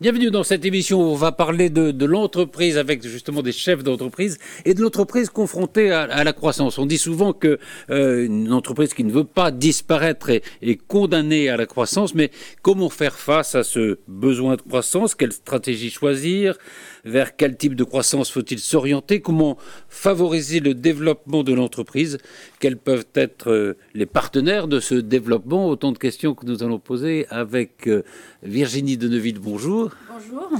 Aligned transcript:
Bienvenue 0.00 0.32
dans 0.32 0.42
cette 0.42 0.64
émission 0.64 1.00
où 1.00 1.12
on 1.12 1.14
va 1.14 1.30
parler 1.30 1.70
de, 1.70 2.04
l'entreprise 2.04 2.76
avec 2.76 3.06
justement 3.06 3.40
des 3.40 3.52
chefs 3.52 3.84
d'entreprise 3.84 4.38
et 4.64 4.74
de 4.74 4.82
l'entreprise 4.82 5.30
confrontée 5.30 5.92
à, 5.92 6.24
la 6.24 6.32
croissance. 6.32 6.78
On 6.78 6.86
dit 6.86 6.98
souvent 6.98 7.32
que 7.32 7.60
euh, 7.90 8.26
une 8.26 8.52
entreprise 8.52 8.94
qui 8.94 9.04
ne 9.04 9.12
veut 9.12 9.22
pas 9.22 9.52
disparaître 9.52 10.30
est, 10.30 10.42
est, 10.60 10.74
condamnée 10.74 11.48
à 11.50 11.56
la 11.56 11.66
croissance, 11.66 12.16
mais 12.16 12.32
comment 12.62 12.90
faire 12.90 13.16
face 13.16 13.54
à 13.54 13.62
ce 13.62 13.98
besoin 14.08 14.56
de 14.56 14.62
croissance? 14.62 15.14
Quelle 15.14 15.32
stratégie 15.32 15.90
choisir? 15.90 16.58
Vers 17.04 17.36
quel 17.36 17.56
type 17.56 17.74
de 17.76 17.84
croissance 17.84 18.30
faut-il 18.30 18.58
s'orienter? 18.58 19.20
Comment 19.20 19.56
favoriser 19.88 20.60
le 20.60 20.74
développement 20.74 21.44
de 21.44 21.52
l'entreprise? 21.52 22.18
Quels 22.58 22.76
peuvent 22.76 23.06
être 23.14 23.50
euh, 23.50 23.76
les 23.94 24.06
partenaires 24.06 24.66
de 24.66 24.80
ce 24.80 24.96
développement? 24.96 25.68
Autant 25.68 25.92
de 25.92 25.98
questions 25.98 26.34
que 26.34 26.46
nous 26.46 26.64
allons 26.64 26.78
poser 26.80 27.26
avec 27.30 27.86
euh, 27.86 28.02
Virginie 28.42 28.96
Deneville. 28.96 29.38
Bonjour. 29.40 29.91
Bonjour. 30.10 30.50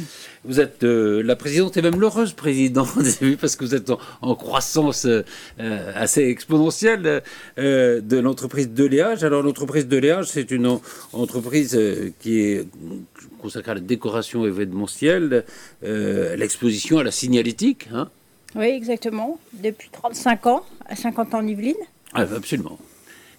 Vous 0.45 0.61
êtes 0.61 0.83
euh, 0.85 1.23
la 1.23 1.37
présidente 1.37 1.77
et 1.77 1.83
même 1.83 2.01
l'heureuse 2.01 2.33
présidente, 2.33 2.89
parce 3.41 3.57
que 3.57 3.65
vous 3.65 3.75
êtes 3.75 3.91
en, 4.21 4.35
croissance 4.35 5.07
assez 5.59 6.23
exponentielle 6.25 7.23
de 7.57 8.19
l'entreprise 8.19 8.71
de 8.71 8.85
Léage. 8.85 9.25
Alors 9.25 9.43
l'entreprise 9.43 9.87
de 9.87 9.97
Léage, 9.97 10.27
c'est 10.27 10.51
une 10.51 10.79
entreprise 11.13 11.79
qui 12.21 12.41
est 12.41 12.67
consacré 13.43 13.73
à 13.73 13.75
la 13.75 13.81
décoration 13.81 14.47
événementielle, 14.47 15.45
euh, 15.85 16.37
l'exposition 16.37 16.99
à 16.99 17.05
la 17.05 17.11
signalétique. 17.11 17.89
Hein 17.93 18.09
oui, 18.55 18.67
exactement. 18.67 19.39
Depuis 19.53 19.91
35 19.91 20.47
ans, 20.47 20.65
à 20.87 20.97
50 20.97 21.35
ans 21.35 21.39
en 21.39 21.47
Yvelines. 21.47 21.75
Ah, 22.15 22.23
absolument. 22.35 22.79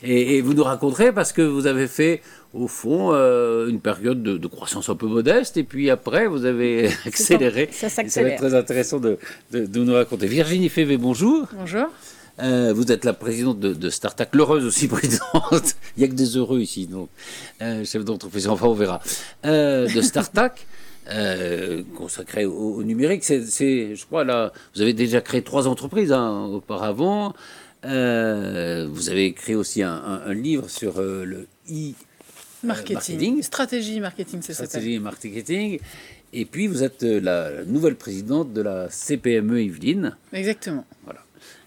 Et, 0.04 0.42
vous 0.42 0.54
nous 0.54 0.64
raconterez 0.64 1.14
parce 1.14 1.32
que 1.32 1.42
vous 1.42 1.66
avez 1.66 1.88
fait, 1.88 2.22
au 2.54 2.68
fond, 2.68 3.12
euh, 3.14 3.68
une 3.68 3.80
période 3.80 4.22
de, 4.22 4.48
croissance 4.48 4.90
un 4.90 4.96
peu 4.96 5.08
modeste, 5.08 5.58
et 5.58 5.64
puis 5.64 5.90
après, 5.90 6.28
vous 6.28 6.46
avez 6.46 6.90
accéléré. 7.06 7.70
Ça 7.72 7.90
s'accélère. 7.90 8.10
Ça 8.10 8.22
va 8.22 8.30
être 8.30 8.40
très 8.40 8.56
intéressant 8.56 9.00
de, 9.00 9.18
de 9.52 9.84
nous 9.84 9.94
raconter. 9.94 10.28
Virginie 10.28 10.70
Févé, 10.70 10.98
bonjour. 10.98 11.48
Bonjour. 11.58 11.88
Euh, 12.42 12.74
vous 12.74 12.92
êtes 12.92 13.06
la 13.06 13.14
présidente 13.14 13.60
de, 13.60 13.74
de 13.74 13.90
Startac, 13.90 14.34
l'heureuse 14.34 14.66
aussi 14.66 14.88
présidente. 14.90 15.76
Il 15.96 16.00
n'y 16.00 16.04
a 16.06 16.08
que 16.08 16.14
des 16.14 16.38
heureux 16.38 16.60
ici, 16.60 16.88
donc 16.88 17.10
euh, 17.62 17.84
chef 17.86 18.04
d'entreprise. 18.04 18.48
Enfin, 18.48 18.68
on 18.68 18.74
verra. 18.74 19.02
Euh, 19.46 19.88
de 19.88 20.02
Startac. 20.02 20.66
Euh, 21.12 21.84
consacré 21.98 22.46
au, 22.46 22.82
numérique, 22.82 23.26
c'est, 23.26 23.94
je 23.94 24.06
crois, 24.06 24.24
là, 24.24 24.54
vous 24.74 24.82
avez 24.82 24.94
déjà 24.94 25.20
créé 25.20 25.42
trois 25.42 25.68
entreprises 25.68 26.14
hein, 26.14 26.46
auparavant. 26.46 27.34
Euh, 27.84 28.88
vous 28.90 29.10
avez 29.10 29.34
créé 29.34 29.56
aussi 29.56 29.84
un, 29.84 30.22
un, 30.26 30.34
livre 30.34 30.70
sur 30.70 31.02
le 31.02 31.48
e 32.64 32.68
marketing. 32.68 33.42
Stratégie 33.42 34.00
marketing, 34.00 34.40
c'est 34.42 34.54
ça. 34.54 34.66
Stratégie 34.66 35.00
marketing. 35.00 35.80
Et 36.34 36.46
puis, 36.46 36.68
vous 36.68 36.84
êtes 36.84 37.04
la 37.04 37.64
nouvelle 37.66 37.96
présidente 37.96 38.54
de 38.54 38.62
la 38.62 38.90
CPME 38.90 39.62
Yveline. 39.62 40.16
Exactement. 40.32 40.86
Voilà. 41.04 41.20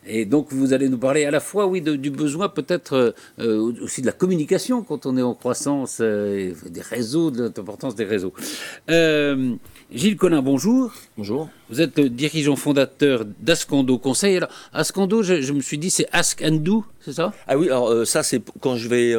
Et 0.07 0.25
donc 0.25 0.53
vous 0.53 0.73
allez 0.73 0.89
nous 0.89 0.99
parler 0.99 1.25
à 1.25 1.31
la 1.31 1.41
fois, 1.41 1.67
oui, 1.67 1.81
du 1.81 2.11
besoin 2.11 2.49
peut-être 2.49 3.15
euh, 3.41 3.73
aussi 3.83 4.03
de 4.03 4.07
la 4.07 4.13
communication 4.13 4.83
quand 4.83 5.05
on 5.05 5.17
est 5.17 5.23
en 5.23 5.35
croissance, 5.35 5.99
euh, 6.01 6.53
des 6.67 6.81
réseaux, 6.81 7.31
de 7.31 7.45
l'importance 7.45 7.97
des 7.97 8.05
réseaux. 8.05 8.33
Euh, 8.89 9.55
Gilles 9.93 10.17
Collin, 10.17 10.43
bonjour. 10.43 10.93
Bonjour. 11.17 11.49
Vous 11.71 11.81
êtes 11.81 11.99
le 11.99 12.09
dirigeant 12.11 12.57
fondateur 12.57 13.25
d'Ascando 13.41 13.99
Conseil. 13.99 14.39
Alors, 14.39 14.49
Ascando, 14.73 15.23
je, 15.23 15.53
me 15.53 15.61
suis 15.61 15.79
dit, 15.79 15.91
c'est 15.91 16.09
Ask 16.13 16.43
and 16.43 16.57
Do, 16.57 16.85
c'est 17.01 17.13
ça? 17.13 17.33
Ah 17.47 17.57
oui, 17.57 17.67
alors 17.67 18.07
ça, 18.07 18.23
c'est 18.23 18.43
quand 18.61 18.77
je 18.77 18.89
vais 18.89 19.15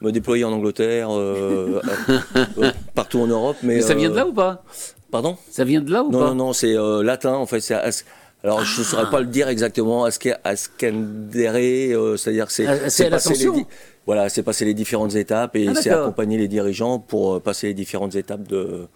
me 0.00 0.10
déployer 0.10 0.44
en 0.44 0.52
Angleterre, 0.52 1.10
partout 2.94 3.20
en 3.20 3.28
Europe. 3.28 3.56
Mais, 3.62 3.80
ça 3.80 3.94
vient 3.94 4.10
de 4.10 4.16
là 4.16 4.26
ou 4.26 4.32
pas? 4.32 4.64
Pardon? 5.10 5.36
Ça 5.50 5.64
vient 5.64 5.80
de 5.80 5.92
là 5.92 6.02
ou 6.02 6.10
pas? 6.10 6.18
Non, 6.18 6.26
non, 6.28 6.34
non, 6.34 6.52
c'est 6.52 6.74
latin, 7.02 7.34
en 7.34 7.46
fait, 7.46 7.60
c'est 7.60 7.74
Ask. 7.74 8.04
Alors, 8.42 8.64
je 8.64 8.80
ne 8.80 8.84
saurais 8.84 9.10
pas 9.10 9.20
le 9.20 9.26
dire 9.26 9.48
exactement. 9.48 10.04
à 10.04 10.10
Askendere, 10.44 11.56
euh, 11.56 12.16
c'est-à-dire 12.16 12.46
que 12.46 12.52
c'est 12.52 12.66
ah, 12.66 12.88
c'est 12.88 13.10
passer 13.10 13.34
les 13.34 13.66
voilà, 14.06 14.28
c'est 14.30 14.42
passer 14.42 14.64
les 14.64 14.72
différentes 14.72 15.14
étapes 15.14 15.56
et 15.56 15.68
ah, 15.68 15.74
c'est 15.74 15.90
accompagner 15.90 16.38
les 16.38 16.48
dirigeants 16.48 16.98
pour 16.98 17.34
euh, 17.34 17.40
passer 17.40 17.66
les 17.68 17.74
différentes 17.74 18.14
étapes 18.14 18.48
de 18.48 18.88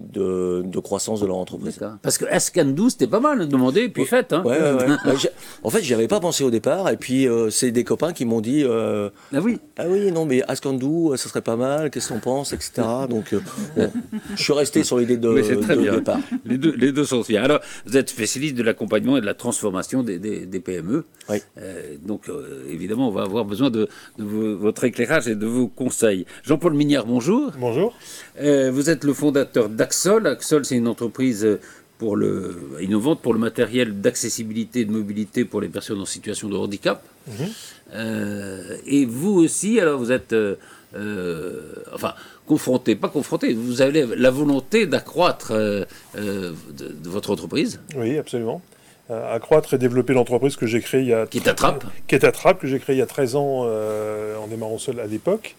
de, 0.00 0.80
croissance 0.80 1.20
de 1.20 1.26
leur 1.26 1.36
entreprise. 1.36 1.78
Parce 2.02 2.18
que 2.18 2.24
Ascandou, 2.26 2.90
c'était 2.90 3.06
pas 3.06 3.20
mal, 3.20 3.46
demander, 3.48 3.88
puis 3.88 4.04
faites. 4.04 4.32
Hein. 4.32 4.42
Ouais, 4.44 4.58
ouais, 4.58 5.28
en 5.62 5.70
fait, 5.70 5.82
j'y 5.82 5.94
avais 5.94 6.08
pas 6.08 6.20
pensé 6.20 6.44
au 6.44 6.50
départ, 6.50 6.88
et 6.88 6.96
puis 6.96 7.28
euh, 7.28 7.50
c'est 7.50 7.70
des 7.70 7.84
copains 7.84 8.12
qui 8.12 8.24
m'ont 8.24 8.40
dit 8.40 8.64
euh, 8.64 9.10
Ah 9.34 9.40
oui 9.40 9.58
Ah 9.76 9.84
oui, 9.88 10.10
non, 10.10 10.24
mais 10.24 10.42
Ascandou, 10.48 11.14
ça 11.16 11.28
serait 11.28 11.42
pas 11.42 11.56
mal, 11.56 11.90
qu'est-ce 11.90 12.08
qu'on 12.08 12.20
pense, 12.20 12.52
etc. 12.52 12.82
Donc, 13.08 13.34
euh, 13.34 13.88
je 14.34 14.42
suis 14.42 14.52
resté 14.52 14.82
sur 14.82 14.98
l'idée 14.98 15.16
de, 15.16 15.28
de 15.28 15.90
départ. 15.96 16.18
Les 16.44 16.58
deux, 16.58 16.74
les 16.74 16.92
deux 16.92 17.04
sont 17.04 17.20
bien. 17.20 17.42
Alors, 17.42 17.60
vous 17.86 17.96
êtes 17.96 18.08
spécialiste 18.08 18.56
de 18.56 18.62
l'accompagnement 18.62 19.18
et 19.18 19.20
de 19.20 19.26
la 19.26 19.34
transformation 19.34 20.02
des, 20.02 20.18
des, 20.18 20.60
PME. 20.60 21.04
Oui. 21.28 21.38
donc, 22.04 22.30
évidemment, 22.70 23.08
on 23.08 23.12
va 23.12 23.22
avoir 23.22 23.44
besoin 23.44 23.70
de, 23.70 23.88
de 24.18 24.24
votre 24.24 24.84
éclairage 24.84 25.28
et 25.28 25.34
de 25.34 25.46
vos 25.46 25.68
conseils. 25.68 26.24
Jean-Paul 26.44 26.74
Mignard, 26.74 27.06
bonjour. 27.06 27.52
Bonjour. 27.58 27.94
vous 28.38 28.90
êtes 28.90 29.04
le 29.04 29.12
fondateur 29.12 29.68
Axol. 29.82 30.26
Axol, 30.26 30.64
c'est 30.64 30.76
une 30.76 30.88
entreprise 30.88 31.44
euh, 31.44 31.60
pour 31.98 32.16
le, 32.16 32.78
innovante 32.80 33.20
pour 33.20 33.32
le 33.32 33.38
matériel 33.38 34.00
d'accessibilité 34.00 34.80
et 34.80 34.84
de 34.84 34.92
mobilité 34.92 35.44
pour 35.44 35.60
les 35.60 35.68
personnes 35.68 36.00
en 36.00 36.06
situation 36.06 36.48
de 36.48 36.56
handicap. 36.56 37.04
Mhm. 37.28 37.34
Euh, 37.94 38.76
et 38.86 39.04
vous 39.04 39.34
aussi, 39.34 39.78
alors 39.78 39.98
vous 39.98 40.10
êtes, 40.10 40.32
euh, 40.32 40.56
enfin, 41.92 42.14
confronté, 42.46 42.96
pas 42.96 43.08
confronté, 43.08 43.54
vous 43.54 43.82
avez 43.82 44.06
la 44.16 44.30
volonté 44.30 44.86
d'accroître 44.86 45.52
de, 45.52 45.86
votre 47.04 47.30
entreprise? 47.30 47.80
Oui, 47.96 48.18
absolument. 48.18 48.62
Euh, 49.10 49.34
accroître 49.34 49.74
et 49.74 49.78
développer 49.78 50.12
l'entreprise 50.12 50.54
que 50.54 50.64
j'ai 50.64 50.80
créée 50.80 51.00
il 51.00 51.08
y 51.08 51.12
a... 51.12 51.26
Qui 51.26 51.40
t'attrape 51.40 51.84
Qui 52.06 52.14
attrape, 52.14 52.60
que 52.60 52.68
j'ai 52.68 52.78
créée 52.78 52.94
il 52.94 53.00
y 53.00 53.02
a 53.02 53.06
13 53.06 53.34
ans 53.34 53.62
euh, 53.64 54.36
en 54.36 54.46
démarrant 54.46 54.78
seul 54.78 55.00
à 55.00 55.06
l'époque. 55.06 55.56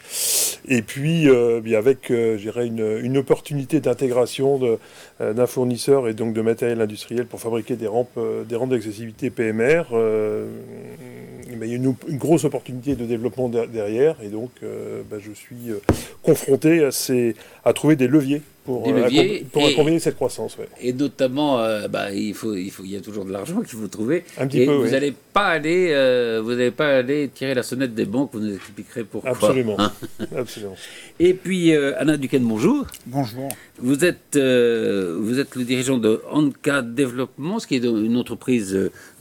Et 0.70 0.82
puis, 0.82 1.28
euh, 1.28 1.60
avec, 1.78 2.14
j'irais, 2.38 2.68
une, 2.68 3.00
une, 3.04 3.18
opportunité 3.18 3.82
d'intégration 3.82 4.62
d'un 5.20 5.46
fournisseur 5.46 6.08
et 6.08 6.14
donc 6.14 6.34
de 6.34 6.42
matériel 6.42 6.80
industriel 6.80 7.26
pour 7.26 7.42
fabriquer 7.42 7.76
des 7.76 7.88
rampes 7.88 8.18
des 8.48 8.56
rampes 8.56 8.70
d'accessibilité 8.70 9.30
PMR. 9.30 9.84
il 9.92 11.58
y 11.58 11.72
a 11.74 11.76
une, 11.76 11.96
une, 12.08 12.18
grosse 12.18 12.46
opportunité 12.46 12.96
de 12.96 13.06
développement 13.06 13.50
derrière. 13.50 14.16
Et 14.24 14.30
donc, 14.30 14.52
bah, 15.12 15.18
je 15.20 15.34
suis 15.34 15.74
confronté 16.22 16.86
à, 16.86 16.92
ces, 16.92 17.36
à 17.66 17.74
trouver 17.74 17.98
des 17.98 18.08
leviers 18.08 18.42
pour, 18.64 18.88
euh, 18.88 19.40
pour 19.52 19.66
accompagner 19.66 20.00
cette 20.00 20.16
croissance. 20.16 20.58
Et 20.82 20.94
notamment, 20.94 21.60
euh, 21.60 21.88
bah, 21.88 22.12
il, 22.14 22.34
faut, 22.34 22.56
il, 22.56 22.72
faut, 22.72 22.84
il 22.84 22.92
y 22.92 22.96
a 22.96 23.02
toujours 23.02 23.26
de 23.26 23.32
l'argent 23.32 23.62
qu'il 23.62 23.78
faut 23.78 23.88
trouver. 23.88 24.24
Un 24.38 24.48
petit 24.48 24.62
et 24.62 24.66
vous 24.66 24.88
n'allez 24.88 25.14
pas 25.34 25.48
aller, 25.48 25.90
euh, 25.92 26.42
vous 26.44 26.52
n'allez 26.52 26.72
pas 26.72 26.98
aller 26.98 27.30
tirer 27.34 27.54
la 27.54 27.64
sonnette 27.64 27.94
des 27.94 28.06
banques. 28.06 28.30
Vous 28.34 28.40
nous 28.40 28.56
expliquerez 28.56 29.04
pourquoi. 29.04 29.32
Absolument. 29.32 29.76
Hein. 29.80 29.92
Absolument. 30.36 30.76
Et 31.20 31.34
puis 31.34 31.74
Anna 31.74 32.18
Duquesne, 32.18 32.44
bonjour. 32.44 32.86
Bonjour. 33.06 33.50
Vous 33.80 34.06
êtes, 34.06 34.38
vous 34.38 35.40
êtes 35.40 35.56
le 35.56 35.64
dirigeant 35.64 35.98
de 35.98 36.22
Anka 36.32 36.82
Développement, 36.82 37.60
ce 37.60 37.68
qui 37.68 37.76
est 37.76 37.84
une 37.84 38.18
entreprise 38.18 38.72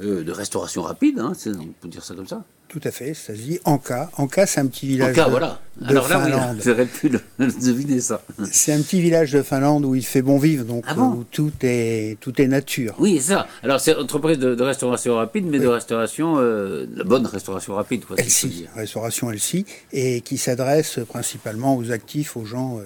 de 0.01 0.31
restauration 0.31 0.83
rapide, 0.83 1.19
hein, 1.19 1.33
on 1.47 1.67
peut 1.81 1.89
dire 1.89 2.05
ça 2.05 2.15
comme 2.15 2.29
ça. 2.29 2.45
Tout 2.73 2.81
à 2.85 2.91
fait, 2.91 3.13
ça 3.13 3.35
se 3.35 3.39
dit 3.39 3.61
Anka. 3.67 4.11
Anka, 4.17 4.47
c'est 4.47 4.59
un 4.59 4.67
petit 4.67 4.87
village 4.87 5.11
Anka, 5.11 5.27
de, 5.27 5.31
voilà. 5.31 5.61
Alors 5.85 6.09
là, 6.09 6.21
Finlande. 6.21 6.61
j'aurais 6.65 6.87
pu 6.87 7.11
deviner 7.39 8.01
ça. 8.01 8.23
C'est 8.51 8.73
un 8.73 8.81
petit 8.81 9.03
village 9.03 9.33
de 9.33 9.43
Finlande 9.43 9.85
où 9.85 9.95
il 9.95 10.07
fait 10.07 10.23
bon 10.23 10.39
vivre, 10.39 10.65
donc 10.65 10.85
ah 10.89 10.97
où 10.97 11.23
tout 11.31 11.53
est, 11.61 12.19
tout 12.21 12.41
est 12.41 12.47
nature. 12.47 12.95
Oui, 12.99 13.19
c'est 13.21 13.35
ça. 13.35 13.47
Alors 13.63 13.79
c'est 13.79 13.93
une 13.93 13.99
entreprise 13.99 14.39
de, 14.39 14.63
restauration 14.63 15.17
rapide, 15.17 15.45
mais 15.47 15.59
de 15.59 15.67
restauration, 15.67 16.37
euh, 16.39 16.87
la 16.97 17.05
bonne 17.05 17.27
restauration 17.27 17.75
rapide. 17.75 18.07
Quoi, 18.07 18.17
LC, 18.17 18.67
restauration 18.75 19.31
LC, 19.31 19.67
et 19.93 20.23
qui 20.23 20.39
s'adresse 20.39 20.99
principalement 21.07 21.77
aux 21.77 21.91
actifs, 21.91 22.39
aux 22.39 22.47
gens... 22.47 22.79
Euh, 22.79 22.85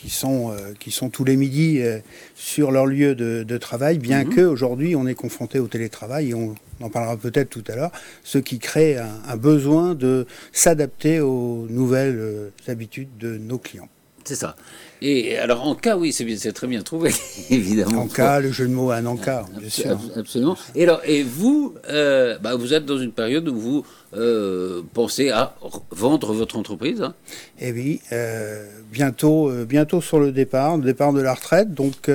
qui 0.00 0.08
sont, 0.08 0.50
euh, 0.50 0.72
qui 0.78 0.90
sont 0.90 1.10
tous 1.10 1.24
les 1.24 1.36
midis 1.36 1.80
euh, 1.80 1.98
sur 2.34 2.70
leur 2.70 2.86
lieu 2.86 3.14
de, 3.14 3.58
travail, 3.58 3.98
bien 3.98 4.24
mhm. 4.24 4.34
qu'aujourd'hui 4.34 4.96
on 4.96 5.06
est 5.06 5.14
confronté 5.14 5.58
au 5.58 5.66
télétravail, 5.66 6.30
et 6.30 6.34
on, 6.34 6.54
en 6.80 6.88
parlera 6.88 7.16
peut-être 7.16 7.50
tout 7.50 7.64
à 7.68 7.76
l'heure, 7.76 7.92
ce 8.24 8.38
qui 8.38 8.58
crée 8.58 8.96
un, 8.96 9.36
besoin 9.36 9.94
de 9.94 10.26
s'adapter 10.52 11.20
aux 11.20 11.66
nouvelles 11.68 12.18
euh, 12.18 12.50
habitudes 12.68 13.10
de 13.18 13.36
nos 13.36 13.58
clients. 13.58 13.88
C'est 14.24 14.36
ça. 14.36 14.56
Et 15.02 15.38
alors, 15.38 15.66
en 15.66 15.74
cas, 15.74 15.96
oui, 15.96 16.12
c'est 16.12 16.52
très 16.52 16.66
bien 16.66 16.82
trouvé, 16.82 17.10
évidemment. 17.50 18.02
En 18.02 18.08
cas, 18.08 18.40
le 18.40 18.52
jeu 18.52 18.68
de 18.68 18.72
mots 18.72 18.90
à 18.90 19.00
Nanka, 19.00 19.46
bien 19.58 19.68
sûr. 19.68 19.98
Absolument. 20.16 20.56
Et, 20.74 20.84
alors, 20.84 21.00
et 21.04 21.22
vous, 21.22 21.74
bah, 21.88 22.54
vous 22.56 22.74
êtes 22.74 22.84
dans 22.84 22.98
une 22.98 23.12
période 23.12 23.48
où 23.48 23.58
vous 23.58 23.84
euh, 24.12 24.82
pensez 24.92 25.30
à 25.30 25.54
vendre 25.92 26.32
votre 26.32 26.58
entreprise 26.58 27.00
hein? 27.00 27.14
Eh 27.60 27.70
oui, 27.70 28.00
euh, 28.10 28.66
bientôt, 28.90 29.48
euh, 29.48 29.64
bientôt 29.64 30.00
sur 30.00 30.18
le 30.18 30.32
départ, 30.32 30.76
le 30.76 30.82
départ 30.82 31.12
de 31.12 31.20
la 31.20 31.32
retraite. 31.32 31.72
Donc, 31.74 32.10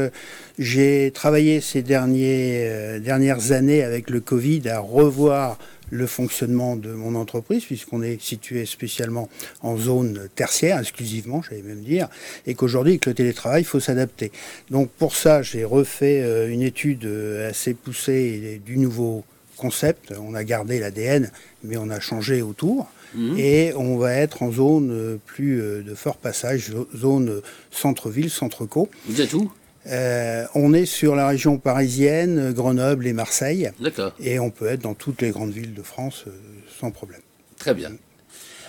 j'ai 0.60 1.12
travaillé 1.14 1.62
ces 1.62 1.84
derniers, 1.84 3.00
dernières 3.00 3.54
années 3.54 3.82
avec 3.82 4.10
le 4.10 4.20
Covid 4.20 4.68
à 4.68 4.80
revoir 4.80 5.58
le 5.90 6.08
fonctionnement 6.08 6.76
de 6.76 6.92
mon 6.92 7.16
entreprise, 7.16 7.66
puisqu'on 7.66 8.02
est 8.02 8.22
situé 8.22 8.66
spécialement 8.66 9.30
en 9.62 9.78
zone 9.78 10.30
tertiaire, 10.36 10.80
exclusivement, 10.80 11.42
j'allais 11.42 11.62
même 11.62 11.82
dire, 11.82 12.08
et 12.46 12.56
qu'aujourd'hui, 12.56 12.94
avec 12.94 13.06
le 13.06 13.14
télétravail, 13.14 13.62
il 13.62 13.66
faut 13.66 13.80
s'adapter. 13.80 14.32
Donc 14.70 14.90
pour 14.90 15.16
ça, 15.16 15.42
j'ai 15.42 15.64
refait 15.64 16.22
euh, 16.22 16.50
une 16.50 16.62
étude 16.62 17.06
euh, 17.06 17.50
assez 17.50 17.74
poussée 17.74 18.62
du 18.66 18.78
nouveau 18.78 19.24
concept. 19.58 20.14
On 20.20 20.34
a 20.34 20.44
gardé 20.44 20.80
l'ADN, 20.80 21.32
mais 21.64 21.78
on 21.78 21.90
a 21.90 22.00
changé 22.00 22.42
autour. 22.42 22.88
Mhm. 23.14 23.38
Et 23.38 23.74
on 23.76 23.98
va 23.98 24.14
être 24.14 24.44
en 24.44 24.52
zone 24.52 24.92
euh, 24.92 25.18
plus 25.26 25.58
de 25.58 25.96
fort 25.96 26.18
passage, 26.18 26.72
zone 26.96 27.42
centre-ville, 27.72 28.30
centre-co. 28.30 28.90
Vous 29.08 29.22
êtes 29.22 29.34
où? 29.34 29.52
Euh, 29.88 30.46
on 30.56 30.74
est 30.74 30.86
sur 30.86 31.16
la 31.16 31.28
région 31.28 31.58
parisienne, 31.58 32.52
Grenoble 32.54 33.08
et 33.08 33.14
Marseille. 33.14 33.72
D'accord. 33.80 34.14
Et 34.20 34.40
on 34.40 34.50
peut 34.50 34.68
être 34.68 34.82
dans 34.82 34.96
toutes 34.96 35.22
les 35.22 35.30
grandes 35.30 35.52
villes 35.52 35.74
de 35.74 35.84
France 35.84 36.26
euh, 36.28 36.32
sans 36.80 36.92
problème. 36.92 37.22
Très 37.58 37.74
bien. 37.74 37.92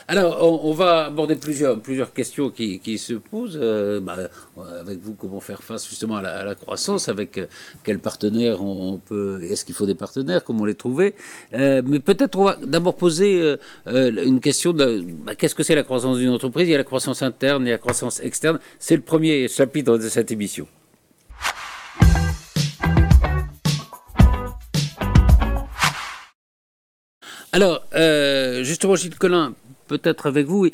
Alors, 0.08 0.64
on, 0.64 0.72
va 0.72 1.06
aborder 1.06 1.34
plusieurs, 1.34 1.80
plusieurs 1.80 2.12
questions 2.12 2.48
qui, 2.48 2.96
se 2.96 3.14
posent. 3.14 3.58
Euh, 3.60 3.98
bah, 3.98 4.16
avec 4.80 5.00
vous, 5.00 5.14
comment 5.14 5.40
faire 5.40 5.64
face 5.64 5.88
justement 5.88 6.14
à 6.14 6.44
la, 6.44 6.54
croissance? 6.54 7.08
Avec 7.08 7.40
quels 7.82 7.98
partenaires 7.98 8.62
on, 8.62 8.98
peut 8.98 9.42
Est-ce 9.42 9.64
qu'il 9.64 9.74
faut 9.74 9.84
des 9.84 9.96
partenaires? 9.96 10.44
Comment 10.44 10.64
les 10.64 10.76
trouver? 10.76 11.16
Mais 11.52 11.98
peut-être 11.98 12.38
on 12.38 12.44
va 12.44 12.56
d'abord 12.64 12.94
poser 12.94 13.56
une 13.86 14.38
question 14.38 14.72
de 14.72 15.04
bah, 15.24 15.34
qu'est-ce 15.34 15.56
que 15.56 15.64
c'est 15.64 15.74
la 15.74 15.82
croissance 15.82 16.18
d'une 16.18 16.30
entreprise? 16.30 16.68
Il 16.68 16.70
y 16.70 16.74
a 16.76 16.78
la 16.78 16.84
croissance 16.84 17.22
interne 17.22 17.66
et 17.66 17.72
la 17.72 17.78
croissance 17.78 18.20
externe. 18.20 18.60
C'est 18.78 18.94
le 18.94 19.02
premier 19.02 19.48
chapitre 19.48 19.98
de 19.98 20.08
cette 20.08 20.30
émission. 20.30 20.68
Alors, 27.56 27.82
euh, 27.94 28.64
justement, 28.64 28.96
Gilles 28.96 29.16
Collin, 29.16 29.54
peut-être 29.88 30.26
avec 30.26 30.44
vous, 30.44 30.68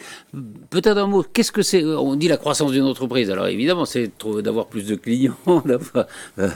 peut-être 0.70 0.99
un 0.99 1.06
mot, 1.06 1.23
qu'est-ce 1.23 1.52
que 1.52 1.62
c'est 1.62 1.84
On 1.84 2.17
dit 2.17 2.26
la 2.26 2.37
croissance 2.37 2.73
d'une 2.73 2.82
entreprise. 2.82 3.31
Alors 3.31 3.46
évidemment, 3.46 3.84
c'est 3.84 4.11
d'avoir 4.43 4.67
plus 4.67 4.88
de 4.88 4.96
clients, 4.96 5.37
d'avoir 5.64 6.08
euh, 6.40 6.50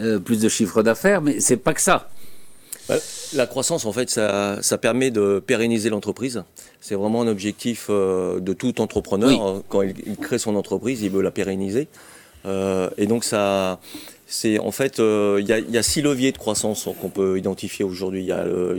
euh, 0.00 0.18
plus 0.18 0.40
de 0.40 0.48
chiffres 0.48 0.82
d'affaires, 0.82 1.20
mais 1.20 1.40
c'est 1.40 1.58
pas 1.58 1.74
que 1.74 1.82
ça. 1.82 2.08
Bah, 2.88 2.94
la 3.34 3.46
croissance, 3.46 3.84
en 3.84 3.92
fait, 3.92 4.08
ça, 4.08 4.78
permet 4.80 5.10
de 5.10 5.42
pérenniser 5.46 5.90
l'entreprise. 5.90 6.42
C'est 6.80 6.94
vraiment 6.94 7.20
un 7.20 7.28
objectif 7.28 7.90
de 7.90 8.52
tout 8.54 8.80
entrepreneur. 8.80 9.62
Quand 9.68 9.82
il, 9.82 10.16
crée 10.16 10.38
son 10.38 10.56
entreprise, 10.56 11.02
il 11.02 11.10
veut 11.10 11.20
la 11.20 11.30
pérenniser. 11.30 11.86
et 12.46 13.06
donc, 13.06 13.24
ça, 13.24 13.78
c'est 14.30 14.60
en 14.60 14.70
fait, 14.70 15.00
euh, 15.00 15.38
il 15.40 15.48
y, 15.48 15.78
a 15.78 15.82
six 15.82 16.02
leviers 16.02 16.30
de 16.30 16.38
croissance 16.38 16.88
qu'on 17.00 17.08
peut 17.08 17.36
identifier 17.36 17.84
aujourd'hui. 17.84 18.20
Il 18.20 18.26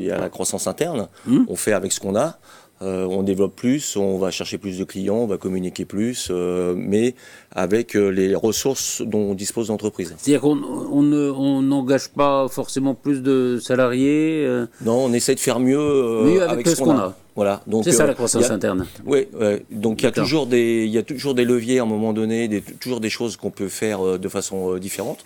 y, 0.03 0.11
a 0.11 0.17
la 0.17 0.29
croissance 0.29 0.65
interne, 0.65 1.09
mmh. 1.25 1.43
on 1.49 1.55
fait 1.57 1.73
avec 1.73 1.91
ce 1.91 1.99
qu'on 1.99 2.15
a. 2.15 2.39
Euh, 2.81 3.05
on 3.05 3.21
développe 3.21 3.55
plus, 3.55 3.95
on 3.95 4.17
va 4.17 4.31
chercher 4.31 4.57
plus 4.57 4.79
de 4.79 4.83
clients, 4.83 5.17
on 5.17 5.27
va 5.27 5.37
communiquer 5.37 5.85
plus, 5.85 6.29
euh, 6.31 6.73
mais 6.75 7.13
avec 7.51 7.93
les 7.93 8.33
ressources 8.33 9.01
dont 9.01 9.19
on 9.19 9.33
dispose 9.35 9.69
l'entreprise. 9.69 10.15
C'est-à-dire 10.17 10.41
qu'on 10.41 11.61
n'engage 11.61 12.09
pas 12.09 12.47
forcément 12.47 12.95
plus 12.95 13.21
de 13.21 13.59
salariés 13.61 14.47
Non, 14.83 15.05
on 15.05 15.13
essaie 15.13 15.35
de 15.35 15.39
faire 15.39 15.59
mieux, 15.59 16.41
avec, 16.41 16.67
ce 16.67 16.81
qu'on 16.81 16.97
a. 16.97 17.15
Voilà. 17.35 17.61
Donc 17.67 17.83
c'est 17.83 17.91
ça 17.91 18.07
la 18.07 18.13
croissance 18.13 18.49
interne. 18.49 18.87
Oui. 19.05 19.27
donc 19.69 20.01
il 20.01 20.05
y 20.05 20.07
a 20.07 20.11
toujours 20.11 20.47
des, 20.47 20.85
il 20.85 20.91
y 20.91 20.97
a 20.97 21.03
toujours 21.03 21.35
des 21.35 21.45
leviers 21.45 21.79
à 21.79 21.83
un 21.83 21.87
moment 21.87 22.13
donné, 22.13 22.47
des, 22.47 22.61
toujours 22.61 22.99
des 22.99 23.09
choses 23.09 23.37
qu'on 23.37 23.51
peut 23.51 23.69
faire 23.69 24.17
de 24.17 24.29
façon 24.29 24.77
différente. 24.77 25.23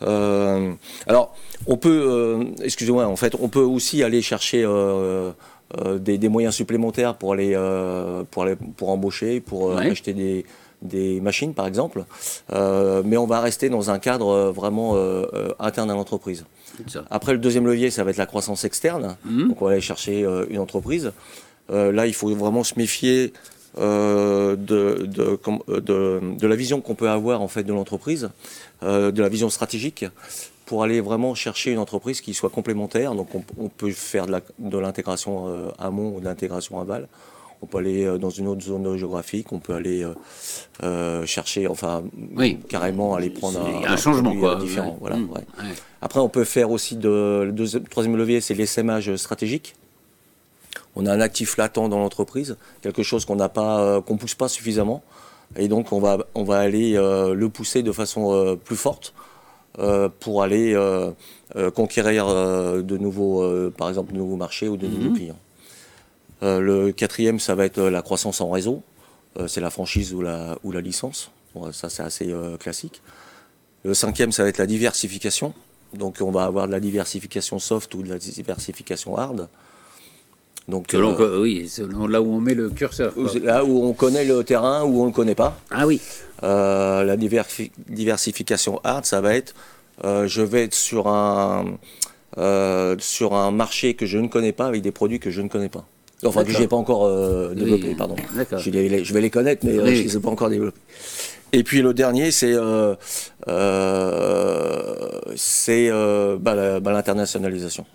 alors 0.00 1.34
on 1.66 1.76
peut, 1.76 2.46
excusez-moi, 2.62 3.06
en 3.06 3.16
fait, 3.16 3.34
on 3.40 3.48
peut 3.48 3.60
aussi 3.60 4.04
aller 4.04 4.22
chercher 4.22 4.64
des, 5.98 6.28
moyens 6.28 6.54
supplémentaires 6.54 7.14
pour 7.14 7.32
aller, 7.32 7.54
pour 8.30 8.42
aller, 8.42 8.56
pour 8.76 8.90
embaucher, 8.90 9.40
pour 9.40 9.76
acheter 9.76 10.12
des, 10.12 10.44
des 10.82 11.20
machines 11.20 11.54
par 11.54 11.66
exemple, 11.66 12.04
mais 12.52 13.16
on 13.16 13.26
va 13.26 13.40
rester 13.40 13.68
dans 13.68 13.90
un 13.90 13.98
cadre 13.98 14.50
vraiment 14.50 14.96
interne 15.58 15.90
à 15.90 15.94
l'entreprise. 15.94 16.44
Après, 17.10 17.32
le 17.32 17.38
deuxième 17.38 17.66
levier, 17.66 17.90
ça 17.90 18.04
va 18.04 18.10
être 18.10 18.16
la 18.16 18.26
croissance 18.26 18.64
externe. 18.64 19.16
Mmh. 19.24 19.48
Donc, 19.48 19.62
on 19.62 19.66
va 19.66 19.72
aller 19.72 19.80
chercher 19.80 20.24
euh, 20.24 20.46
une 20.50 20.58
entreprise. 20.58 21.12
Euh, 21.70 21.92
là, 21.92 22.06
il 22.06 22.14
faut 22.14 22.28
vraiment 22.34 22.64
se 22.64 22.74
méfier 22.76 23.32
euh, 23.78 24.56
de, 24.56 25.06
de, 25.06 26.46
la 26.46 26.56
vision 26.56 26.80
qu'on 26.80 26.94
peut 26.94 27.08
avoir 27.08 27.40
en 27.40 27.48
fait 27.48 27.64
de 27.64 27.72
l'entreprise, 27.72 28.30
de 28.82 29.22
la 29.22 29.28
vision 29.28 29.48
stratégique, 29.48 30.04
pour 30.74 30.82
aller 30.82 31.00
vraiment 31.00 31.36
chercher 31.36 31.70
une 31.70 31.78
entreprise 31.78 32.20
qui 32.20 32.34
soit 32.34 32.50
complémentaire. 32.50 33.14
Donc, 33.14 33.28
on, 33.56 33.68
peut 33.68 33.92
faire 33.92 34.26
de 34.26 34.76
l'intégration 34.76 35.70
amont 35.78 36.16
ou 36.16 36.18
de 36.18 36.24
l'intégration 36.24 36.80
aval. 36.80 37.06
On 37.62 37.66
peut 37.66 37.78
aller 37.78 38.18
dans 38.18 38.30
une 38.30 38.48
autre 38.48 38.62
zone 38.62 38.96
géographique, 38.96 39.52
on 39.52 39.60
peut 39.60 39.74
aller 39.74 40.04
chercher, 41.26 41.68
enfin, 41.68 42.02
carrément 42.68 43.14
aller 43.14 43.30
prendre 43.30 43.60
un, 43.60 43.92
un, 43.92 43.96
changement 43.96 44.34
quoi. 44.34 44.56
différent. 44.56 44.96
Voilà, 44.98 45.14
mmh. 45.14 45.28
Après, 46.02 46.18
on 46.18 46.28
peut 46.28 46.42
faire 46.42 46.72
aussi 46.72 46.96
de, 46.96 47.52
le 47.56 47.88
troisième 47.88 48.16
levier, 48.16 48.40
c'est 48.40 48.54
l'essaimage 48.54 49.14
stratégique. 49.14 49.76
On 50.96 51.06
a 51.06 51.12
un 51.12 51.20
actif 51.20 51.56
latent 51.56 51.88
dans 51.88 52.00
l'entreprise, 52.00 52.56
quelque 52.82 53.04
chose 53.04 53.24
qu'on 53.26 53.36
n'a 53.36 53.48
pas, 53.48 53.78
euh, 53.78 54.00
qu'on 54.00 54.16
pousse 54.16 54.34
pas 54.34 54.48
suffisamment, 54.48 55.04
et 55.54 55.68
donc 55.68 55.92
on 55.92 56.00
va, 56.00 56.18
on 56.34 56.42
va 56.42 56.58
aller 56.58 56.96
euh, 56.96 57.32
le 57.32 57.48
pousser 57.48 57.84
de 57.84 57.92
façon 57.92 58.32
euh, 58.32 58.56
plus 58.56 58.74
forte 58.74 59.14
pour 60.20 60.42
aller 60.42 60.76
conquérir 61.74 62.26
de 62.26 62.96
nouveaux, 62.96 63.70
par 63.70 63.88
exemple, 63.88 64.12
de 64.12 64.18
nouveaux 64.18 64.36
marchés 64.36 64.68
ou 64.68 64.76
de 64.76 64.86
nouveaux 64.86 65.10
mhm. 65.10 65.16
clients. 65.16 65.38
le 66.42 66.92
quatrième, 66.92 67.40
ça 67.40 67.54
va 67.54 67.64
être 67.64 67.82
la 67.82 68.02
croissance 68.02 68.40
en 68.40 68.50
réseau. 68.50 68.82
c'est 69.46 69.60
la 69.60 69.70
franchise 69.70 70.14
ou 70.14 70.22
la, 70.22 70.56
ou 70.62 70.72
la 70.72 70.80
licence. 70.80 71.30
ça, 71.72 71.88
c'est 71.88 72.02
assez 72.02 72.34
classique. 72.60 73.02
Le 73.84 73.94
cinquième, 73.94 74.32
ça 74.32 74.42
va 74.42 74.48
être 74.48 74.58
la 74.58 74.66
diversification. 74.66 75.52
Donc 75.94 76.18
on 76.20 76.30
va 76.30 76.44
avoir 76.44 76.66
de 76.66 76.72
la 76.72 76.80
diversification 76.80 77.58
soft 77.58 77.94
ou 77.94 78.02
de 78.02 78.08
la 78.08 78.18
diversification 78.18 79.16
hard. 79.16 79.48
Donc, 80.68 80.86
selon, 80.90 81.18
euh, 81.20 81.42
oui, 81.42 81.68
selon 81.68 82.06
là 82.06 82.22
où 82.22 82.34
on 82.34 82.40
met 82.40 82.54
le 82.54 82.70
curseur. 82.70 83.12
Là 83.42 83.64
où 83.64 83.84
on 83.84 83.92
connaît 83.92 84.24
le 84.24 84.42
terrain, 84.44 84.82
où 84.82 85.00
on 85.00 85.04
ne 85.04 85.08
le 85.08 85.14
connaît 85.14 85.34
pas. 85.34 85.58
Ah 85.70 85.86
oui. 85.86 86.00
Euh, 86.42 87.04
la 87.04 87.16
diversification 87.16 88.80
hard, 88.82 89.04
ça 89.04 89.20
va 89.20 89.34
être, 89.34 89.54
euh, 90.04 90.26
je 90.26 90.42
vais 90.42 90.64
être 90.64 90.74
sur 90.74 91.08
un, 91.08 91.76
sur 92.98 93.34
un 93.34 93.50
marché 93.50 93.94
que 93.94 94.06
je 94.06 94.18
ne 94.18 94.28
connais 94.28 94.52
pas 94.52 94.66
avec 94.66 94.82
des 94.82 94.90
produits 94.90 95.20
que 95.20 95.30
je 95.30 95.42
ne 95.42 95.48
connais 95.48 95.68
pas. 95.68 95.86
Enfin, 96.24 96.44
que 96.44 96.52
je 96.52 96.58
n'ai 96.58 96.68
pas 96.68 96.76
encore 96.76 97.06
développé, 97.54 97.94
pardon. 97.94 98.16
Je, 98.34 98.70
je, 99.02 99.12
vais 99.12 99.20
les 99.20 99.30
connaître, 99.30 99.66
mais 99.66 99.74
je 99.74 99.80
ne 99.80 99.86
les 99.86 100.16
ai 100.16 100.20
pas 100.20 100.30
encore 100.30 100.48
développés. 100.48 100.80
Et 101.54 101.62
puis 101.62 101.82
le 101.82 101.94
dernier, 101.94 102.32
c'est 102.32 102.52
euh, 102.52 102.96
euh, 103.46 105.20
euh 105.68 106.36
bah, 106.36 106.80
bah, 106.80 106.92
l'internationalisation. 106.92 107.86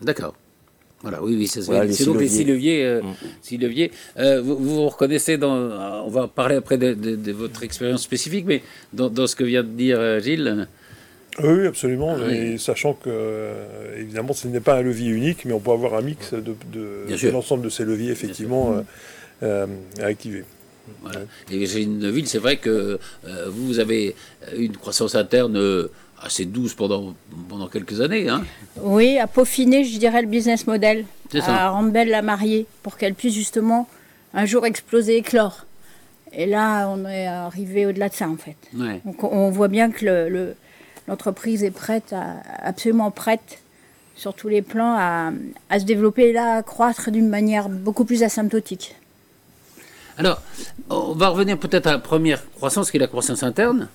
D'accord. 0.00 0.34
Voilà, 1.02 1.22
oui, 1.22 1.34
oui, 1.36 1.46
c'est 1.46 1.62
C'est 1.62 2.04
donc 2.04 2.20
les 2.20 2.28
six 2.28 2.44
leviers. 2.44 2.84
Euh, 2.84 3.00
mm. 3.02 3.56
leviers. 3.56 3.90
Vous, 4.16 4.56
vous, 4.56 4.88
reconnaissez 4.88 5.38
dans. 5.38 5.54
On 6.04 6.10
va 6.10 6.28
parler 6.28 6.56
après 6.56 6.76
de, 6.78 7.32
votre 7.32 7.62
expérience 7.62 8.02
spécifique, 8.02 8.44
mais 8.46 8.62
dans, 8.92 9.26
ce 9.26 9.34
que 9.34 9.44
vient 9.44 9.62
de 9.62 9.68
dire 9.68 10.20
Gilles. 10.20 10.68
Oui, 11.42 11.66
absolument. 11.66 12.18
Et 12.28 12.58
sachant 12.58 12.92
que, 12.94 13.52
évidemment, 13.96 14.34
ce 14.34 14.48
n'est 14.48 14.60
pas 14.60 14.76
un 14.76 14.82
levier 14.82 15.10
unique, 15.10 15.44
mais 15.46 15.52
on 15.52 15.60
peut 15.60 15.70
avoir 15.70 15.94
un 15.94 16.02
mix 16.02 16.34
de, 16.34 16.54
de 16.72 17.30
l'ensemble 17.30 17.64
de 17.64 17.70
ces 17.70 17.84
leviers, 17.84 18.10
effectivement, 18.10 18.84
à 19.42 19.66
activer. 20.02 20.44
Voilà. 21.02 21.20
Et 21.50 21.82
une 21.82 22.10
ville, 22.10 22.26
c'est 22.26 22.38
vrai 22.38 22.56
que 22.56 22.98
euh, 23.26 23.46
vous 23.48 23.78
avez 23.78 24.14
une 24.56 24.76
croissance 24.76 25.14
interne 25.14 25.56
euh, 25.56 25.88
assez 26.20 26.44
douce 26.44 26.74
pendant, 26.74 27.14
pendant 27.48 27.68
quelques 27.68 28.00
années. 28.00 28.28
Hein. 28.28 28.44
Oui, 28.80 29.18
à 29.18 29.26
peaufiner, 29.26 29.84
je 29.84 29.98
dirais, 29.98 30.22
le 30.22 30.28
business 30.28 30.66
model, 30.66 31.04
à 31.34 31.70
rendre 31.70 31.90
belle 31.90 32.10
la 32.10 32.22
mariée, 32.22 32.66
pour 32.82 32.96
qu'elle 32.96 33.14
puisse 33.14 33.34
justement 33.34 33.88
un 34.34 34.46
jour 34.46 34.66
exploser, 34.66 35.16
éclore. 35.16 35.66
Et 36.32 36.46
là, 36.46 36.88
on 36.88 37.06
est 37.06 37.26
arrivé 37.26 37.86
au-delà 37.86 38.08
de 38.08 38.14
ça, 38.14 38.28
en 38.28 38.36
fait. 38.36 38.56
Donc, 39.04 39.24
on 39.24 39.50
voit 39.50 39.68
bien 39.68 39.90
que 39.90 40.54
l'entreprise 41.08 41.64
est 41.64 41.70
prête, 41.70 42.14
absolument 42.62 43.10
prête, 43.10 43.58
sur 44.14 44.34
tous 44.34 44.48
les 44.48 44.60
plans, 44.60 44.96
à, 44.98 45.32
à 45.70 45.80
se 45.80 45.84
développer 45.84 46.28
et 46.28 46.32
là, 46.32 46.56
à 46.56 46.62
croître 46.62 47.10
d'une 47.10 47.28
manière 47.28 47.70
beaucoup 47.70 48.04
plus 48.04 48.22
asymptotique. 48.22 48.94
Alors, 50.18 50.42
on 50.90 51.14
va 51.14 51.28
revenir 51.28 51.58
peut-être 51.58 51.86
à 51.86 51.92
la 51.92 51.98
première 51.98 52.44
croissance, 52.52 52.90
qui 52.90 52.98
est 52.98 53.00
la 53.00 53.06
croissance 53.06 53.42
interne. 53.42 53.88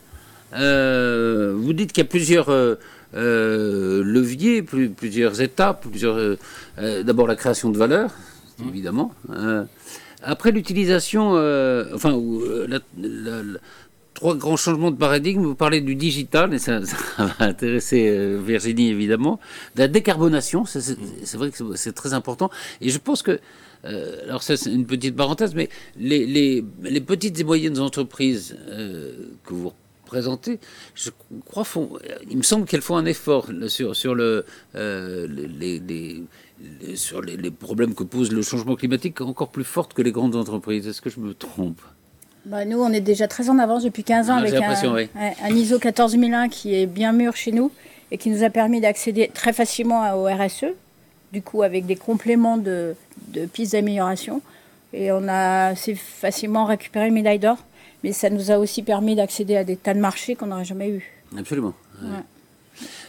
Euh, 0.54 1.54
vous 1.58 1.74
dites 1.74 1.92
qu'il 1.92 2.04
y 2.04 2.08
a 2.08 2.10
plusieurs 2.10 2.50
euh, 2.50 2.76
euh, 3.16 4.04
leviers, 4.04 4.62
plusieurs 4.62 5.42
étapes. 5.42 5.88
Plusieurs, 5.90 6.38
d'abord 6.78 7.28
la 7.28 7.36
création 7.36 7.70
de 7.70 7.78
valeur, 7.78 8.12
mmh. 8.60 8.70
évidemment. 8.70 9.14
après 10.24 10.52
l'utilisation, 10.52 11.32
enfin, 11.94 12.20
trois 14.14 14.36
grands 14.36 14.58
changements 14.58 14.92
de 14.92 14.98
paradigme. 14.98 15.44
Vous 15.44 15.56
parlez 15.56 15.82
du 15.82 15.96
digital, 15.96 16.54
et 16.54 16.60
ça, 16.60 16.80
va 17.18 17.34
intéresser 17.40 18.38
Virginie 18.38 18.90
évidemment, 18.90 19.40
de 19.76 19.82
la 19.82 19.88
décarbonation. 19.88 20.66
C'est 20.66 21.36
vrai 21.36 21.52
que 21.52 21.76
c'est 21.76 21.94
très 21.94 22.14
important. 22.14 22.50
Et 22.82 22.90
je 22.90 22.98
pense 22.98 23.22
que, 23.22 23.40
euh, 23.86 24.24
alors 24.24 24.42
ça 24.42 24.58
c'est 24.58 24.74
une 24.74 24.86
petite 24.86 25.16
parenthèse, 25.16 25.54
mais 25.54 25.70
les, 25.98 26.26
les, 26.26 27.02
petites 27.02 27.40
et 27.40 27.44
moyennes 27.44 27.80
entreprises 27.80 28.58
euh, 28.70 29.14
que 29.46 29.54
vous 29.54 29.72
représentez, 30.06 30.60
je 30.94 31.10
crois, 31.46 31.64
font, 31.64 31.90
il 32.30 32.38
me 32.38 32.44
semble 32.44 32.66
qu'elles 32.66 32.82
font 32.82 32.96
un 32.96 33.06
effort 33.06 33.50
sur, 33.68 33.96
sur, 33.96 34.16
le, 34.16 34.46
les, 34.74 35.80
les 35.80 36.24
sur 36.96 37.22
les, 37.22 37.52
problèmes 37.52 37.94
que 37.94 38.04
pose 38.04 38.32
le 38.32 38.42
changement 38.42 38.76
climatique 38.76 39.22
encore 39.22 39.50
plus 39.50 39.64
forte 39.64 39.94
que 39.94 40.02
les 40.02 40.12
grandes 40.12 40.36
entreprises. 40.36 40.88
Est-ce 40.88 41.02
que 41.02 41.10
je 41.10 41.20
me 41.20 41.34
trompe? 41.34 41.82
Bah, 42.46 42.64
nous, 42.66 42.80
on 42.80 42.92
est 42.92 43.02
déjà 43.02 43.28
très 43.28 43.50
en 43.50 43.58
avance 43.58 43.84
depuis 43.84 44.04
15 44.04 44.30
ans 44.30 44.36
ah, 44.36 44.40
avec 44.40 44.54
un, 44.54 45.50
ISO 45.50 45.80
14001 45.80 46.50
qui 46.50 46.76
est 46.76 46.86
bien 46.86 47.12
mûr 47.12 47.36
chez 47.36 47.52
nous 47.52 47.72
et 48.12 48.18
qui 48.18 48.30
nous 48.30 48.44
a 48.44 48.50
permis 48.50 48.82
d'accéder 48.82 49.32
très 49.34 49.52
facilement 49.52 50.14
au 50.14 50.26
RSE, 50.26 50.66
du 51.34 51.42
coup 51.42 51.64
avec 51.64 51.86
des 51.86 51.96
compléments 51.96 52.58
de, 52.58 52.96
pistes 53.52 53.74
d'amélioration. 53.74 54.42
Et 54.94 55.12
on 55.12 55.28
a 55.28 55.68
assez 55.70 55.96
facilement 55.96 56.66
récupéré 56.66 57.08
une 57.08 57.16
médaille 57.16 57.40
d'or, 57.40 57.58
mais 58.06 58.14
ça 58.14 58.30
nous 58.30 58.52
a 58.52 58.60
aussi 58.60 58.84
permis 58.84 59.16
d'accéder 59.16 59.56
à 59.56 59.64
des 59.64 59.78
tas 59.78 59.96
de 59.96 60.00
marchés 60.00 60.36
qu'on 60.36 60.46
n'aurait 60.46 60.64
jamais 60.64 60.90
eu. 60.90 61.12
Absolument. 61.36 61.74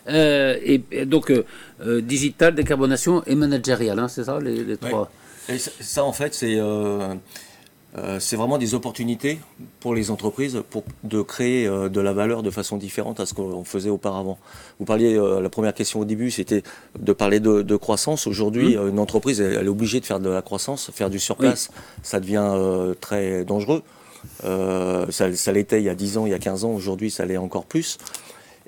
Euh, 0.08 0.58
et, 0.62 1.04
donc, 1.04 1.30
euh, 1.30 1.44
euh, 1.82 2.00
digital, 2.00 2.54
décarbonation 2.54 3.22
et 3.26 3.34
managérial, 3.34 3.98
hein, 3.98 4.08
c'est 4.08 4.24
ça 4.24 4.40
les, 4.40 4.78
trois? 4.78 5.10
Et 5.50 5.58
ça, 5.58 6.02
en 6.02 6.12
fait, 6.12 6.32
c'est 6.32 6.58
euh, 7.98 8.18
c'est 8.20 8.36
vraiment 8.36 8.58
des 8.58 8.74
opportunités 8.74 9.38
pour 9.80 9.94
les 9.94 10.10
entreprises 10.10 10.62
pour, 10.68 10.84
de 11.04 11.22
créer 11.22 11.66
euh, 11.66 11.88
de 11.88 12.00
la 12.00 12.12
valeur 12.12 12.42
de 12.42 12.50
façon 12.50 12.76
différente 12.76 13.20
à 13.20 13.26
ce 13.26 13.32
qu'on 13.32 13.64
faisait 13.64 13.88
auparavant. 13.88 14.38
Vous 14.78 14.84
parliez, 14.84 15.16
euh, 15.16 15.40
la 15.40 15.48
première 15.48 15.72
question 15.72 16.00
au 16.00 16.04
début, 16.04 16.30
c'était 16.30 16.62
de 16.98 17.12
parler 17.14 17.40
de, 17.40 17.76
croissance. 17.76 18.26
Aujourd'hui, 18.26 18.76
mmh. 18.76 18.88
une 18.88 18.98
entreprise, 18.98 19.40
elle, 19.40 19.64
est 19.64 19.68
obligée 19.68 20.00
de 20.00 20.06
faire 20.06 20.20
de 20.20 20.28
la 20.28 20.42
croissance, 20.42 20.90
faire 20.92 21.08
du 21.08 21.18
surplace, 21.18 21.70
ça 22.02 22.20
devient 22.20 22.52
très 23.00 23.44
dangereux. 23.44 23.82
Ça, 24.42 25.34
ça 25.34 25.52
l'était 25.52 25.80
il 25.80 25.84
y 25.84 25.88
a 25.88 25.94
10 25.94 26.18
ans, 26.18 26.26
il 26.26 26.30
y 26.30 26.34
a 26.34 26.38
15 26.38 26.64
ans, 26.64 26.70
aujourd'hui 26.70 27.10
ça 27.10 27.24
l'est 27.24 27.36
encore 27.36 27.64
plus. 27.64 27.98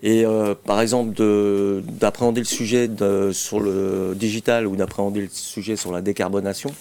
Et 0.03 0.25
par 0.65 0.81
exemple, 0.81 1.13
d'appréhender 1.83 2.41
le 2.41 2.47
sujet 2.47 2.87
de, 2.89 3.31
sur 3.33 3.59
le 3.61 4.15
digital 4.15 4.67
ou 4.67 4.77
d'appréhender 4.77 5.23
le 5.23 5.29
sujet 5.31 5.77
sur 5.77 5.91
la 5.91 6.03
décarbonation, 6.03 6.73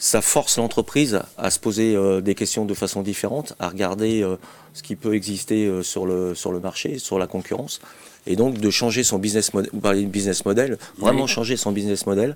ça 0.00 0.22
force 0.22 0.56
l'entreprise 0.56 1.20
à 1.36 1.50
se 1.50 1.60
poser 1.60 1.94
euh, 1.94 2.22
des 2.22 2.34
questions 2.34 2.64
de 2.64 2.72
façon 2.72 3.02
différente, 3.02 3.52
à 3.58 3.68
regarder 3.68 4.22
euh, 4.22 4.36
ce 4.72 4.82
qui 4.82 4.96
peut 4.96 5.14
exister 5.14 5.66
euh, 5.66 5.82
sur, 5.82 6.06
le, 6.06 6.34
sur 6.34 6.52
le 6.52 6.58
marché, 6.58 6.98
sur 6.98 7.18
la 7.18 7.26
concurrence, 7.26 7.80
et 8.26 8.34
donc 8.34 8.58
de 8.58 8.70
changer 8.70 9.04
son 9.04 9.18
business, 9.18 9.52
model, 9.52 10.06
business 10.06 10.46
model, 10.46 10.78
vraiment 10.96 11.26
changer 11.26 11.58
son 11.58 11.70
business 11.70 12.06
model 12.06 12.34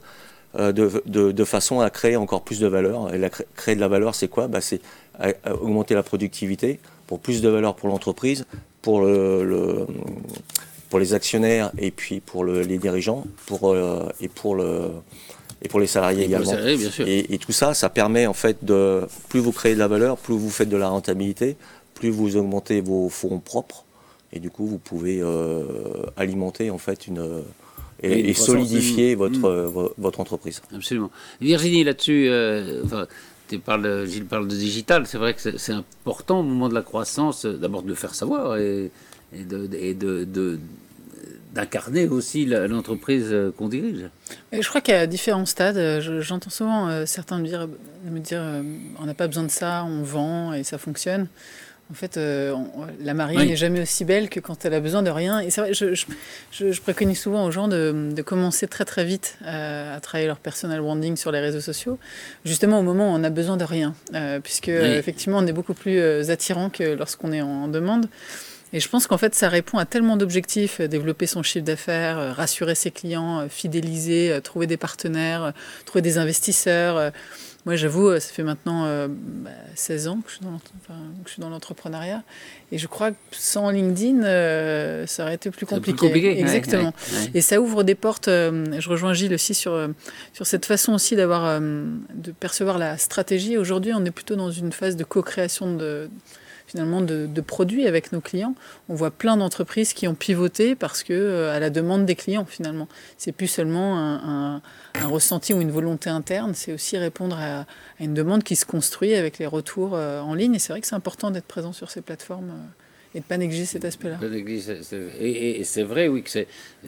de, 0.58 1.02
de, 1.06 1.32
de, 1.32 1.44
façon 1.44 1.80
à 1.80 1.90
créer 1.90 2.16
encore 2.16 2.42
plus 2.42 2.60
de 2.60 2.66
valeur. 2.66 3.12
Et 3.14 3.18
la, 3.18 3.30
créer 3.30 3.74
de 3.74 3.80
la 3.80 3.88
valeur, 3.88 4.14
c'est 4.14 4.28
quoi? 4.28 4.46
Bah, 4.48 4.60
C'est 4.60 4.80
augmenter 5.60 5.94
la 5.94 6.02
productivité 6.02 6.80
pour 7.06 7.20
plus 7.20 7.42
de 7.42 7.48
valeur 7.48 7.76
pour 7.76 7.88
l'entreprise, 7.88 8.46
pour, 8.82 9.00
le, 9.00 9.86
pour 10.90 10.98
les 10.98 11.14
actionnaires 11.14 11.70
et 11.78 11.90
puis 11.90 12.20
pour 12.20 12.44
les 12.44 12.78
dirigeants 12.78 13.24
pour, 13.46 13.76
et 14.20 14.28
pour 14.28 14.54
le 14.56 14.90
et 15.64 15.68
pour 15.68 15.80
les 15.80 15.86
salariés 15.86 16.24
également. 16.24 16.52
Et, 17.06 17.38
tout 17.38 17.52
ça, 17.52 17.74
ça 17.74 17.88
permet 17.88 18.26
en 18.26 18.34
fait 18.34 18.64
de 18.64 19.02
plus 19.28 19.40
vous 19.40 19.52
créez 19.52 19.74
de 19.74 19.78
la 19.78 19.88
valeur, 19.88 20.18
plus 20.18 20.34
vous 20.34 20.50
faites 20.50 20.68
de 20.68 20.76
la 20.76 20.88
rentabilité, 20.88 21.56
plus 21.94 22.10
vous 22.10 22.36
augmentez 22.36 22.80
vos 22.80 23.08
fonds 23.08 23.40
propres, 23.40 23.84
et 24.32 24.40
du 24.40 24.50
coup 24.50 24.66
vous 24.66 24.78
pouvez 24.78 25.20
euh, 25.20 25.64
alimenter 26.16 26.70
en 26.70 26.78
fait 26.78 27.06
une 27.06 27.42
et, 28.02 28.34
solidifier 28.34 29.14
votre, 29.14 29.38
mm. 29.38 29.92
votre 29.98 30.20
entreprise. 30.20 30.60
Absolument. 30.74 31.10
Virginie, 31.40 31.84
là-dessus, 31.84 32.26
euh, 32.28 32.82
tu 33.48 33.58
parles, 33.58 34.06
Gilles 34.06 34.26
parle 34.26 34.48
de 34.48 34.56
digital. 34.56 35.06
C'est 35.06 35.18
vrai 35.18 35.34
que 35.34 35.58
c'est 35.58 35.72
important 35.72 36.40
au 36.40 36.42
moment 36.42 36.68
de 36.68 36.74
la 36.74 36.82
croissance, 36.82 37.46
d'abord 37.46 37.82
de 37.82 37.88
le 37.88 37.94
faire 37.94 38.14
savoir 38.14 38.56
et, 38.58 38.90
de, 39.32 39.68
et 39.74 39.94
de, 39.94 40.24
de 40.24 40.58
d'incarner 41.54 42.08
aussi 42.08 42.46
l'entreprise 42.46 43.28
euh, 43.30 43.52
qu'on 43.56 43.68
dirige. 43.68 44.08
Je 44.52 44.68
crois 44.68 44.80
qu'il 44.80 44.94
y 44.94 44.96
a 44.96 45.06
différents 45.06 45.46
stades. 45.46 46.00
J'entends 46.20 46.50
souvent 46.50 46.88
euh, 46.88 47.06
certains 47.06 47.38
me 47.38 47.46
dire, 47.46 47.68
me 48.04 48.18
dire 48.18 48.40
euh, 48.42 48.62
on 48.98 49.06
n'a 49.06 49.14
pas 49.14 49.28
besoin 49.28 49.44
de 49.44 49.50
ça, 49.50 49.84
on 49.84 50.02
vend 50.02 50.52
et 50.52 50.64
ça 50.64 50.78
fonctionne. 50.78 51.28
En 51.94 51.96
fait, 51.96 52.18
la 52.18 53.14
mariée 53.14 53.46
n'est 53.46 53.54
jamais 53.54 53.80
aussi 53.80 54.04
belle 54.04 54.28
que 54.28 54.40
quand 54.40 54.64
elle 54.64 54.74
a 54.74 54.80
besoin 54.80 55.04
de 55.04 55.10
rien. 55.10 55.38
Et 55.38 55.50
c'est 55.50 55.60
vrai, 55.60 55.74
je, 55.74 55.94
je, 55.94 56.80
préconise 56.80 57.20
souvent 57.20 57.46
aux 57.46 57.52
gens 57.52 57.68
de, 57.68 58.10
de 58.12 58.22
commencer 58.22 58.66
très 58.66 58.84
très 58.84 59.04
vite 59.04 59.38
à 59.46 60.00
travailler 60.00 60.26
leur 60.26 60.38
personal 60.38 60.80
branding 60.80 61.16
sur 61.16 61.30
les 61.30 61.38
réseaux 61.38 61.60
sociaux, 61.60 62.00
justement 62.44 62.80
au 62.80 62.82
moment 62.82 63.12
où 63.12 63.16
on 63.16 63.22
a 63.22 63.30
besoin 63.30 63.56
de 63.56 63.64
rien, 63.64 63.94
puisque 64.42 64.68
effectivement 64.68 65.38
on 65.38 65.46
est 65.46 65.52
beaucoup 65.52 65.74
plus 65.74 66.00
attirant 66.30 66.68
que 66.68 66.82
lorsqu'on 66.82 67.32
est 67.32 67.42
en 67.42 67.68
demande. 67.68 68.08
Et 68.74 68.80
je 68.80 68.88
pense 68.88 69.06
qu'en 69.06 69.18
fait, 69.18 69.36
ça 69.36 69.48
répond 69.48 69.78
à 69.78 69.84
tellement 69.86 70.16
d'objectifs, 70.16 70.80
euh, 70.80 70.88
développer 70.88 71.28
son 71.28 71.44
chiffre 71.44 71.64
d'affaires, 71.64 72.18
euh, 72.18 72.32
rassurer 72.32 72.74
ses 72.74 72.90
clients, 72.90 73.38
euh, 73.38 73.46
fidéliser, 73.48 74.40
trouver 74.42 74.66
des 74.66 74.76
partenaires, 74.76 75.52
trouver 75.86 76.02
des 76.02 76.18
investisseurs. 76.18 77.12
Moi, 77.66 77.76
j'avoue, 77.76 78.12
ça 78.20 78.32
fait 78.32 78.42
maintenant 78.42 78.86
16 79.74 80.04
bah, 80.04 80.10
ans 80.10 80.20
que 80.20 80.30
je 80.30 81.30
suis 81.30 81.40
dans 81.40 81.48
l'entrepreneuriat. 81.48 82.22
Et 82.72 82.78
je 82.78 82.86
crois 82.86 83.12
que 83.12 83.16
sans 83.30 83.70
LinkedIn, 83.70 84.22
ça 85.06 85.22
aurait 85.22 85.34
été 85.34 85.50
plus 85.50 85.66
compliqué. 85.66 86.38
Exactement. 86.38 86.92
Et 87.32 87.40
ça 87.40 87.60
ouvre 87.60 87.82
des 87.82 87.94
portes. 87.94 88.26
je 88.28 88.88
rejoins 88.88 89.14
Gilles 89.14 89.34
aussi 89.34 89.54
sur, 89.54 89.88
sur 90.32 90.46
cette 90.46 90.66
façon 90.66 90.92
aussi 90.92 91.16
d'avoir, 91.16 91.60
de 91.60 92.32
percevoir 92.38 92.78
la 92.78 92.98
stratégie. 92.98 93.56
Aujourd'hui, 93.56 93.92
on 93.94 94.04
est 94.04 94.10
plutôt 94.10 94.36
dans 94.36 94.50
une 94.50 94.72
phase 94.72 94.96
de 94.96 95.04
co-création 95.04 95.74
de 95.74 96.10
finalement 96.66 97.00
de, 97.00 97.40
produits 97.40 97.86
avec 97.86 98.12
nos 98.12 98.20
clients. 98.20 98.54
On 98.88 98.94
voit 98.94 99.10
plein 99.10 99.36
d'entreprises 99.36 99.92
qui 99.92 100.08
ont 100.08 100.14
pivoté 100.14 100.74
parce 100.74 101.02
que 101.02 101.12
euh, 101.12 101.54
à 101.54 101.60
la 101.60 101.70
demande 101.70 102.06
des 102.06 102.14
clients 102.14 102.44
finalement. 102.44 102.88
C'est 103.18 103.32
plus 103.32 103.48
seulement 103.48 103.98
un, 103.98 104.62
ressenti 105.04 105.52
ou 105.52 105.60
une 105.60 105.72
volonté 105.72 106.08
interne, 106.08 106.54
c'est 106.54 106.72
aussi 106.72 106.96
répondre 106.96 107.36
à, 107.38 107.66
une 108.00 108.14
demande 108.14 108.44
qui 108.44 108.56
se 108.56 108.64
construit 108.64 109.14
avec 109.14 109.38
les 109.38 109.46
retours 109.46 109.92
euh, 109.94 110.20
en 110.20 110.34
ligne. 110.34 110.54
Et 110.54 110.58
c'est 110.58 110.72
vrai 110.72 110.80
que 110.80 110.86
c'est 110.86 110.94
important 110.94 111.30
d'être 111.30 111.46
présent 111.46 111.72
sur 111.72 111.90
ces 111.90 112.00
plateformes. 112.00 112.52
Et 113.14 113.18
de 113.18 113.24
ne 113.24 113.28
pas 113.28 113.36
négliger 113.36 113.64
cet 113.64 113.84
aspect-là. 113.84 114.18
Et, 115.20 115.62
c'est 115.62 115.84
vrai, 115.84 116.08
oui, 116.08 116.24
que 116.24 116.30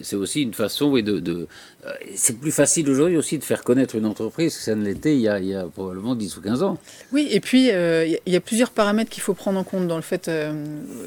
c'est 0.01 0.15
aussi 0.15 0.41
une 0.41 0.53
façon 0.53 0.91
oui, 0.91 1.01
de. 1.01 1.19
de 1.19 1.47
euh, 1.85 1.91
c'est 2.15 2.37
plus 2.37 2.51
facile 2.51 2.89
aujourd'hui 2.89 3.15
aussi 3.15 3.37
de 3.37 3.43
faire 3.45 3.63
connaître 3.63 3.95
une 3.95 4.05
entreprise 4.05 4.57
que 4.57 4.61
ça 4.61 4.75
ne 4.75 4.83
l'était 4.83 5.15
il, 5.15 5.21
il, 5.21 5.47
y 5.47 5.55
a 5.55 5.63
probablement 5.67 6.15
10 6.15 6.35
ou 6.35 6.41
15 6.41 6.63
ans. 6.63 6.77
Oui, 7.13 7.29
et 7.31 7.39
puis 7.39 7.71
euh, 7.71 8.05
il 8.25 8.33
y 8.33 8.35
a 8.35 8.41
plusieurs 8.41 8.71
paramètres 8.71 9.09
qu'il 9.09 9.23
faut 9.23 9.33
prendre 9.33 9.57
en 9.57 9.63
compte 9.63 9.87
dans 9.87 9.95
le 9.95 10.01
fait. 10.01 10.27
Euh, 10.27 10.51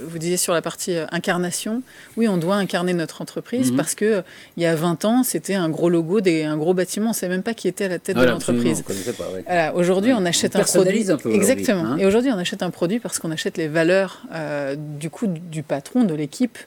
vous 0.09 0.19
disiez 0.19 0.39
sur 0.39 0.55
la 0.55 0.63
partie 0.63 0.95
incarnation, 1.11 1.83
oui, 2.17 2.27
on 2.27 2.39
doit 2.39 2.57
incarner 2.57 2.95
notre 2.95 3.21
entreprise 3.21 3.73
mhm. 3.73 3.77
parce 3.77 3.95
que 3.95 4.23
il 4.57 4.63
y 4.63 4.67
a 4.67 4.75
20 4.75 5.05
ans, 5.05 5.23
c'était 5.23 5.55
un 5.55 5.69
gros 5.69 5.91
logo, 5.91 6.23
des, 6.23 6.45
un 6.45 6.57
gros 6.57 6.73
bâtiment, 6.73 7.07
on 7.07 7.11
ne 7.11 7.15
savait 7.15 7.35
même 7.35 7.43
pas 7.43 7.53
qui 7.53 7.69
était 7.69 7.85
à 7.85 7.89
la 7.89 7.99
tête 7.99 8.17
de 8.17 8.25
l'entreprise. 8.25 8.83
aujourd'hui, 9.75 10.15
on 10.15 10.25
achète 10.25 10.57
un 10.57 10.63
produit. 10.63 11.07
Exactement. 11.27 11.85
Hein. 11.85 11.99
et 11.99 12.07
aujourd'hui, 12.07 12.31
on 12.33 12.39
achète 12.39 12.63
un 12.63 12.71
produit 12.71 13.01
parce 13.01 13.19
qu'on 13.19 13.31
achète 13.31 13.59
les 13.59 13.69
valeurs 13.69 14.23
du 14.99 15.10
coup 15.11 15.27
du 15.27 15.63
patron, 15.63 16.05
de 16.05 16.15
l'équipe. 16.15 16.59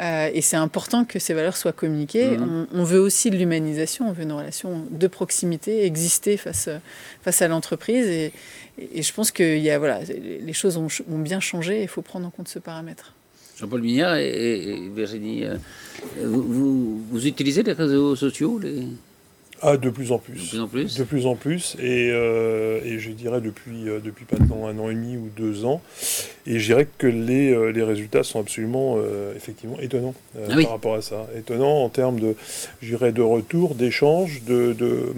Euh, 0.00 0.28
et 0.32 0.40
c'est 0.40 0.56
important 0.56 1.04
que 1.04 1.18
ces 1.18 1.34
valeurs 1.34 1.56
soient 1.56 1.72
communiquées. 1.72 2.36
Mhm. 2.36 2.66
On, 2.72 2.84
veut 2.84 2.98
aussi 2.98 3.30
de 3.30 3.36
l'humanisation, 3.36 4.08
on 4.08 4.12
veut 4.12 4.24
une 4.24 4.32
relation 4.32 4.84
de 4.90 5.06
proximité 5.06 5.84
exister 5.84 6.36
face, 6.36 6.68
face 7.22 7.42
à 7.42 7.48
l'entreprise. 7.48 8.06
Et, 8.06 8.32
je 8.78 9.12
pense 9.12 9.30
que 9.30 9.56
y 9.56 9.70
a, 9.70 9.78
voilà, 9.78 10.00
les 10.02 10.52
choses 10.52 10.76
ont, 10.76 10.88
bien 11.18 11.38
changé 11.38 11.78
et 11.78 11.82
il 11.82 11.88
faut 11.88 12.02
prendre 12.02 12.26
en 12.26 12.30
compte 12.30 12.48
ce 12.48 12.58
paramètre. 12.58 13.12
Jean-Paul 13.56 13.82
Mignard 13.82 14.16
et, 14.16 14.80
Virginie, 14.94 15.44
euh, 15.44 15.56
vous, 16.20 17.00
vous, 17.08 17.26
utilisez 17.26 17.62
les 17.62 17.72
réseaux 17.72 18.16
sociaux 18.16 18.58
les... 18.58 18.88
Ah, 19.66 19.78
de 19.78 19.88
plus 19.88 20.12
en 20.12 20.18
plus. 20.18 20.34
De 20.34 20.48
plus 20.48 20.60
en 20.60 20.68
plus. 20.68 20.98
De 20.98 21.04
plus 21.04 21.26
en 21.26 21.36
plus. 21.36 21.76
Et, 21.80 22.10
euh, 22.12 22.80
et 22.84 22.98
je 22.98 23.10
dirais 23.10 23.40
depuis, 23.40 23.88
euh, 23.88 23.98
depuis 23.98 24.26
maintenant 24.30 24.66
un 24.66 24.78
an 24.78 24.90
et 24.90 24.94
demi 24.94 25.16
ou 25.16 25.30
deux 25.34 25.64
ans. 25.64 25.80
Et 26.46 26.58
je 26.58 26.66
dirais 26.66 26.86
que 26.98 27.06
les, 27.06 27.50
euh, 27.50 27.70
les 27.70 27.82
résultats 27.82 28.24
sont 28.24 28.40
absolument, 28.40 28.98
effectivement, 29.34 29.78
étonnants 29.80 30.14
ah 30.36 30.54
par 30.54 30.70
rapport 30.70 30.94
à 30.96 31.02
ça. 31.02 31.26
Étonnants 31.34 31.82
en 31.82 31.88
termes 31.88 32.20
de, 32.20 32.36
de 32.82 33.22
retour, 33.22 33.74
d'échange, 33.74 34.42
de, 34.46 34.74
de, 34.74 35.14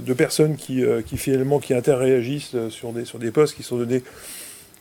de, 0.00 0.14
personnes 0.14 0.56
qui, 0.56 0.82
qui 1.04 1.18
finalement 1.18 1.58
qui 1.58 1.74
interréagissent 1.74 2.56
sur 2.70 2.92
des, 2.92 3.04
sur 3.04 3.18
des 3.18 3.30
posts 3.30 3.54
qui 3.54 3.62
sont 3.62 3.76
donnés 3.76 4.02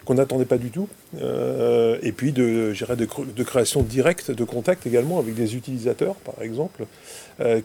qu'on 0.05 0.15
n'attendait 0.15 0.45
pas 0.45 0.57
du 0.57 0.69
tout. 0.69 0.87
et 1.15 2.11
puis 2.11 2.31
de, 2.31 2.73
de, 2.73 3.07
de 3.35 3.43
création 3.43 3.81
directe 3.81 4.31
de 4.31 4.43
contact 4.43 4.85
également 4.85 5.19
avec 5.19 5.35
des 5.35 5.55
utilisateurs, 5.55 6.15
par 6.15 6.41
exemple, 6.41 6.85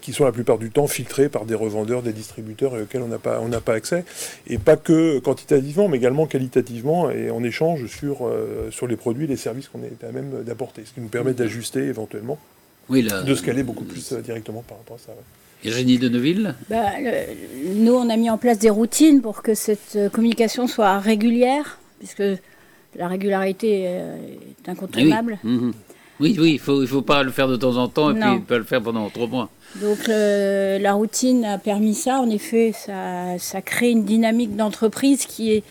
qui 0.00 0.12
sont 0.12 0.24
la 0.24 0.32
plupart 0.32 0.58
du 0.58 0.70
temps 0.70 0.86
filtrés 0.86 1.28
par 1.28 1.44
des 1.44 1.54
revendeurs, 1.54 2.02
des 2.02 2.12
distributeurs 2.12 2.76
et 2.76 2.82
auxquels 2.82 3.02
on 3.02 3.08
n'a 3.08 3.18
pas, 3.18 3.40
pas 3.64 3.74
accès. 3.74 4.04
Et 4.46 4.58
pas 4.58 4.76
que 4.76 5.18
quantitativement, 5.18 5.88
mais 5.88 5.98
également 5.98 6.26
qualitativement 6.26 7.10
et 7.10 7.30
en 7.30 7.42
échange 7.42 7.86
sur, 7.86 8.30
sur 8.70 8.86
les 8.86 8.96
produits 8.96 9.26
les 9.26 9.36
services 9.36 9.68
qu'on 9.68 9.82
est 9.82 10.04
à 10.04 10.12
même 10.12 10.42
d'apporter, 10.44 10.82
ce 10.84 10.92
qui 10.92 11.00
nous 11.00 11.08
permet 11.08 11.34
d'ajuster 11.34 11.80
éventuellement, 11.80 12.38
oui, 12.88 13.02
de 13.02 13.34
scaler 13.34 13.62
beaucoup 13.62 13.84
plus 13.84 14.12
directement 14.24 14.62
par 14.66 14.78
rapport 14.78 14.96
à 14.96 15.00
ça. 15.06 15.12
Virginie 15.62 15.98
de 15.98 16.08
Neuville 16.08 16.54
bah, 16.70 16.92
Nous, 17.74 17.92
on 17.92 18.08
a 18.08 18.16
mis 18.16 18.30
en 18.30 18.38
place 18.38 18.58
des 18.58 18.70
routines 18.70 19.20
pour 19.20 19.42
que 19.42 19.54
cette 19.54 19.96
euh, 19.96 20.08
communication 20.08 20.68
soit 20.68 20.98
régulière, 21.00 21.78
puisque 21.98 22.22
la 22.96 23.08
régularité 23.08 23.84
euh, 23.86 24.16
est 24.64 24.68
incontournable. 24.68 25.38
Oui, 25.44 25.50
mhm. 25.50 25.72
oui, 26.20 26.34
il 26.36 26.52
ne 26.54 26.58
faut, 26.58 26.82
il 26.82 26.88
faut 26.88 27.02
pas 27.02 27.22
le 27.22 27.30
faire 27.30 27.48
de 27.48 27.56
temps 27.56 27.76
en 27.76 27.88
temps 27.88 28.10
et 28.10 28.18
puis 28.18 28.40
pas 28.40 28.58
le 28.58 28.64
faire 28.64 28.82
pendant 28.82 29.08
trois 29.10 29.26
mois. 29.26 29.50
Donc 29.76 30.06
la 30.08 30.92
routine 30.94 31.44
a 31.44 31.58
permis 31.58 31.94
ça. 31.94 32.20
En 32.20 32.30
effet, 32.30 32.72
ça, 32.72 33.38
ça 33.38 33.62
crée 33.62 33.90
une 33.90 34.04
dynamique 34.04 34.56
d'entreprise 34.56 35.26
qui 35.26 35.52
est, 35.52 35.62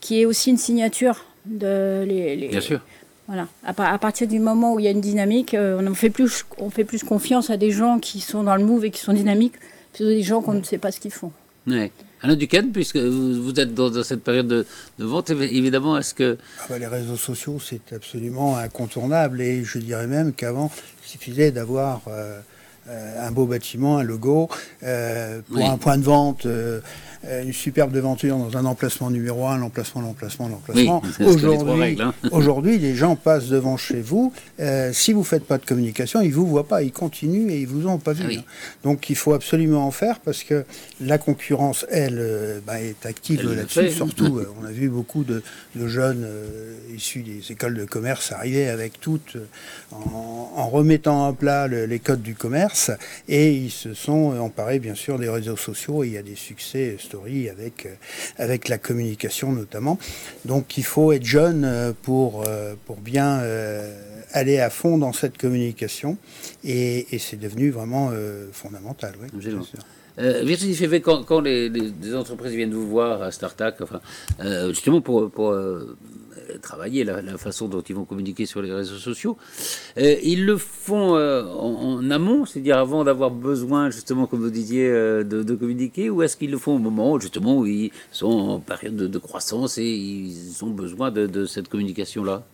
qui 0.00 0.20
est 0.20 0.24
aussi 0.24 0.50
une 0.50 0.58
signature 0.58 1.24
de 1.46 2.04
les, 2.06 2.48
Bien 2.48 2.60
sûr. 2.60 2.80
Voilà. 3.26 3.46
À, 3.62 3.98
partir 3.98 4.26
du 4.26 4.38
moment 4.38 4.74
où 4.74 4.78
il 4.78 4.86
y 4.86 4.88
a 4.88 4.90
une 4.90 5.02
dynamique, 5.02 5.52
euh, 5.52 5.86
on 5.86 5.94
fait 5.94 6.08
plus, 6.08 6.46
on 6.56 6.70
fait 6.70 6.84
plus 6.84 7.04
confiance 7.04 7.50
à 7.50 7.58
des 7.58 7.70
gens 7.70 7.98
qui 7.98 8.20
sont 8.20 8.42
dans 8.42 8.56
le 8.56 8.64
move 8.64 8.86
et 8.86 8.90
qui 8.90 9.00
sont 9.00 9.12
dynamiques, 9.12 9.54
plutôt 9.92 10.08
des 10.08 10.22
gens 10.22 10.40
qu'on 10.40 10.54
ne 10.54 10.62
sait 10.62 10.78
pas 10.78 10.90
ce 10.90 10.98
qu'ils 10.98 11.10
font. 11.10 11.30
Oui. 11.66 11.90
Alain 12.22 12.36
Duquesne, 12.36 12.72
puisque 12.72 12.96
vous 12.96 13.52
êtes 13.58 13.74
dans, 13.74 14.02
cette 14.02 14.24
période 14.24 14.48
de, 14.48 14.66
vente, 14.98 15.30
évidemment, 15.30 15.96
est-ce 15.98 16.14
que... 16.14 16.36
Ah 16.60 16.66
bah, 16.68 16.78
les 16.78 16.86
réseaux 16.86 17.16
sociaux, 17.16 17.58
c'est 17.60 17.92
absolument 17.92 18.56
incontournable. 18.56 19.40
Et 19.40 19.64
je 19.64 19.78
dirais 19.78 20.06
même 20.06 20.32
qu'avant, 20.32 20.70
il 21.04 21.08
suffisait 21.10 21.52
d'avoir 21.52 22.02
euh, 22.08 22.40
euh, 22.88 23.26
un 23.26 23.30
beau 23.30 23.46
bâtiment, 23.46 23.98
un 23.98 24.02
logo, 24.02 24.48
pour 24.80 25.64
un 25.64 25.78
point 25.78 25.98
de 25.98 26.04
vente 26.04 26.46
euh, 26.46 26.80
une 27.44 27.52
superbe 27.52 27.92
devanture 27.92 28.36
dans 28.36 28.56
un 28.56 28.64
emplacement 28.64 29.10
numéro 29.10 29.46
1, 29.46 29.58
l'emplacement, 29.58 30.00
l'emplacement, 30.00 30.48
l'emplacement. 30.48 31.02
aujourd'hui, 31.20 31.96
hein. 32.00 32.14
aujourd'hui, 32.32 32.78
les 32.78 32.94
gens 32.94 33.16
passent 33.16 33.48
devant 33.48 33.76
chez 33.76 34.00
vous. 34.00 34.32
Euh, 34.60 34.92
si 34.92 35.12
vous 35.12 35.20
ne 35.20 35.24
faites 35.24 35.44
pas 35.44 35.58
de 35.58 35.64
communication, 35.64 36.20
ils 36.20 36.30
ne 36.30 36.34
vous 36.34 36.46
voient 36.46 36.66
pas, 36.66 36.82
ils 36.82 36.92
continuent 36.92 37.50
et 37.50 37.60
ils 37.60 37.66
vous 37.66 37.86
ont 37.86 37.98
pas 37.98 38.12
vu. 38.12 38.24
Ah 38.28 38.38
hein. 38.38 38.42
Donc 38.84 39.10
il 39.10 39.16
faut 39.16 39.34
absolument 39.34 39.86
en 39.86 39.90
faire 39.90 40.20
parce 40.20 40.42
que 40.44 40.64
la 41.00 41.18
concurrence, 41.18 41.86
elle, 41.90 42.18
euh, 42.18 42.60
bah, 42.66 42.80
est 42.80 43.06
active 43.06 43.42
là-dessus. 43.52 43.90
Surtout, 43.90 44.40
on 44.60 44.64
a 44.64 44.70
vu 44.70 44.88
beaucoup 44.88 45.24
de, 45.24 45.42
jeunes 45.86 46.26
issus 46.94 47.22
des 47.22 47.52
écoles 47.52 47.74
de 47.74 47.84
commerce 47.84 48.32
arriver 48.32 48.68
avec 48.68 49.00
toutes, 49.00 49.36
en, 49.92 50.68
remettant 50.68 51.26
à 51.26 51.32
plat 51.32 51.68
les 51.68 51.98
codes 51.98 52.20
du 52.20 52.34
commerce 52.34 52.90
et 53.28 53.52
ils 53.52 53.70
se 53.70 53.94
sont 53.94 54.36
emparés 54.38 54.80
bien 54.80 54.94
sûr 54.94 55.18
des 55.18 55.28
réseaux 55.28 55.56
sociaux 55.56 56.04
et 56.04 56.08
il 56.08 56.12
y 56.14 56.18
a 56.18 56.22
des 56.22 56.34
succès 56.34 56.96
avec, 57.26 57.86
euh, 57.86 57.94
avec 58.36 58.68
la 58.68 58.78
communication 58.78 59.52
notamment. 59.52 59.98
Donc 60.44 60.78
il 60.78 60.84
faut 60.84 61.12
être 61.12 61.24
jeune 61.24 61.64
euh, 61.64 61.92
pour, 62.02 62.44
euh, 62.46 62.74
pour 62.86 62.96
bien 62.96 63.42
aller 64.32 64.58
à 64.58 64.70
fond 64.70 64.98
dans 64.98 65.12
cette 65.12 65.38
communication 65.38 66.18
et, 66.64 67.06
c'est 67.18 67.38
devenu 67.38 67.70
vraiment 67.70 68.12
fondamental. 68.52 69.12
Oui, 69.34 69.56
Virginie 70.18 70.74
Févé, 70.74 71.00
quand, 71.00 71.22
quand 71.24 71.40
les, 71.40 71.70
entreprises 72.14 72.52
viennent 72.52 72.74
vous 72.74 72.88
voir 72.88 73.22
à 73.22 73.30
Startup, 73.30 73.74
enfin, 73.80 74.00
justement 74.68 75.00
pour, 75.00 75.30
pour 75.30 75.54
travailler 76.62 77.04
la, 77.04 77.38
façon 77.38 77.68
dont 77.68 77.82
ils 77.82 77.94
vont 77.94 78.04
communiquer 78.04 78.46
sur 78.46 78.62
les 78.62 78.72
réseaux 78.72 78.96
sociaux. 78.96 79.36
Euh, 79.98 80.16
ils 80.22 80.44
le 80.44 80.56
font 80.56 81.16
euh, 81.16 81.44
en, 81.44 82.10
amont, 82.10 82.46
c'est-à-dire 82.46 82.78
avant 82.78 83.04
d'avoir 83.04 83.30
besoin, 83.30 83.90
justement, 83.90 84.26
comme 84.26 84.40
vous 84.40 84.50
disiez, 84.50 84.88
euh, 84.88 85.24
de, 85.24 85.54
communiquer, 85.54 86.10
ou 86.10 86.22
est-ce 86.22 86.36
qu'ils 86.36 86.50
le 86.50 86.58
font 86.58 86.76
au 86.76 86.78
moment, 86.78 87.18
justement, 87.18 87.58
où 87.58 87.66
ils 87.66 87.90
sont 88.10 88.26
en 88.26 88.60
période 88.60 88.96
de, 88.96 89.18
croissance 89.18 89.78
et 89.78 89.84
ils 89.84 90.64
ont 90.64 90.70
besoin 90.70 91.10
de 91.10 91.44
cette 91.44 91.68
communication-là? 91.68 92.44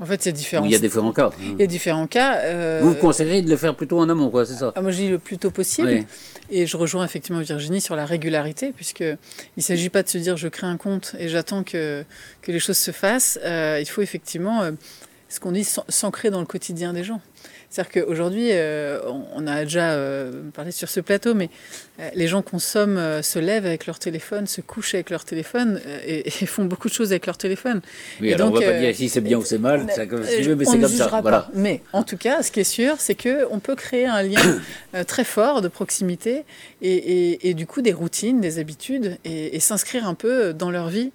En 0.00 0.06
fait, 0.06 0.22
c'est 0.22 0.32
différent. 0.32 0.64
Il 0.64 0.72
y 0.72 0.74
a 0.74 0.78
différents 0.78 1.12
cas. 1.12 1.30
Il 1.40 1.60
y 1.60 1.62
a 1.62 1.66
différents 1.66 2.08
cas. 2.08 2.38
Euh, 2.38 2.80
vous 2.82 2.94
conseillez 2.94 3.42
de 3.42 3.48
le 3.48 3.56
faire 3.56 3.76
plutôt 3.76 4.00
en 4.00 4.08
amont, 4.08 4.28
quoi, 4.28 4.44
c'est 4.44 4.54
ça 4.54 4.72
ah, 4.74 4.82
Moi, 4.82 4.90
je 4.90 4.96
dis 4.96 5.08
le 5.08 5.18
plus 5.18 5.38
tôt 5.38 5.50
possible. 5.50 6.04
Et 6.50 6.66
je 6.66 6.76
rejoins 6.76 7.04
effectivement 7.04 7.40
Virginie 7.40 7.80
sur 7.80 7.94
la 7.94 8.04
régularité, 8.04 8.72
puisqu'il 8.74 9.16
ne 9.56 9.62
s'agit 9.62 9.90
pas 9.90 10.02
de 10.02 10.08
se 10.08 10.18
dire 10.18 10.36
je 10.36 10.48
crée 10.48 10.66
un 10.66 10.76
compte 10.76 11.14
et 11.18 11.28
j'attends 11.28 11.62
que, 11.62 12.04
que 12.42 12.50
les 12.50 12.58
choses 12.58 12.76
se 12.76 12.90
fassent. 12.90 13.38
Euh, 13.44 13.78
il 13.80 13.86
faut 13.86 14.02
effectivement, 14.02 14.62
euh, 14.62 14.72
ce 15.28 15.38
qu'on 15.38 15.52
dit, 15.52 15.66
s'ancrer 15.88 16.30
dans 16.30 16.40
le 16.40 16.46
quotidien 16.46 16.92
des 16.92 17.04
gens. 17.04 17.20
C'est-à-dire 17.74 18.04
qu'aujourd'hui, 18.04 18.50
euh, 18.52 19.00
on, 19.34 19.48
a 19.48 19.64
déjà 19.64 19.94
euh, 19.94 20.30
parlé 20.54 20.70
sur 20.70 20.88
ce 20.88 21.00
plateau, 21.00 21.34
mais 21.34 21.50
euh, 21.98 22.08
les 22.14 22.28
gens 22.28 22.40
consomment, 22.40 23.20
se 23.20 23.40
lèvent 23.40 23.66
avec 23.66 23.86
leur 23.86 23.98
téléphone, 23.98 24.46
se 24.46 24.60
couchent 24.60 24.94
avec 24.94 25.10
leur 25.10 25.24
téléphone 25.24 25.80
et, 26.06 26.30
font 26.46 26.66
beaucoup 26.66 26.88
de 26.88 26.94
choses 26.94 27.10
avec 27.10 27.26
leur 27.26 27.36
téléphone. 27.36 27.80
Oui, 28.20 28.32
alors 28.32 28.50
donc, 28.50 28.58
on 28.58 28.60
ne 28.60 28.66
va 28.66 28.72
pas 28.74 28.78
dire 28.78 28.94
si 28.94 29.08
c'est 29.08 29.20
bien 29.20 29.38
ou 29.38 29.44
c'est 29.44 29.58
mal, 29.58 29.88
comme, 30.08 30.20
mais 30.20 30.64
c'est 30.64 30.78
comme 30.78 30.88
ça. 30.88 31.18
Voilà. 31.20 31.48
Mais 31.52 31.82
en 31.92 32.04
tout 32.04 32.16
cas, 32.16 32.44
ce 32.44 32.52
qui 32.52 32.60
est 32.60 32.64
sûr, 32.64 32.94
c'est 33.00 33.16
qu'on 33.16 33.58
peut 33.58 33.74
créer 33.74 34.06
un 34.06 34.22
lien 34.22 34.60
très 35.08 35.24
fort 35.24 35.60
de 35.60 35.66
proximité 35.66 36.44
et, 36.80 37.54
du 37.54 37.66
coup 37.66 37.82
des 37.82 37.92
routines, 37.92 38.40
des 38.40 38.60
habitudes 38.60 39.18
et, 39.24 39.58
s'inscrire 39.58 40.06
un 40.06 40.14
peu 40.14 40.54
dans 40.54 40.70
leur 40.70 40.90
vie 40.90 41.10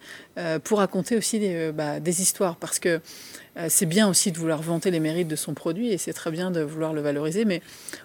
pour 0.66 0.80
raconter 0.80 1.16
aussi 1.16 1.40
des, 1.40 1.72
bah, 1.72 2.02
des 2.02 2.22
histoires. 2.22 2.58
Parce 2.58 2.80
que 2.80 3.00
c'est 3.68 3.86
bien 3.86 4.08
aussi 4.08 4.32
de 4.32 4.38
vouloir 4.38 4.62
vanter 4.62 4.92
les 4.92 5.00
mérites 5.00 5.28
de 5.28 5.36
son 5.36 5.54
produit 5.54 5.92
et 5.92 5.98
c'est 5.98 6.14
très 6.14 6.32
bien 6.32 6.52
de 6.52 6.62
vouloir 6.62 6.94
le 6.94 7.02
valoriser, 7.02 7.46
mais 7.46 7.62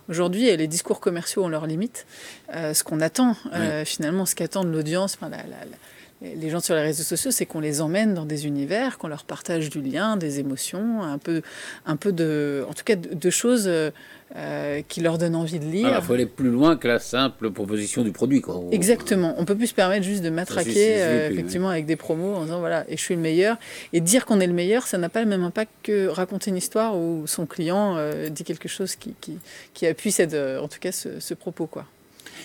aujourd'hui, 0.08 0.54
les 0.56 0.66
discours 0.66 1.00
commerciaux 1.00 1.44
ont 1.44 1.48
leurs 1.48 1.66
limites. 1.66 2.06
Euh, 2.54 2.74
ce 2.74 2.84
qu'on 2.84 3.00
attend, 3.00 3.36
euh, 3.54 3.84
finalement, 3.84 4.26
ce 4.26 4.34
qu'attend 4.34 4.64
l'audience, 4.64 5.18
les 6.22 6.50
gens 6.50 6.60
sur 6.60 6.74
les 6.74 6.82
réseaux 6.82 7.02
sociaux, 7.02 7.30
c'est 7.30 7.46
qu'on 7.46 7.60
les 7.60 7.80
emmène 7.80 8.14
dans 8.14 8.24
des 8.24 8.46
univers, 8.46 8.98
qu'on 8.98 9.08
leur 9.08 9.24
partage 9.24 9.68
du 9.68 9.82
lien, 9.82 10.16
des 10.16 10.40
émotions, 10.40 11.02
un 11.02 11.18
peu, 11.18 11.42
un 11.86 11.96
peu 11.96 12.12
de, 12.12 12.64
en 12.68 12.72
tout 12.72 12.84
cas, 12.84 12.96
de, 12.96 13.30
choses 13.30 13.64
euh, 13.66 13.90
qui 14.88 15.00
leur 15.00 15.18
donnent 15.18 15.36
envie 15.36 15.60
de 15.60 15.64
lire. 15.64 15.96
Il 15.96 16.04
faut 16.04 16.14
aller 16.14 16.26
plus 16.26 16.50
loin 16.50 16.76
que 16.76 16.88
la 16.88 16.98
simple 16.98 17.50
proposition 17.50 18.02
du 18.02 18.10
produit. 18.10 18.40
Quoi. 18.40 18.60
Exactement. 18.72 19.34
On 19.38 19.44
peut 19.44 19.54
plus 19.54 19.68
se 19.68 19.74
permettre 19.74 20.04
juste 20.04 20.22
de 20.22 20.30
matraquer 20.30 20.96
euh, 21.02 21.30
effectivement 21.30 21.68
avec 21.68 21.86
des 21.86 21.94
promos 21.94 22.34
en 22.34 22.42
disant 22.42 22.58
voilà, 22.58 22.84
et 22.88 22.96
je 22.96 23.02
suis 23.02 23.14
le 23.14 23.20
meilleur. 23.20 23.56
Et 23.92 24.00
dire 24.00 24.26
qu'on 24.26 24.40
est 24.40 24.46
le 24.46 24.52
meilleur, 24.52 24.86
ça 24.86 24.98
n'a 24.98 25.08
pas 25.08 25.20
le 25.20 25.28
même 25.28 25.44
impact 25.44 25.70
que 25.84 26.08
raconter 26.08 26.50
une 26.50 26.56
histoire 26.56 26.96
où 26.96 27.26
son 27.26 27.46
client 27.46 27.94
euh, 27.96 28.28
dit 28.28 28.42
quelque 28.42 28.68
chose 28.68 28.96
qui, 28.96 29.14
qui, 29.20 29.38
qui 29.72 29.86
appuie 29.86 30.10
cette, 30.10 30.34
en 30.34 30.66
tout 30.66 30.80
cas 30.80 30.90
ce, 30.92 31.34
propos. 31.34 31.66
Quoi. 31.66 31.84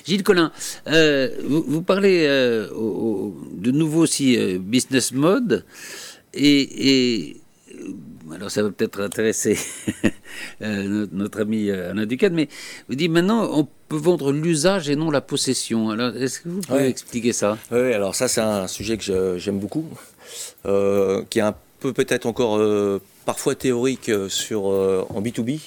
Gilles 0.06 0.24
Collin, 0.24 0.52
vous, 0.86 1.82
parlez 1.82 2.28
de 2.28 3.72
nouveau 3.72 4.02
aussi 4.02 4.38
business 4.60 5.12
mode 5.12 5.66
et, 6.34 7.30
et 7.30 7.38
alors 8.34 8.52
ça 8.52 8.64
va 8.64 8.70
peut-être 8.70 9.02
intéresser 9.02 9.58
euh, 10.62 11.08
notre, 11.12 11.42
ami 11.42 11.70
euh, 11.70 11.92
Alain 11.92 12.06
Ducade, 12.06 12.34
mais 12.34 12.48
vous 12.88 12.96
dites 12.96 13.12
maintenant 13.12 13.50
on 13.52 13.68
peut 13.88 13.98
vendre 13.98 14.32
l'usage 14.32 14.90
et 14.90 14.96
non 14.96 15.12
la 15.12 15.22
possession. 15.22 15.90
Alors 15.90 16.16
est-ce 16.16 16.42
que 16.42 16.50
vous 16.50 16.62
pouvez 16.62 16.88
expliquer 16.88 17.34
ça? 17.34 17.58
Oui, 17.72 17.94
alors 17.94 18.16
ça 18.16 18.28
c'est 18.28 18.42
un 18.42 18.68
sujet 18.68 18.98
que 18.98 19.38
j'aime 19.38 19.60
beaucoup, 19.60 19.86
euh, 20.66 21.24
qui 21.30 21.40
est 21.40 21.44
un 21.44 21.56
peu 21.80 21.94
peut-être 21.94 22.26
encore 22.26 22.62
parfois 23.26 23.56
théorique 23.56 24.12
sur, 24.28 24.66
en 24.66 25.22
B2B, 25.22 25.60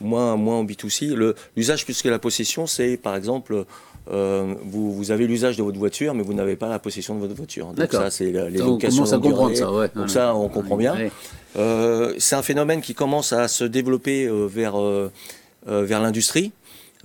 moins, 0.00 0.36
moins 0.36 0.56
en 0.56 0.64
B2C. 0.64 1.34
L'usage 1.56 1.84
plus 1.84 2.02
que 2.02 2.08
la 2.08 2.18
possession, 2.18 2.66
c'est 2.66 2.96
par 2.96 3.16
exemple 3.16 3.64
euh, 4.10 4.54
vous, 4.62 4.92
vous, 4.92 5.10
avez 5.10 5.26
l'usage 5.26 5.56
de 5.56 5.62
votre 5.62 5.78
voiture, 5.78 6.14
mais 6.14 6.22
vous 6.22 6.32
n'avez 6.32 6.56
pas 6.56 6.68
la 6.68 6.78
possession 6.78 7.14
de 7.14 7.20
votre 7.20 7.34
voiture. 7.34 7.66
Donc 7.72 7.92
ça, 7.92 8.10
c'est 8.10 8.30
les 8.30 8.58
locations 8.58 9.04
ça, 9.04 9.18
ouais. 9.18 9.90
Donc 9.94 10.10
ça, 10.10 10.34
on 10.34 10.48
comprend 10.48 10.76
bien. 10.76 10.96
Euh, 11.56 12.14
c'est 12.18 12.36
un 12.36 12.42
phénomène 12.42 12.80
qui 12.80 12.94
commence 12.94 13.32
à 13.32 13.48
se 13.48 13.64
développer 13.64 14.26
euh, 14.26 14.46
vers, 14.46 14.76
vers 15.66 16.00
l'industrie. 16.00 16.52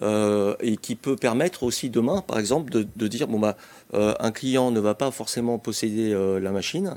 Et 0.01 0.77
qui 0.77 0.95
peut 0.95 1.15
permettre 1.15 1.63
aussi 1.63 1.89
demain, 1.89 2.21
par 2.21 2.39
exemple, 2.39 2.71
de, 2.73 3.08
dire 3.08 3.27
bon 3.27 3.39
bah 3.39 3.56
un 3.93 4.32
client 4.32 4.71
ne 4.71 4.79
va 4.79 4.95
pas 4.95 5.12
forcément 5.12 5.60
posséder 5.60 6.13
la 6.41 6.51
machine, 6.51 6.95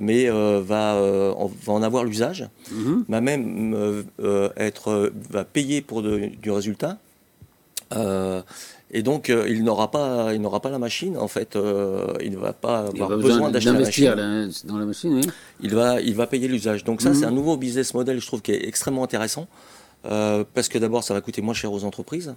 mais 0.00 0.28
va, 0.28 0.94
en, 1.36 1.46
va 1.46 1.72
en 1.72 1.82
avoir 1.82 2.04
l'usage, 2.04 2.48
mm-hmm. 2.72 3.04
va 3.08 3.20
même 3.20 4.04
être 4.56 5.12
va 5.30 5.44
payer 5.44 5.80
pour 5.80 6.02
du 6.02 6.50
résultat. 6.50 6.98
Et 8.90 9.02
donc, 9.02 9.28
euh, 9.28 9.46
il 9.48 9.64
n'aura 9.64 9.90
pas, 9.90 10.32
il 10.32 10.40
n'aura 10.40 10.60
pas 10.60 10.70
la 10.70 10.78
machine. 10.78 11.18
En 11.18 11.28
fait, 11.28 11.56
euh, 11.56 12.06
il 12.22 12.32
ne 12.32 12.38
va 12.38 12.54
pas 12.54 12.86
avoir 12.86 13.10
besoin, 13.10 13.50
d'acheter 13.50 13.72
la 13.72 13.78
machine. 14.16 14.50
dans 14.64 14.78
la 14.78 14.86
machine. 14.86 15.14
Oui. 15.14 15.30
Il 15.60 15.74
va, 15.74 16.00
il 16.00 16.14
va 16.14 16.26
payer 16.26 16.48
l'usage. 16.48 16.84
Donc 16.84 17.02
ça, 17.02 17.12
c'est 17.12 17.20
mhm. 17.20 17.32
un 17.32 17.32
nouveau 17.32 17.56
business 17.56 17.92
model, 17.92 18.20
je 18.20 18.26
trouve, 18.26 18.40
qui 18.40 18.52
est 18.52 18.66
extrêmement 18.66 19.04
intéressant. 19.04 19.46
Euh, 20.04 20.44
parce 20.54 20.68
que 20.68 20.78
d'abord, 20.78 21.02
ça 21.02 21.12
va 21.14 21.20
coûter 21.20 21.42
moins 21.42 21.54
cher 21.54 21.72
aux 21.72 21.84
entreprises. 21.84 22.34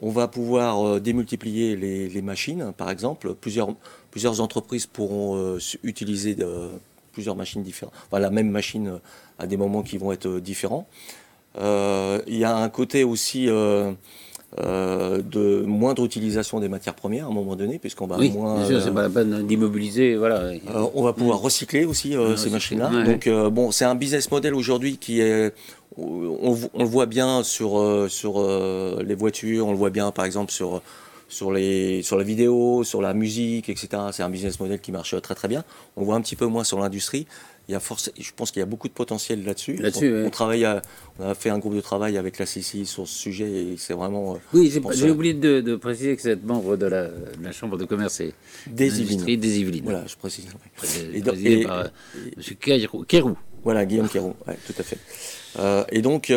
On 0.00 0.10
va 0.10 0.28
pouvoir 0.28 1.00
démultiplier 1.00 1.76
les, 1.76 2.22
machines, 2.22 2.72
par 2.76 2.90
exemple. 2.90 3.34
Plusieurs, 3.34 3.74
plusieurs 4.10 4.40
entreprises 4.40 4.86
pourront 4.86 5.58
utiliser 5.82 6.36
plusieurs 7.12 7.36
machines 7.36 7.62
différentes. 7.62 7.94
La 8.12 8.30
même 8.30 8.50
machine 8.50 8.98
à 9.38 9.46
des 9.46 9.56
moments 9.56 9.82
qui 9.82 9.96
vont 9.96 10.12
être 10.12 10.40
différents. 10.40 10.88
Il 11.56 12.36
y 12.36 12.44
a 12.44 12.56
un 12.56 12.68
côté 12.68 13.04
aussi 13.04 13.48
euh, 14.60 15.20
de 15.20 15.64
moindre 15.66 16.04
utilisation 16.04 16.60
des 16.60 16.68
matières 16.68 16.94
premières 16.94 17.26
à 17.26 17.28
un 17.28 17.32
moment 17.32 17.56
donné, 17.56 17.80
puisqu'on 17.80 18.06
va 18.06 18.18
oui, 18.18 18.30
moins. 18.30 18.58
Bien 18.58 18.66
sûr, 18.66 18.82
c'est 18.82 18.94
pas 18.94 19.02
la 19.02 19.10
peine 19.10 19.46
d'immobiliser, 19.46 20.14
voilà. 20.14 20.36
Euh, 20.42 20.58
on 20.94 21.02
va 21.02 21.12
pouvoir 21.12 21.40
recycler 21.40 21.84
aussi 21.84 22.16
euh, 22.16 22.36
ces 22.36 22.50
machines-là. 22.50 22.90
Donc 23.04 23.28
bon, 23.52 23.72
c'est 23.72 23.84
un 23.84 23.96
business 23.96 24.30
model 24.30 24.54
aujourd'hui 24.54 24.96
qui 24.96 25.20
est, 25.20 25.52
on, 25.96 26.56
le 26.78 26.84
voit 26.84 27.06
bien 27.06 27.42
sur 27.42 28.06
sur 28.08 28.34
les 29.02 29.14
voitures, 29.14 29.66
on 29.66 29.72
le 29.72 29.78
voit 29.78 29.90
bien 29.90 30.12
par 30.12 30.24
exemple 30.24 30.52
sur 30.52 30.82
sur, 31.26 31.50
les, 31.50 32.02
sur 32.02 32.16
la 32.16 32.22
vidéo, 32.22 32.84
sur 32.84 33.02
la 33.02 33.12
musique, 33.12 33.68
etc. 33.68 33.88
C'est 34.12 34.22
un 34.22 34.28
business 34.28 34.60
model 34.60 34.78
qui 34.78 34.92
marche 34.92 35.20
très 35.20 35.34
très 35.34 35.48
bien. 35.48 35.64
On 35.96 36.02
le 36.02 36.06
voit 36.06 36.14
un 36.14 36.20
petit 36.20 36.36
peu 36.36 36.46
moins 36.46 36.62
sur 36.62 36.78
l'industrie 36.78 37.26
il 37.68 37.72
y 37.72 37.74
a 37.74 37.80
force, 37.80 38.10
je 38.18 38.30
pense 38.36 38.50
qu'il 38.50 38.60
y 38.60 38.62
a 38.62 38.66
beaucoup 38.66 38.88
de 38.88 38.92
potentiel 38.92 39.42
là-dessus. 39.44 39.80
on, 39.82 40.30
travaille 40.30 40.66
on 41.18 41.28
a 41.28 41.34
fait 41.34 41.48
un 41.48 41.58
groupe 41.58 41.74
de 41.74 41.80
travail 41.80 42.18
avec 42.18 42.38
la 42.38 42.44
CCI 42.44 42.84
sur 42.84 43.08
ce 43.08 43.18
sujet 43.18 43.50
et 43.50 43.76
c'est 43.78 43.94
vraiment. 43.94 44.34
Euh, 44.34 44.38
oui, 44.52 44.70
j'ai 44.92 45.10
oublié 45.10 45.32
de, 45.32 45.76
préciser 45.76 46.14
que 46.14 46.22
vous 46.22 46.28
êtes 46.28 46.44
membre 46.44 46.76
de 46.76 46.86
la, 46.86 47.08
Chambre 47.52 47.78
de 47.78 47.84
commerce 47.84 48.20
et 48.20 48.34
des 48.66 49.00
Yvelines. 49.00 49.40
des 49.40 49.60
Yvelines. 49.60 49.84
Voilà, 49.84 50.04
je 50.06 50.16
précise. 50.16 50.46
Et, 51.14 51.20
présidé 51.20 51.64
par 51.64 51.78
euh, 51.78 51.84
M. 52.36 53.04
Kérou. 53.06 53.36
Voilà, 53.62 53.86
Guillaume 53.86 54.08
Kérou, 54.08 54.34
ouais, 54.46 54.58
tout 54.66 54.74
à 54.78 54.82
fait. 54.82 54.98
Euh, 55.58 55.84
et 55.90 56.02
donc, 56.02 56.32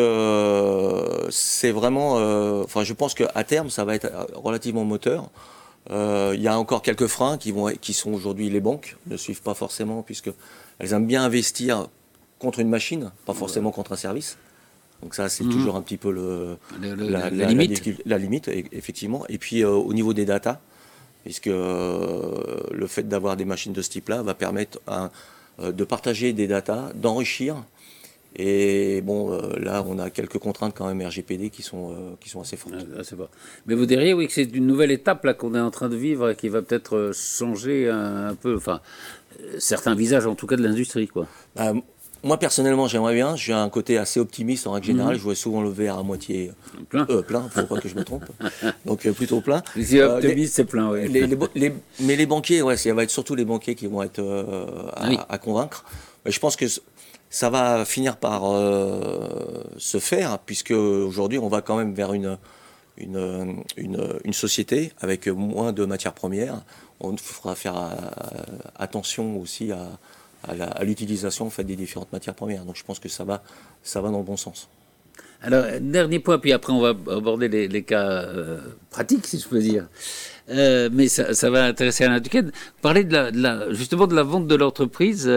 c'est 1.30 1.72
vraiment. 1.72 2.14
enfin, 2.62 2.84
je 2.84 2.94
pense 2.94 3.12
qu'à 3.14 3.44
terme, 3.44 3.68
ça 3.68 3.84
va 3.84 3.94
être 3.94 4.10
relativement 4.34 4.84
moteur. 4.84 5.28
Il 5.90 6.40
y 6.40 6.48
a 6.48 6.58
encore 6.58 6.80
quelques 6.80 7.06
freins 7.06 7.36
qui, 7.36 7.52
vont, 7.52 7.70
qui 7.80 7.92
sont 7.92 8.12
aujourd'hui 8.12 8.48
les 8.48 8.60
banques, 8.60 8.96
ne 9.08 9.16
suivent 9.18 9.42
pas 9.42 9.54
forcément, 9.54 10.02
puisque 10.02 10.30
elles 10.78 10.92
aiment 10.92 11.06
bien 11.06 11.22
investir 11.24 11.88
contre 12.38 12.60
une 12.60 12.68
machine, 12.68 13.10
pas 13.26 13.34
forcément 13.34 13.70
contre 13.70 13.92
un 13.92 13.96
service. 13.96 14.36
Donc 15.02 15.14
ça, 15.14 15.28
c'est 15.28 15.44
mhm. 15.44 15.52
toujours 15.52 15.76
un 15.76 15.82
petit 15.82 15.96
peu 15.96 16.10
le, 16.10 16.56
la, 16.80 17.30
limite. 17.30 17.82
La, 18.04 18.18
limite, 18.18 18.48
e, 18.48 18.64
effectivement. 18.72 19.24
Et 19.28 19.38
puis 19.38 19.62
euh, 19.62 19.70
au 19.70 19.92
niveau 19.92 20.12
des 20.12 20.24
datas, 20.24 20.60
puisque 21.24 21.46
euh, 21.46 22.60
le 22.72 22.86
fait 22.86 23.06
d'avoir 23.08 23.36
des 23.36 23.44
machines 23.44 23.72
de 23.72 23.82
ce 23.82 23.90
type-là 23.90 24.22
va 24.22 24.34
permettre 24.34 24.80
euh, 25.60 25.72
de 25.72 25.84
partager 25.84 26.32
des 26.32 26.46
datas, 26.46 26.92
d'enrichir. 26.94 27.56
Et 28.36 29.00
bon, 29.00 29.36
là, 29.56 29.82
on 29.88 29.98
a 29.98 30.10
quelques 30.10 30.38
contraintes 30.38 30.74
quand 30.76 30.86
même 30.86 31.04
RGPD 31.04 31.50
qui 31.50 31.62
sont, 31.62 32.16
qui 32.20 32.28
sont 32.28 32.42
assez 32.42 32.56
fortes. 32.56 32.74
Ah, 32.76 33.02
Mais 33.66 33.74
vous 33.74 33.86
diriez, 33.86 34.12
oui, 34.12 34.28
que 34.28 34.32
c'est 34.32 34.44
une 34.54 34.66
nouvelle 34.66 34.92
étape 34.92 35.24
là 35.24 35.34
qu'on 35.34 35.54
est 35.54 35.60
en 35.60 35.70
train 35.70 35.88
de 35.88 35.96
vivre 35.96 36.30
et 36.30 36.36
qui 36.36 36.48
va 36.48 36.62
peut-être 36.62 37.10
changer 37.14 37.88
un, 37.88 38.28
un 38.28 38.34
peu. 38.34 38.54
Enfin, 38.54 38.80
certains 39.58 39.94
visages, 39.94 40.26
en 40.26 40.34
tout 40.34 40.46
cas, 40.46 40.56
de 40.56 40.62
l'industrie, 40.62 41.08
quoi. 41.08 41.26
Bah, 41.56 41.72
moi, 42.24 42.36
personnellement, 42.36 42.88
j'aimerais 42.88 43.14
bien. 43.14 43.36
J'ai 43.36 43.52
un 43.52 43.68
côté 43.68 43.96
assez 43.96 44.18
optimiste 44.18 44.66
en 44.66 44.72
règle 44.72 44.86
générale. 44.86 45.12
Mhm. 45.12 45.18
Je 45.18 45.24
vois 45.24 45.34
souvent 45.34 45.62
le 45.62 45.70
verre 45.70 45.98
à 45.98 46.02
moitié 46.02 46.50
plein. 46.88 47.06
Euh, 47.10 47.22
plein, 47.22 47.48
faut 47.48 47.62
pas 47.62 47.80
que 47.80 47.88
je 47.88 47.94
me 47.94 48.04
trompe. 48.04 48.24
Donc, 48.86 49.06
euh, 49.06 49.12
plutôt 49.12 49.40
plein. 49.40 49.62
Si 49.80 50.00
euh, 50.00 50.16
optimiste, 50.16 50.54
c'est 50.54 50.64
plein, 50.64 50.90
oui. 50.90 51.08
mais 52.00 52.16
les 52.16 52.26
banquiers, 52.26 52.62
ouais, 52.62 52.76
ça 52.76 52.92
va 52.92 53.04
être 53.04 53.10
surtout 53.10 53.34
les 53.34 53.44
banquiers 53.44 53.74
qui 53.74 53.86
vont 53.86 54.02
être 54.02 54.18
euh, 54.18 54.66
à, 55.28 55.38
convaincre. 55.38 55.84
Mais 56.24 56.32
je 56.32 56.40
pense 56.40 56.56
que 56.56 56.66
ça 57.30 57.50
va 57.50 57.84
finir 57.84 58.16
par 58.16 58.42
se 59.76 59.98
faire, 59.98 60.38
puisque 60.40 60.72
aujourd'hui, 60.72 61.38
on 61.38 61.48
va 61.48 61.62
quand 61.62 61.76
même 61.76 61.94
vers 61.94 62.12
une, 62.14 62.36
une, 62.96 63.62
une 63.76 64.32
société 64.32 64.92
avec 65.00 65.28
moins 65.28 65.72
de 65.72 65.84
matières 65.84 66.14
premières 66.14 66.62
on 67.00 67.16
faudra 67.16 67.54
faire 67.54 67.76
euh, 67.76 67.88
attention 68.76 69.38
aussi 69.40 69.70
à, 69.72 69.98
l'utilisation 70.84 71.46
en 71.46 71.50
fait, 71.50 71.64
des 71.64 71.76
différentes 71.76 72.12
matières 72.12 72.34
premières. 72.34 72.64
Donc 72.64 72.76
je 72.76 72.84
pense 72.84 72.98
que 72.98 73.08
ça 73.08 73.24
va, 73.24 73.42
ça 73.82 74.00
va 74.00 74.10
dans 74.10 74.18
le 74.18 74.24
bon 74.24 74.36
sens. 74.36 74.68
Alors, 75.42 75.64
dernier 75.80 76.18
point, 76.18 76.38
puis 76.38 76.52
après 76.52 76.72
on 76.72 76.80
va 76.80 76.88
aborder 76.88 77.48
les, 77.48 77.82
cas 77.82 78.22
euh, 78.22 78.58
pratiques, 78.90 79.26
si 79.26 79.38
je 79.38 79.46
peux 79.46 79.60
dire. 79.60 79.86
Euh, 80.48 80.88
mais 80.92 81.08
ça, 81.08 81.50
va 81.50 81.64
intéresser 81.64 82.04
Alain 82.04 82.20
de 82.20 83.40
la, 83.40 83.72
justement 83.72 84.06
de 84.06 84.16
la 84.16 84.22
vente 84.22 84.46
de 84.48 84.54
l'entreprise, 84.54 85.30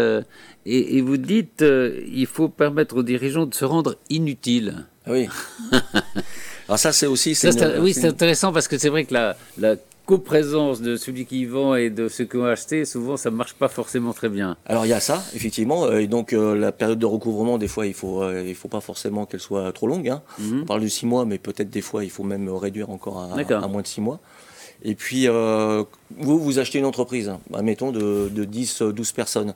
et, 0.66 1.02
vous 1.02 1.18
dites 1.18 1.64
il 1.64 2.26
faut 2.26 2.50
permettre 2.50 2.96
aux 2.98 3.04
dirigeants 3.04 3.46
de 3.46 3.54
se 3.54 3.66
rendre 3.66 3.98
inutiles. 4.10 4.86
Oui. 5.08 5.28
Alors 6.68 6.80
ça, 6.80 6.92
c'est 6.92 7.08
aussi... 7.08 7.38
oui, 7.80 7.94
c'est 7.94 8.08
intéressant 8.08 8.54
parce 8.54 8.68
que 8.68 8.78
c'est 8.78 8.90
vrai 8.90 9.06
que 9.06 9.14
la, 9.14 9.36
la 9.58 9.76
présence 10.18 10.82
de 10.82 10.96
celui 10.96 11.26
qui 11.26 11.46
vend 11.46 11.76
et 11.76 11.90
de 11.90 12.08
ceux 12.08 12.26
qui 12.26 12.38
ont 12.38 12.46
acheté, 12.46 12.86
souvent 12.86 13.18
ça 13.18 13.32
ne 13.32 13.36
marche 13.36 13.54
pas 13.54 13.68
forcément 13.68 14.14
très 14.14 14.30
bien. 14.30 14.58
Alors 14.66 14.86
il 14.86 14.90
y 14.90 14.94
a 14.94 15.00
ça, 15.00 15.24
effectivement. 15.36 15.86
Euh, 15.86 16.00
et 16.00 16.08
donc 16.08 16.34
euh, 16.34 16.56
la 16.56 16.72
période 16.72 17.00
de 17.00 17.06
recouvrement, 17.06 17.58
des 17.58 17.68
fois, 17.68 17.86
il 17.86 17.90
ne 17.90 17.96
faut, 17.96 18.22
euh, 18.22 18.44
il 18.46 18.56
faut 18.56 18.68
pas 18.68 18.82
forcément 18.82 19.26
qu'elle 19.26 19.40
soit 19.40 19.72
trop 19.72 19.88
longue. 19.88 20.10
Hein. 20.10 20.22
Mhm. 20.40 20.62
On 20.64 20.66
parle 20.66 20.82
de 20.82 20.88
six 20.88 21.06
mois, 21.06 21.26
mais 21.26 21.38
peut-être 21.38 21.70
des 21.70 21.82
fois, 21.82 22.04
il 22.04 22.10
faut 22.10 22.24
même 22.24 22.50
réduire 22.50 22.90
encore 22.90 23.22
à, 23.22 23.68
moins 23.68 23.82
de 23.82 23.88
six 23.88 24.02
mois. 24.02 24.20
Et 24.84 24.96
puis, 24.96 25.28
vous, 25.28 26.40
vous 26.40 26.60
achetez 26.60 26.80
une 26.80 26.86
entreprise, 26.86 27.32
admettons, 27.54 27.92
de, 27.92 28.30
de 28.30 28.46
10, 28.46 28.82
12 28.82 29.12
personnes. 29.12 29.54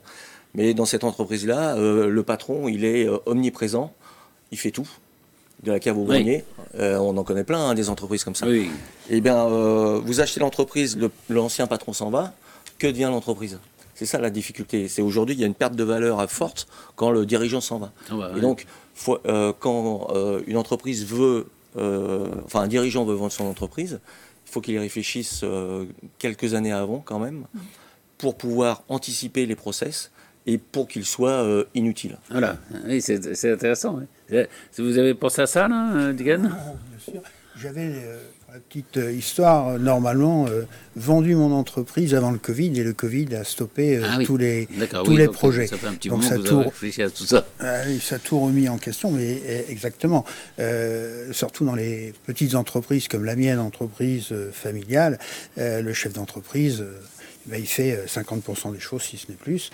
Mais 0.54 0.72
dans 0.72 0.84
cette 0.84 1.02
entreprise-là, 1.02 1.76
le 1.76 2.22
patron, 2.22 2.68
il 2.68 2.84
est 2.84 3.08
omniprésent, 3.26 3.92
il 4.52 4.58
fait 4.58 4.70
tout 4.70 4.86
de 5.62 5.72
la 5.72 5.80
cave 5.80 5.98
au 5.98 6.04
grenier. 6.04 6.44
Euh, 6.78 6.98
on 6.98 7.16
en 7.16 7.24
connaît 7.24 7.44
plein, 7.44 7.70
hein, 7.70 7.74
des 7.74 7.88
entreprises 7.88 8.24
comme 8.24 8.34
ça. 8.34 8.46
Oui. 8.46 8.70
Eh 9.08 9.20
bien, 9.20 9.46
euh, 9.46 10.00
vous 10.04 10.20
achetez 10.20 10.40
l'entreprise, 10.40 10.98
l'ancien 11.28 11.66
patron 11.66 11.92
s'en 11.92 12.10
va, 12.10 12.34
que 12.78 12.86
devient 12.86 13.08
l'entreprise? 13.10 13.58
C'est 13.94 14.06
ça 14.06 14.18
la 14.18 14.28
difficulté. 14.28 14.88
C'est 14.88 15.00
aujourd'hui, 15.00 15.34
il 15.34 15.40
y 15.40 15.44
a 15.44 15.46
une 15.46 15.54
perte 15.54 15.74
de 15.74 15.84
valeur 15.84 16.30
forte 16.30 16.66
quand 16.96 17.10
le 17.10 17.24
dirigeant 17.24 17.62
s'en 17.62 17.78
va. 17.78 17.92
Ah 18.10 18.14
bah 18.16 18.32
Et 18.36 18.40
donc, 18.40 18.66
euh, 19.26 19.52
quand 19.58 20.08
une 20.46 20.58
entreprise 20.58 21.06
veut, 21.06 21.46
enfin 21.76 22.60
un 22.60 22.68
dirigeant 22.68 23.04
veut 23.04 23.14
vendre 23.14 23.32
son 23.32 23.44
entreprise, 23.44 24.00
il 24.46 24.52
faut 24.52 24.60
qu'il 24.60 24.74
y 24.74 24.78
réfléchisse 24.78 25.44
quelques 26.18 26.52
années 26.52 26.72
avant 26.72 27.02
quand 27.04 27.18
même, 27.18 27.46
pour 28.18 28.36
pouvoir 28.36 28.82
anticiper 28.88 29.46
les 29.46 29.56
process 29.56 30.10
et 30.46 30.58
pour 30.58 30.88
qu'il 30.88 31.04
soit 31.04 31.44
inutile. 31.74 32.18
Voilà, 32.30 32.56
oui, 32.86 33.00
c'est 33.00 33.50
intéressant. 33.50 34.00
Vous 34.78 34.98
avez 34.98 35.14
pensé 35.14 35.42
à 35.42 35.46
ça, 35.46 35.68
là, 35.68 35.92
euh, 35.94 36.12
Digan 36.12 36.40
Bien 36.40 36.50
sûr. 36.98 37.22
J'avais, 37.58 37.86
euh, 37.86 38.18
la 38.52 38.60
petite 38.60 38.98
euh, 38.98 39.12
histoire, 39.12 39.78
normalement, 39.78 40.46
vendu 40.94 41.34
mon 41.34 41.52
entreprise 41.52 42.14
avant 42.14 42.30
le 42.30 42.38
Covid 42.38 42.78
et 42.78 42.84
le 42.84 42.92
Covid 42.92 43.34
a 43.34 43.44
stoppé 43.44 43.98
ah 44.02 44.18
tous 44.24 44.36
les, 44.36 44.68
tous 45.04 45.16
les 45.16 45.28
projets. 45.28 45.66
Ça 45.66 45.78
fait 45.78 45.86
un 45.86 45.94
petit 45.94 46.08
donc 46.08 46.18
moment 46.18 46.28
ça 46.28 46.36
que 46.36 46.48
vous 46.48 46.62
réfléchi 46.62 47.02
à 47.02 47.08
tout 47.08 47.24
ça. 47.24 47.46
Ah 47.60 47.82
ça 48.00 48.16
a 48.16 48.18
tout 48.18 48.38
remis 48.38 48.68
en 48.68 48.76
question, 48.76 49.10
mais 49.10 49.40
exactement. 49.68 50.24
surtout 51.32 51.64
dans 51.64 51.74
les 51.74 52.12
petites 52.26 52.54
entreprises 52.54 53.08
comme 53.08 53.24
la 53.24 53.36
mienne, 53.36 53.58
entreprise 53.58 54.34
familiale, 54.52 55.18
le 55.56 55.92
chef 55.92 56.12
d'entreprise 56.12 56.84
ben, 57.46 57.60
il 57.60 57.66
fait 57.66 58.04
50% 58.06 58.68
euh, 58.68 58.72
des 58.72 58.80
choses, 58.80 59.02
si 59.02 59.16
ce 59.16 59.30
n'est 59.30 59.36
plus. 59.36 59.70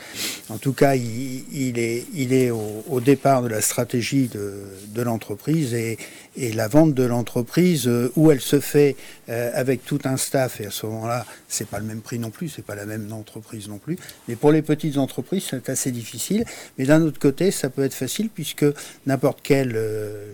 En 0.50 0.58
tout 0.58 0.72
cas, 0.74 0.94
il, 0.94 1.78
est, 1.78 2.50
au, 2.50 3.00
départ 3.00 3.42
de 3.42 3.48
la 3.48 3.61
stratégie 3.61 4.28
de, 4.28 4.62
de 4.88 5.02
l'entreprise 5.02 5.72
et, 5.72 5.98
et, 6.37 6.52
la 6.52 6.68
vente 6.68 6.92
de 6.92 7.04
l'entreprise, 7.04 7.88
euh, 7.88 8.12
où 8.16 8.30
elle 8.30 8.40
se 8.40 8.61
fait 8.61 8.96
euh, 9.30 9.50
avec 9.54 9.85
tout 9.85 10.00
un 10.04 10.16
staff, 10.18 10.61
et 10.61 10.66
à 10.66 10.70
ce 10.70 10.85
moment-là, 10.87 11.24
c'est 11.48 11.66
pas 11.66 11.78
le 11.78 11.87
même 11.87 12.02
prix 12.02 12.18
non 12.18 12.30
plus, 12.30 12.50
c'est 12.50 12.64
pas 12.64 12.74
la 12.74 12.85
même 12.85 13.11
entreprise 13.12 13.68
non 13.68 13.78
plus. 13.78 13.96
Mais 14.28 14.37
pour 14.37 14.52
les 14.52 14.62
petites 14.62 14.98
entreprises, 14.98 15.46
c'est 15.48 15.70
assez 15.70 15.92
difficile. 15.92 16.44
Mais 16.76 16.85
d'un 16.85 17.00
autre 17.00 17.18
côté, 17.18 17.50
ça 17.50 17.70
peut 17.70 17.85
être 17.85 17.94
facile 17.94 18.28
puisque 18.28 18.66
n'importe 19.06 19.40
quel 19.42 19.78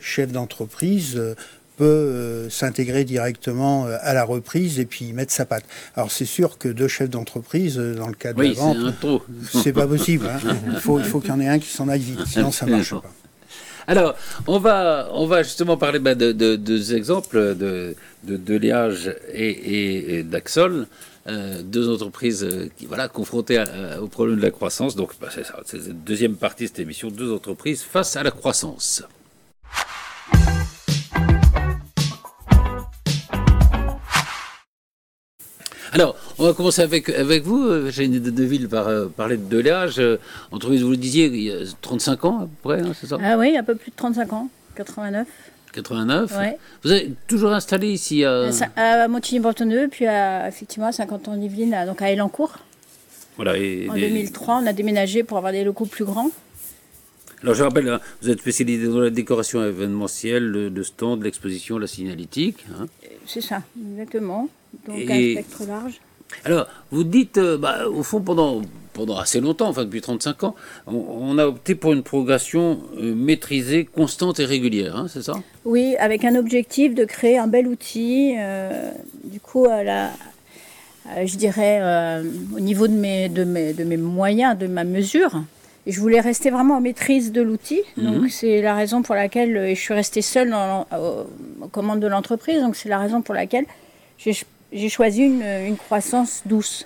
chef 0.00 0.32
d'entreprise 0.32 1.20
peut 1.78 1.84
euh, 1.84 2.50
s'intégrer 2.50 3.04
directement 3.04 3.86
euh, 3.86 3.96
à 4.00 4.12
la 4.12 4.24
reprise 4.24 4.80
et 4.80 4.84
puis 4.84 5.12
mettre 5.12 5.32
sa 5.32 5.46
patte. 5.46 5.64
Alors 5.96 6.10
c'est 6.10 6.24
sûr 6.24 6.58
que 6.58 6.68
deux 6.68 6.88
chefs 6.88 7.08
d'entreprise, 7.08 7.78
euh, 7.78 7.94
dans 7.94 8.08
le 8.08 8.14
cas 8.14 8.32
de 8.32 8.42
la 8.42 8.52
vente, 8.52 8.76
c'est 9.52 9.72
pas 9.72 9.86
possible. 9.86 10.26
Hein. 10.26 10.54
Il 10.66 10.80
faut, 10.80 10.98
il 10.98 11.04
faut 11.04 11.20
qu'il 11.20 11.30
y 11.30 11.32
en 11.32 11.40
ait 11.40 11.48
un 11.48 11.58
qui 11.58 11.68
s'en 11.68 11.88
aille 11.88 12.00
vite, 12.00 12.26
sinon 12.26 12.50
ça 12.50 12.66
marche 12.66 12.90
pas. 12.90 13.02
Alors, 13.86 14.14
on 14.46 14.58
va, 14.58 15.08
on 15.14 15.26
va 15.26 15.42
justement 15.42 15.78
parler 15.78 15.98
bah, 15.98 16.14
de, 16.14 16.32
deux 16.32 16.94
exemples 16.94 17.56
de, 17.56 17.96
de, 18.24 18.36
de 18.36 18.54
Liage 18.56 19.14
et, 19.32 20.22
d'Axol. 20.24 20.86
deux 21.26 21.88
entreprises 21.88 22.46
qui 22.76 22.84
voilà 22.84 23.08
confrontées 23.08 23.64
au 23.98 24.08
problème 24.08 24.36
de 24.36 24.42
la 24.42 24.50
croissance. 24.50 24.94
Donc 24.94 25.12
bah, 25.22 25.28
c'est 25.34 25.46
c'est 25.64 25.78
la 25.78 25.94
deuxième 25.94 26.36
partie 26.36 26.64
de 26.64 26.68
cette 26.68 26.80
émission, 26.80 27.08
deux 27.08 27.32
entreprises 27.32 27.82
face 27.82 28.14
à 28.16 28.22
la 28.22 28.30
croissance. 28.30 29.04
Alors, 35.92 36.16
on 36.38 36.44
va 36.44 36.52
commencer 36.52 36.82
avec, 36.82 37.08
avec 37.08 37.44
vous. 37.44 37.90
J'ai 37.90 38.04
une 38.04 38.18
Deville 38.18 38.68
par, 38.68 38.88
euh, 38.88 39.06
parler 39.06 39.36
de 39.36 39.44
Deléage. 39.44 39.98
Euh, 39.98 40.18
entreprise, 40.52 40.82
vous 40.82 40.90
le 40.90 40.96
disiez, 40.96 41.26
il 41.26 41.42
y 41.42 41.50
a 41.50 41.56
35 41.80 42.24
ans 42.24 42.38
à 42.40 42.42
peu 42.42 42.48
près, 42.62 42.80
hein, 42.80 42.92
c'est 42.98 43.06
ça? 43.06 43.16
Ah 43.22 43.38
oui, 43.38 43.56
un 43.56 43.64
peu 43.64 43.74
plus 43.74 43.90
de 43.90 43.96
35 43.96 44.32
ans, 44.32 44.48
89. 44.76 45.26
89 45.72 46.36
ouais. 46.38 46.58
Vous 46.82 46.92
êtes 46.92 47.10
toujours 47.26 47.52
installé 47.52 47.88
ici 47.88 48.24
à, 48.24 48.48
à 48.76 49.06
Montigny-Bretonneux, 49.08 49.88
puis 49.90 50.06
à, 50.06 50.48
effectivement 50.48 50.88
à 50.88 50.92
50 50.92 51.28
ans 51.28 51.36
d'Yvelines, 51.36 51.76
donc 51.86 52.00
à 52.02 52.10
Elancourt. 52.10 52.58
Voilà, 53.36 53.52
en 53.52 53.94
2003, 53.94 54.60
on 54.62 54.66
a 54.66 54.72
déménagé 54.72 55.22
pour 55.22 55.36
avoir 55.36 55.52
des 55.52 55.62
locaux 55.62 55.86
plus 55.86 56.04
grands. 56.04 56.30
Alors 57.42 57.54
je 57.54 57.62
rappelle, 57.62 57.88
hein, 57.88 58.00
vous 58.20 58.30
êtes 58.30 58.40
spécialisé 58.40 58.88
dans 58.88 59.00
la 59.00 59.10
décoration 59.10 59.64
événementielle, 59.64 60.44
le, 60.44 60.82
stand, 60.82 61.22
l'exposition, 61.22 61.78
la 61.78 61.86
signalétique. 61.86 62.66
Hein. 62.72 62.86
C'est 63.26 63.40
ça, 63.40 63.62
exactement. 63.92 64.48
Donc 64.86 65.10
un 65.10 65.32
spectre 65.32 65.64
large. 65.66 66.00
Alors, 66.44 66.66
vous 66.90 67.04
dites, 67.04 67.38
euh, 67.38 67.56
bah, 67.56 67.88
au 67.88 68.02
fond, 68.02 68.20
pendant, 68.20 68.62
pendant 68.92 69.16
assez 69.18 69.40
longtemps, 69.40 69.68
enfin 69.68 69.84
depuis 69.84 70.00
35 70.00 70.44
ans, 70.44 70.54
on, 70.86 71.38
a 71.38 71.46
opté 71.46 71.74
pour 71.74 71.92
une 71.92 72.02
progression 72.02 72.80
euh, 73.00 73.14
maîtrisée, 73.14 73.84
constante 73.84 74.40
et 74.40 74.44
régulière, 74.44 74.96
hein, 74.96 75.06
c'est 75.08 75.22
ça? 75.22 75.34
Oui, 75.64 75.96
avec 75.98 76.24
un 76.24 76.34
objectif 76.34 76.94
de 76.94 77.04
créer 77.04 77.38
un 77.38 77.46
bel 77.46 77.66
outil, 77.66 78.34
euh, 78.38 78.90
du 79.24 79.40
coup, 79.40 79.66
à 79.66 79.82
la, 79.82 80.10
je 81.24 81.36
dirais, 81.36 82.22
au 82.54 82.60
niveau 82.60 82.88
de 82.88 82.94
mes, 82.94 83.28
de, 83.28 83.44
mes, 83.44 83.72
de 83.72 83.84
mes 83.84 83.96
moyens, 83.96 84.58
de 84.58 84.66
ma 84.66 84.84
mesure. 84.84 85.42
Je 85.86 86.00
voulais 86.00 86.20
rester 86.20 86.50
vraiment 86.50 86.76
en 86.76 86.80
maîtrise 86.80 87.32
de 87.32 87.40
l'outil. 87.40 87.80
Mhm. 87.96 88.04
Donc, 88.04 88.30
c'est 88.30 88.60
la 88.60 88.74
raison 88.74 89.02
pour 89.02 89.14
laquelle 89.14 89.74
je 89.74 89.80
suis 89.80 89.94
restée 89.94 90.22
seule 90.22 90.50
dans, 90.50 90.86
aux 91.62 91.68
commandes 91.68 92.00
de 92.00 92.06
l'entreprise. 92.06 92.60
Donc, 92.60 92.76
c'est 92.76 92.88
la 92.88 92.98
raison 92.98 93.22
pour 93.22 93.34
laquelle 93.34 93.64
j'ai 94.18 94.88
choisi 94.88 95.22
une, 95.22 95.76
croissance 95.76 96.42
douce. 96.44 96.84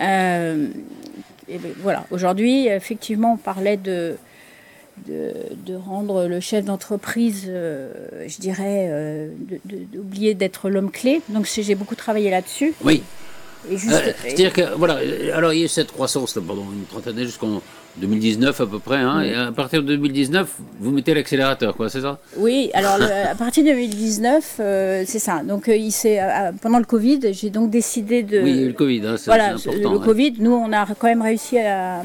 Euh, 0.00 0.68
et 1.48 1.58
ben, 1.58 1.72
voilà, 1.80 2.04
aujourd'hui, 2.10 2.66
effectivement, 2.66 3.34
on 3.34 3.36
parlait 3.36 3.76
de, 3.76 4.16
de, 5.06 5.76
rendre 5.76 6.26
le 6.26 6.40
chef 6.40 6.64
d'entreprise, 6.64 7.44
euh, 7.48 7.92
je 8.26 8.38
dirais, 8.38 8.88
euh, 8.90 9.28
d'oublier 9.92 10.34
d'être 10.34 10.70
l'homme 10.70 10.90
clé. 10.90 11.20
Donc 11.28 11.46
j'ai 11.46 11.74
beaucoup 11.74 11.94
travaillé 11.94 12.30
là-dessus. 12.30 12.74
Oui. 12.82 13.02
C'est-à-dire 13.76 14.52
que, 14.52 14.74
voilà, 14.76 15.00
alors 15.34 15.52
il 15.52 15.60
y 15.60 15.64
a 15.64 15.68
cette 15.68 15.90
croissance 15.90 16.34
pendant 16.34 16.62
une 16.72 16.84
trentaine 16.84 17.14
d'années 17.14 17.26
jusqu'en 17.26 17.60
2019 17.98 18.60
à 18.60 18.66
peu 18.66 18.78
près, 18.78 18.98
hein, 18.98 19.22
et 19.22 19.34
à 19.34 19.52
partir 19.52 19.82
de 19.82 19.88
2019, 19.88 20.56
vous 20.80 20.90
mettez 20.90 21.14
l'accélérateur, 21.14 21.74
quoi, 21.76 21.88
c'est 21.88 22.02
ça? 22.02 22.18
Oui, 22.36 22.70
alors 22.74 22.98
à 23.00 23.34
partir 23.34 23.64
de 23.64 23.70
2019, 23.70 24.56
euh, 24.60 25.04
c'est 25.06 25.18
ça. 25.18 25.42
Donc 25.42 25.68
euh, 25.68 25.76
il 25.76 25.92
euh, 26.04 26.52
pendant 26.60 26.78
le 26.78 26.84
Covid, 26.84 27.32
j'ai 27.32 27.50
donc 27.50 27.70
décidé 27.70 28.22
de. 28.22 28.40
Oui, 28.40 28.64
le 28.64 28.72
Covid, 28.72 29.02
hein, 29.06 29.16
c'est 29.16 29.26
voilà, 29.26 29.54
important. 29.54 29.92
Le 29.92 29.98
Covid, 29.98 30.34
nous, 30.40 30.52
on 30.52 30.72
a 30.72 30.86
quand 30.94 31.06
même 31.06 31.22
réussi 31.22 31.58
à, 31.58 32.02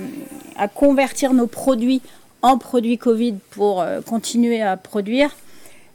convertir 0.75 1.34
nos 1.34 1.47
produits 1.47 2.01
en 2.41 2.58
produits 2.58 2.97
Covid 2.97 3.36
pour 3.51 3.84
continuer 4.06 4.62
à 4.62 4.77
produire. 4.77 5.30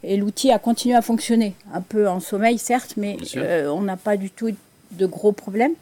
Et 0.03 0.15
l'outil 0.15 0.51
a 0.51 0.59
continué 0.59 0.95
à 0.95 1.01
fonctionner, 1.01 1.53
un 1.73 1.81
peu 1.81 2.07
en 2.07 2.19
sommeil 2.19 2.57
certes, 2.57 2.93
mais 2.97 3.17
on 3.67 3.81
n'a 3.81 3.97
pas 3.97 4.15
du 4.15 4.29
tout 4.29 4.51
de 4.91 5.05
gros 5.05 5.31
problèmes. 5.31 5.73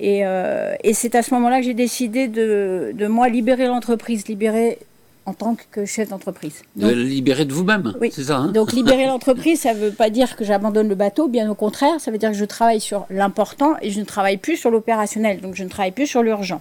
Euh, 0.00 0.74
et, 0.82 0.94
c'est 0.94 1.14
à 1.14 1.22
ce 1.22 1.34
moment-là 1.34 1.58
que 1.58 1.66
j'ai 1.66 1.74
décidé 1.74 2.28
de, 2.28 2.92
de, 2.94 3.06
moi 3.06 3.28
libérer 3.28 3.66
l'entreprise, 3.66 4.26
libérer 4.28 4.78
en 5.26 5.34
tant 5.34 5.56
que 5.70 5.84
chef 5.84 6.08
d'entreprise. 6.08 6.62
De 6.76 6.90
libérer 6.90 7.44
de 7.44 7.52
vous-même, 7.52 7.94
oui. 8.00 8.10
c'est 8.10 8.24
ça 8.24 8.38
hein 8.38 8.48
Donc 8.48 8.72
libérer 8.80 9.06
l'entreprise, 9.06 9.60
ça 9.60 9.74
ne 9.74 9.78
veut 9.78 9.90
pas 9.90 10.08
dire 10.08 10.36
que 10.36 10.44
j'abandonne 10.44 10.88
le 10.88 10.94
bateau, 10.94 11.28
bien 11.28 11.48
au 11.50 11.54
contraire, 11.54 12.00
ça 12.00 12.10
veut 12.10 12.18
dire 12.18 12.30
que 12.30 12.36
je 12.36 12.44
travaille 12.46 12.80
sur 12.80 13.06
l'important 13.10 13.74
et 13.82 13.90
je 13.90 14.00
ne 14.00 14.04
travaille 14.06 14.38
plus 14.38 14.56
sur 14.56 14.70
l'opérationnel, 14.70 15.40
donc 15.40 15.54
je 15.54 15.62
ne 15.62 15.68
travaille 15.68 15.92
plus 15.92 16.06
sur 16.06 16.22
l'urgent. 16.22 16.60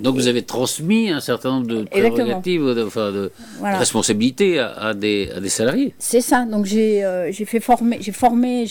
Donc 0.00 0.14
vous 0.14 0.26
avez 0.26 0.42
transmis 0.42 1.10
un 1.10 1.20
certain 1.20 1.50
nombre 1.50 1.66
de 1.66 1.82
prérogatives, 1.84 2.62
de, 2.62 2.84
enfin 2.86 3.12
de, 3.12 3.30
responsabilités 3.62 4.58
à, 4.58 4.94
des, 4.94 5.30
à, 5.36 5.40
des, 5.40 5.48
salariés. 5.50 5.94
C'est 5.98 6.22
ça, 6.22 6.46
donc 6.46 6.64
j'ai 6.64 7.04
euh, 7.04 7.30
fait 7.32 7.60
former, 7.60 7.98
j'ai 8.00 8.12
formé, 8.12 8.66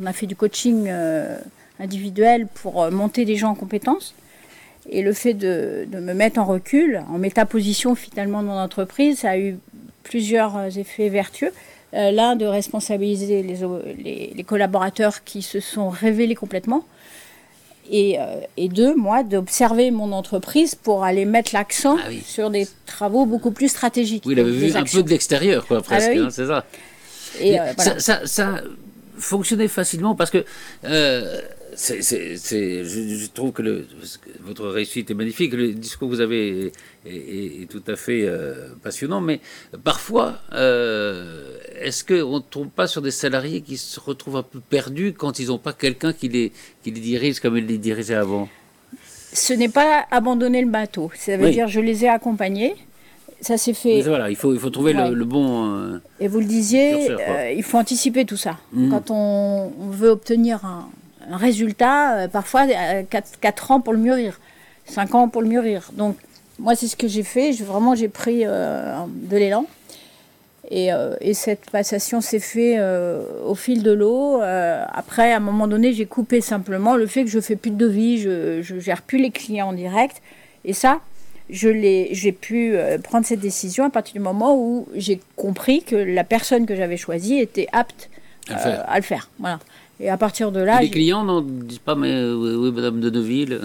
on 0.00 0.06
a 0.06 0.12
fait 0.12 0.26
du 0.26 0.36
coaching. 0.36 0.86
Euh, 0.88 1.36
individuel 1.80 2.46
pour 2.46 2.82
euh, 2.82 2.90
monter 2.90 3.24
des 3.24 3.36
gens 3.36 3.50
en 3.50 3.54
compétences. 3.54 4.14
Et 4.90 5.02
le 5.02 5.12
fait 5.12 5.34
de, 5.34 5.86
me 5.92 6.14
mettre 6.14 6.40
en 6.40 6.44
recul, 6.44 7.02
en 7.10 7.18
métaposition 7.18 7.94
finalement 7.94 8.42
de 8.42 8.48
mon 8.48 8.58
entreprise, 8.58 9.20
ça 9.20 9.30
a 9.30 9.38
eu 9.38 9.58
plusieurs 10.02 10.56
euh, 10.56 10.68
effets 10.68 11.08
vertueux. 11.08 11.52
Euh, 11.94 12.10
l'un, 12.10 12.36
de 12.36 12.44
responsabiliser 12.44 13.42
les, 13.42 14.32
les, 14.34 14.44
collaborateurs 14.44 15.24
qui 15.24 15.40
se 15.40 15.58
sont 15.58 15.88
révélés 15.88 16.34
complètement. 16.34 16.84
Et, 17.90 18.18
et 18.58 18.68
deux, 18.68 18.94
moi, 18.94 19.22
d'observer 19.22 19.90
mon 19.90 20.12
entreprise 20.12 20.74
pour 20.74 21.04
aller 21.04 21.24
mettre 21.24 21.54
l'accent 21.54 21.96
ah 21.98 22.10
sur 22.22 22.50
des 22.50 22.68
travaux 22.84 23.24
beaucoup 23.24 23.50
plus 23.50 23.68
stratégiques. 23.68 24.24
Oui, 24.26 24.34
il 24.34 24.40
avait 24.40 24.50
vu 24.50 24.76
un 24.76 24.84
peu 24.84 25.02
de 25.02 25.08
l'extérieur, 25.08 25.66
quoi, 25.66 25.80
presque, 25.80 26.10
ah 26.12 26.14
bah 26.16 26.24
hein, 26.24 26.28
c'est 26.30 26.46
ça. 26.46 26.66
Et 27.40 27.56
ça, 27.78 27.98
ça, 27.98 28.26
ça, 28.26 28.60
fonctionnait 29.16 29.68
facilement 29.68 30.14
parce 30.14 30.30
que 30.30 30.44
c'est, 31.78 32.02
je, 32.02 33.30
trouve 33.30 33.52
que, 33.52 33.62
le, 33.62 33.86
votre 34.40 34.66
réussite 34.66 35.12
est 35.12 35.14
magnifique. 35.14 35.52
Le 35.54 35.72
discours 35.72 36.08
que 36.08 36.14
vous 36.14 36.20
avez 36.20 36.72
est, 37.06 37.70
tout 37.70 37.82
à 37.86 37.94
fait 37.94 38.22
euh, 38.24 38.70
passionnant, 38.82 39.20
mais 39.20 39.40
parfois, 39.84 40.40
euh, 40.54 41.56
est-ce 41.80 42.04
qu'on 42.04 42.38
ne 42.38 42.42
tombe 42.42 42.70
pas 42.70 42.88
sur 42.88 43.00
des 43.00 43.12
salariés 43.12 43.60
qui 43.60 43.76
se 43.76 44.00
retrouvent 44.00 44.38
un 44.38 44.42
peu 44.42 44.58
perdus 44.58 45.12
quand 45.16 45.38
ils 45.38 45.48
n'ont 45.48 45.58
pas 45.58 45.72
quelqu'un 45.72 46.12
qui 46.12 46.28
les, 46.28 46.52
qui 46.82 46.90
les 46.90 47.00
dirige 47.00 47.38
comme 47.38 47.56
ils 47.56 47.66
les 47.66 47.78
dirigeaient 47.78 48.14
avant? 48.14 48.48
Ce 49.32 49.52
n'est 49.52 49.68
pas 49.68 50.04
abandonner 50.10 50.62
le 50.62 50.70
bateau. 50.70 51.12
Ça 51.14 51.36
veut 51.36 51.50
dire 51.50 51.68
je 51.68 51.78
les 51.78 52.04
ai 52.04 52.08
accompagnés. 52.08 52.74
Ça 53.40 53.56
s'est 53.56 53.72
fait. 53.72 54.02
voilà, 54.02 54.30
il 54.30 54.36
faut, 54.36 54.52
il 54.52 54.58
faut 54.58 54.70
trouver 54.70 54.92
le, 54.94 55.24
bon. 55.24 55.76
Euh, 55.76 56.00
et 56.18 56.26
vous 56.26 56.40
le 56.40 56.44
disiez, 56.44 57.08
il 57.56 57.62
faut 57.62 57.78
anticiper 57.78 58.24
tout 58.24 58.36
ça. 58.36 58.58
Mmh. 58.72 58.90
Quand 58.90 59.12
on, 59.12 59.72
on 59.78 59.90
veut 59.90 60.08
obtenir 60.08 60.64
un, 60.64 60.88
un 61.30 61.36
résultat, 61.36 62.16
euh, 62.16 62.28
parfois 62.28 62.66
4, 62.66 63.26
euh, 63.44 63.74
ans 63.74 63.80
pour 63.80 63.92
le 63.92 63.98
mûrir, 63.98 64.40
5 64.86 65.14
ans 65.14 65.28
pour 65.28 65.42
le 65.42 65.48
mûrir. 65.48 65.90
Donc, 65.92 66.16
moi, 66.58 66.74
c'est 66.74 66.88
ce 66.88 66.96
que 66.96 67.08
j'ai 67.08 67.22
fait. 67.22 67.52
vraiment, 67.62 67.94
j'ai 67.94 68.08
pris 68.08 68.42
euh, 68.44 68.96
de 69.08 69.36
l'élan. 69.36 69.66
Et, 70.70 70.90
cette 71.32 71.70
passation 71.70 72.20
s'est 72.20 72.40
faite 72.40 72.78
au 73.46 73.54
fil 73.54 73.82
de 73.82 73.90
l'eau. 73.90 74.42
après, 74.42 75.32
à 75.32 75.36
un 75.38 75.40
moment 75.40 75.66
donné, 75.66 75.94
j'ai 75.94 76.04
coupé 76.04 76.42
simplement 76.42 76.94
le 76.94 77.06
fait 77.06 77.24
que 77.24 77.30
je 77.30 77.40
fais 77.40 77.56
plus 77.56 77.70
de 77.70 77.76
devis, 77.76 78.18
je, 78.18 78.60
je 78.60 78.78
gère 78.78 79.00
plus 79.00 79.16
les 79.16 79.30
clients 79.30 79.68
en 79.68 79.72
direct. 79.72 80.20
Et 80.66 80.74
ça, 80.74 81.00
j'ai 81.48 82.32
pu 82.32 82.74
prendre 83.02 83.24
cette 83.24 83.40
décision 83.40 83.84
à 83.86 83.90
partir 83.90 84.12
du 84.12 84.20
moment 84.20 84.58
où 84.58 84.86
j'ai 84.94 85.20
compris 85.36 85.82
que 85.82 85.96
la 85.96 86.24
personne 86.24 86.66
que 86.66 86.76
j'avais 86.76 86.98
choisie 86.98 87.38
était 87.38 87.68
apte 87.72 88.10
à 88.50 88.96
le 88.96 89.02
faire. 89.02 89.28
Voilà. 89.38 89.58
Et 90.00 90.10
à 90.10 90.16
partir 90.16 90.52
de 90.52 90.60
là. 90.60 90.80
les 90.80 90.90
clients 90.90 91.24
n'en 91.24 91.40
disent 91.40 91.78
pas, 91.78 91.94
mais 91.94 92.12
euh, 92.12 92.34
oui, 92.34 92.70
Madame 92.70 93.00
de 93.00 93.10
Neuville. 93.10 93.60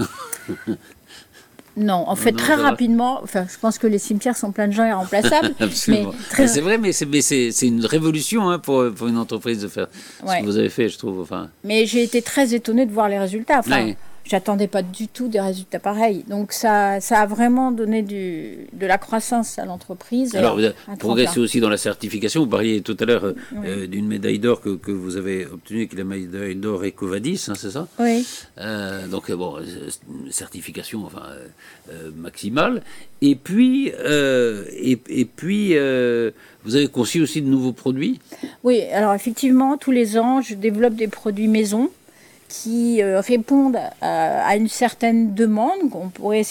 Non, 1.75 2.03
en 2.07 2.15
fait, 2.15 2.33
très 2.33 2.53
rapidement, 2.53 3.19
enfin, 3.23 3.47
je 3.51 3.57
pense 3.57 3.79
que 3.79 3.87
les 3.87 3.97
cimetières 3.97 4.37
sont 4.37 4.51
pleins 4.51 4.67
de 4.67 4.73
gens 4.73 4.85
irremplaçables. 4.85 5.55
mais 5.87 6.05
C'est 6.29 6.61
vrai, 6.61 6.77
mais 6.77 6.91
c'est 6.91 7.67
une 7.67 7.85
révolution 7.85 8.49
hein, 8.49 8.59
pour, 8.59 8.91
pour, 8.93 9.07
une 9.07 9.17
entreprise 9.17 9.61
de 9.61 9.67
faire 9.67 9.87
ce 10.19 10.39
que 10.39 10.45
vous 10.45 10.57
avez 10.57 10.69
fait, 10.69 10.89
je 10.89 10.97
trouve. 10.99 11.19
Enfin. 11.19 11.49
Mais 11.63 11.85
j'ai 11.87 12.03
été 12.03 12.21
très 12.21 12.53
étonnée 12.53 12.85
de 12.85 12.91
voir 12.91 13.09
les 13.09 13.17
résultats. 13.17 13.59
Enfin, 13.59 13.93
j'attendais 14.25 14.67
pas 14.67 14.81
du 14.81 15.07
tout 15.07 15.27
des 15.27 15.39
résultats 15.39 15.79
pareils. 15.79 16.23
Donc 16.27 16.53
ça, 16.53 17.01
ça 17.01 17.19
a 17.19 17.25
vraiment 17.25 17.71
donné 17.71 18.01
du, 18.01 18.67
de 18.73 18.85
la 18.85 18.97
croissance 18.97 19.59
à 19.59 19.65
l'entreprise. 19.65 20.35
Alors 20.35 20.55
vous 20.55 20.63
avez 20.63 20.75
progressé 20.99 21.39
aussi 21.39 21.59
dans 21.59 21.69
la 21.69 21.77
certification. 21.77 22.41
Vous 22.41 22.49
parliez 22.49 22.81
tout 22.81 22.97
à 22.99 23.05
l'heure 23.05 23.33
euh, 23.65 23.87
d'une 23.87 24.07
médaille 24.07 24.39
d'or 24.39 24.61
que, 24.61 24.75
que, 24.75 24.91
vous 24.91 25.17
avez 25.17 25.45
obtenue, 25.45 25.87
qui 25.87 25.95
est 25.95 25.99
la 25.99 26.05
médaille 26.05 26.55
d'or 26.55 26.83
Ecovadis, 26.83 27.45
hein, 27.49 27.53
c'est 27.55 27.71
ça 27.71 27.87
Oui. 27.99 28.25
Euh, 28.59 29.07
donc 29.07 29.31
bon, 29.31 29.57
certification 30.29 31.05
enfin, 31.05 31.23
euh, 31.91 32.11
maximale. 32.15 32.81
Et 33.21 33.35
puis, 33.35 33.87
et, 33.87 34.99
et, 35.09 35.25
puis 35.25 35.75
vous 36.63 36.75
avez 36.75 36.87
conçu 36.87 37.21
aussi 37.21 37.41
de 37.41 37.47
nouveaux 37.47 37.71
produits? 37.71 38.19
Oui, 38.63 38.81
alors 38.91 39.13
effectivement, 39.13 39.77
tous 39.77 39.91
les 39.91 40.17
ans, 40.17 40.41
je 40.41 40.55
développe 40.55 40.95
des 40.95 41.07
produits 41.07 41.47
maison 41.47 41.89
qui 42.53 43.01
euh, 43.01 43.19
répondent 43.19 43.79
à, 44.01 44.55
une 44.55 44.69
certaine 44.69 45.33
demande 45.33 45.89
qu'on 45.89 46.09
pourrait 46.09 46.43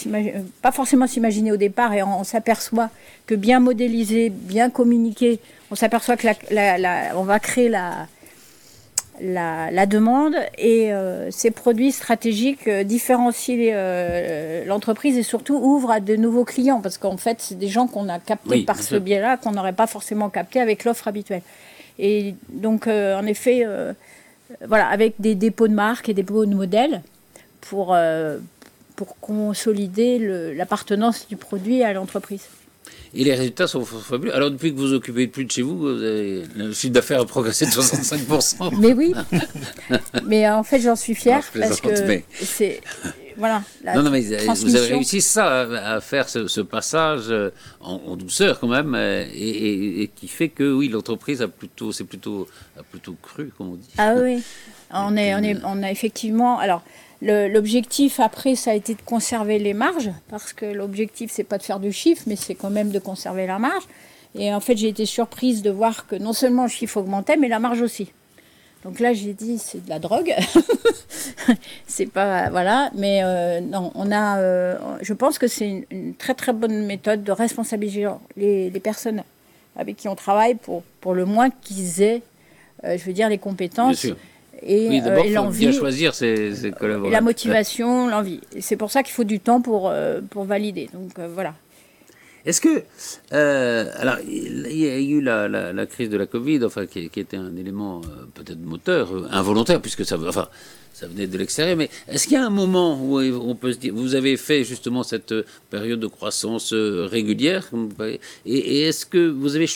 pas 0.61 0.73
forcément 0.73 1.07
s'imaginer 1.07 1.53
au 1.53 1.57
départ 1.57 1.93
et 1.93 2.03
on, 2.03 2.25
s'aperçoit 2.25 2.89
que 3.25 3.35
bien 3.35 3.61
modélisé, 3.61 4.29
bien 4.29 4.69
communiqué, 4.69 5.39
on 5.71 5.75
s'aperçoit 5.75 6.17
que 6.17 6.27
la, 6.51 7.15
on 7.15 7.23
va 7.23 7.39
créer 7.39 7.69
la, 7.69 8.07
la, 9.21 9.85
demande 9.85 10.35
et 10.57 10.91
euh, 10.91 11.31
ces 11.31 11.51
produits 11.51 11.93
stratégiques 11.93 12.67
euh, 12.67 12.83
différencient 12.83 13.55
l'entreprise 14.65 15.17
et 15.17 15.23
surtout 15.23 15.55
ouvrent 15.55 15.91
à 15.91 15.99
de 16.01 16.17
nouveaux 16.17 16.43
clients 16.43 16.81
parce 16.81 16.97
qu'en 16.97 17.15
fait 17.15 17.37
c'est 17.39 17.57
des 17.57 17.69
gens 17.69 17.87
qu'on 17.87 18.09
a 18.09 18.19
captés 18.19 18.63
par 18.63 18.81
ce 18.83 18.95
biais-là 18.97 19.37
qu'on 19.37 19.51
n'aurait 19.51 19.71
pas 19.71 19.87
forcément 19.87 20.29
capté 20.29 20.59
avec 20.59 20.83
l'offre 20.83 21.07
habituelle. 21.07 21.43
Et 21.97 22.35
donc 22.49 22.87
en 22.87 23.25
effet 23.25 23.65
voilà, 24.67 24.87
avec 24.87 25.15
des 25.19 25.35
dépôts 25.35 25.67
de 25.67 25.73
marques 25.73 26.09
et 26.09 26.13
des 26.13 26.23
dépôts 26.23 26.45
de 26.45 26.53
modèles 26.53 27.01
pour, 27.61 27.93
euh, 27.93 28.37
pour 28.95 29.17
consolider 29.19 30.53
l'appartenance 30.55 31.27
du 31.27 31.37
produit 31.37 31.83
à 31.83 31.93
l'entreprise. 31.93 32.47
Et 33.15 33.23
les 33.23 33.35
résultats 33.35 33.67
sont 33.67 33.85
fabuleux. 33.85 34.35
Alors, 34.35 34.49
depuis 34.49 34.73
que 34.73 34.79
vous 34.79 34.93
occupez 34.93 35.27
plus 35.27 35.45
de 35.45 35.51
chez 35.51 35.61
vous, 35.61 35.87
le 35.87 36.71
chiffre 36.73 36.93
d'affaires 36.93 37.21
a 37.21 37.25
progressé 37.25 37.65
de 37.65 37.71
65%. 37.71 38.75
mais 38.79 38.93
oui. 38.93 39.13
mais 40.25 40.49
en 40.49 40.63
fait, 40.63 40.79
j'en 40.79 40.95
suis 40.95 41.13
fière 41.13 41.43
parce 41.53 41.79
que 41.79 41.89
c'est. 42.41 42.81
voilà. 43.37 43.61
non, 43.95 44.03
non, 44.03 44.09
mais 44.09 44.21
vous 44.21 44.75
avez 44.75 44.93
réussi 44.93 45.21
ça, 45.21 45.61
à 45.61 46.01
faire 46.01 46.27
ce, 46.27 46.61
passage 46.61 47.25
euh, 47.29 47.51
en, 47.81 48.15
douceur 48.15 48.59
quand 48.59 48.67
même, 48.67 48.95
euh, 48.95 49.25
et, 49.31 50.09
qui 50.15 50.27
fait 50.27 50.49
que 50.49 50.73
oui, 50.73 50.87
l'entreprise 50.87 51.41
a 51.43 51.47
plutôt, 51.47 51.91
c'est 51.91 52.05
plutôt, 52.05 52.47
a 52.79 52.83
plutôt 52.83 53.15
cru, 53.21 53.51
comme 53.55 53.73
on 53.73 53.75
dit. 53.75 53.89
Ah 53.99 54.15
oui, 54.17 54.41
on, 54.91 55.15
est, 55.15 55.35
on, 55.35 55.43
est, 55.43 55.57
on 55.63 55.83
a 55.83 55.91
effectivement. 55.91 56.57
Alors, 56.57 56.83
L'objectif 57.23 58.19
après, 58.19 58.55
ça 58.55 58.71
a 58.71 58.73
été 58.73 58.95
de 58.95 59.01
conserver 59.01 59.57
les 59.57 59.73
marges, 59.73 60.11
parce 60.29 60.51
que 60.51 60.65
l'objectif, 60.65 61.31
c'est 61.31 61.45
pas 61.45 61.57
de 61.57 61.63
faire 61.63 61.79
du 61.79 61.93
chiffre, 61.93 62.23
mais 62.27 62.35
c'est 62.35 62.55
quand 62.55 62.69
même 62.69 62.91
de 62.91 62.99
conserver 62.99 63.47
la 63.47 63.59
marge. 63.59 63.83
Et 64.35 64.53
en 64.53 64.59
fait, 64.59 64.75
j'ai 64.75 64.89
été 64.89 65.05
surprise 65.05 65.61
de 65.61 65.69
voir 65.69 66.05
que 66.07 66.17
non 66.17 66.33
seulement 66.33 66.63
le 66.63 66.69
chiffre 66.69 66.97
augmentait, 66.97 67.37
mais 67.37 67.47
la 67.47 67.59
marge 67.59 67.81
aussi. 67.81 68.09
Donc 68.83 68.99
là, 68.99 69.13
j'ai 69.13 69.33
dit, 69.33 69.57
c'est 69.57 69.85
de 69.85 69.89
la 69.89 69.99
drogue. 69.99 70.35
c'est 71.87 72.07
pas. 72.07 72.49
Voilà. 72.49 72.91
Mais 72.95 73.21
euh, 73.23 73.61
non, 73.61 73.91
on 73.95 74.11
a. 74.11 74.39
Euh, 74.39 74.77
je 75.01 75.13
pense 75.13 75.39
que 75.39 75.47
c'est 75.47 75.85
une, 75.89 76.15
très, 76.15 76.33
très 76.33 76.51
bonne 76.51 76.85
méthode 76.85 77.23
de 77.23 77.31
responsabiliser 77.31 78.07
les, 78.35 78.69
personnes 78.81 79.23
avec 79.77 79.95
qui 79.95 80.09
on 80.09 80.15
travaille 80.15 80.55
pour, 80.55 80.83
pour 80.99 81.13
le 81.13 81.23
moins 81.23 81.49
qu'ils 81.49 82.01
aient, 82.01 82.21
euh, 82.83 82.97
je 82.97 83.05
veux 83.05 83.13
dire, 83.13 83.29
les 83.29 83.37
compétences. 83.37 84.07
Et, 84.65 84.89
oui, 84.89 85.01
il 85.25 85.35
faut 85.35 85.49
bien 85.49 85.71
choisir 85.71 86.13
ses, 86.13 86.53
collaborateurs. 86.77 87.11
la 87.11 87.21
motivation, 87.21 88.07
l'envie. 88.07 88.39
C'est 88.59 88.77
pour 88.77 88.91
ça 88.91 89.03
qu'il 89.03 89.13
faut 89.13 89.23
du 89.23 89.39
temps 89.39 89.61
pour, 89.61 89.93
pour 90.29 90.45
valider. 90.45 90.89
Donc 90.93 91.11
voilà. 91.33 91.53
Est-ce 92.45 92.59
que, 92.59 92.83
euh, 93.31 93.89
alors, 93.95 94.17
il 94.27 94.75
y 94.75 94.89
a 94.89 94.99
eu 94.99 95.21
la, 95.21 95.85
crise 95.85 96.09
de 96.09 96.17
la 96.17 96.25
Covid, 96.25 96.63
enfin, 96.65 96.85
qui, 96.85 97.09
était 97.15 97.37
un 97.37 97.55
élément 97.55 98.01
euh, 98.01 98.25
peut-être 98.33 98.59
moteur, 98.59 99.13
euh, 99.13 99.27
involontaire, 99.31 99.81
puisque 99.81 100.03
ça, 100.03 100.17
venait 100.17 101.27
de 101.27 101.37
l'extérieur. 101.37 101.77
Mais 101.77 101.89
est-ce 102.09 102.25
qu'il 102.25 102.33
y 102.33 102.37
a 102.37 102.45
un 102.45 102.49
moment 102.49 102.99
où 103.01 103.19
on 103.19 103.55
peut 103.55 103.71
se 103.71 103.77
dire, 103.77 103.93
vous 103.93 104.15
avez 104.15 104.35
fait 104.35 104.65
justement 104.65 105.03
cette 105.03 105.33
période 105.69 106.01
de 106.01 106.07
croissance 106.07 106.73
régulière, 106.73 107.69
et, 108.45 108.81
est-ce 108.81 109.05
que 109.05 109.29
vous 109.29 109.55
avez, 109.55 109.69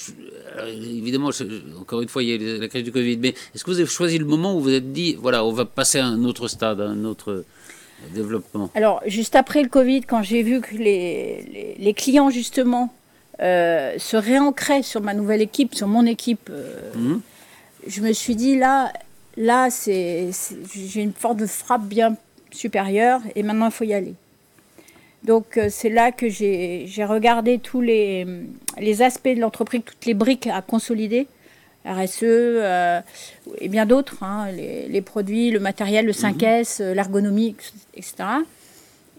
évidemment, 0.73 1.31
encore 1.79 2.01
une 2.01 2.09
fois, 2.09 2.21
il 2.21 2.29
y 2.29 2.55
a 2.55 2.57
la 2.59 2.67
crise 2.67 2.83
du 2.83 2.91
Covid, 2.91 3.17
mais 3.17 3.33
est-ce 3.55 3.63
que 3.63 3.71
vous 3.71 3.79
avez 3.79 3.87
choisi 3.87 4.17
le 4.17 4.25
moment 4.25 4.55
où 4.55 4.57
vous 4.57 4.65
vous 4.65 4.73
êtes 4.73 4.91
dit, 4.91 5.15
voilà, 5.15 5.45
on 5.45 5.53
va 5.53 5.63
passer 5.63 5.99
à 5.99 6.05
un 6.05 6.25
autre 6.25 6.49
stade, 6.49 6.81
à 6.81 6.87
un 6.89 7.05
autre 7.05 7.45
développement 8.13 8.69
Alors, 8.75 9.01
juste 9.05 9.35
après 9.35 9.61
le 9.61 9.69
Covid, 9.69 10.01
quand 10.01 10.21
j'ai 10.21 10.43
vu 10.43 10.61
que 10.61 10.75
les, 10.75 11.75
les, 11.77 11.93
clients, 11.93 12.29
justement, 12.29 12.93
euh, 13.41 13.95
se 13.97 14.17
réancraient 14.17 14.83
sur 14.83 15.01
ma 15.01 15.13
nouvelle 15.13 15.41
équipe, 15.41 15.75
sur 15.75 15.87
mon 15.87 16.05
équipe, 16.05 16.49
euh, 16.49 16.93
mhm. 16.95 17.21
je 17.87 18.01
me 18.01 18.13
suis 18.13 18.35
dit, 18.35 18.57
là, 18.57 18.91
là 19.35 19.69
c'est, 19.69 20.29
j'ai 20.73 21.01
une 21.01 21.13
force 21.13 21.37
de 21.37 21.45
frappe 21.45 21.85
bien 21.85 22.15
supérieure 22.51 23.21
et 23.35 23.43
maintenant, 23.43 23.67
il 23.67 23.71
faut 23.71 23.83
y 23.83 23.93
aller. 23.93 24.13
Donc, 25.23 25.57
euh, 25.57 25.67
c'est 25.69 25.89
là 25.89 26.11
que 26.11 26.29
j'ai, 26.29 26.85
j'ai 26.87 27.03
regardé 27.03 27.57
tous 27.57 27.81
les, 27.81 28.25
les 28.79 29.01
aspects 29.01 29.27
de 29.27 29.39
l'entreprise, 29.39 29.81
toutes 29.85 30.05
les 30.05 30.13
briques 30.13 30.47
à 30.47 30.61
consolider 30.61 31.27
RSE 31.87 32.23
euh, 32.23 33.01
et 33.59 33.69
bien 33.69 33.85
d'autres, 33.85 34.23
hein, 34.23 34.51
les, 34.51 35.01
produits, 35.01 35.51
le 35.51 35.59
matériel, 35.59 36.05
le 36.05 36.11
5S, 36.11 36.81
mhm. 36.81 36.87
euh, 36.87 36.93
l'ergonomie, 36.93 37.55
etc. 37.95 38.15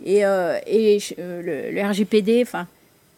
Et, 0.05 0.25
euh, 0.25 0.59
et 0.67 0.99
le, 1.17 1.83
RGPD, 1.83 2.43
enfin, 2.43 2.67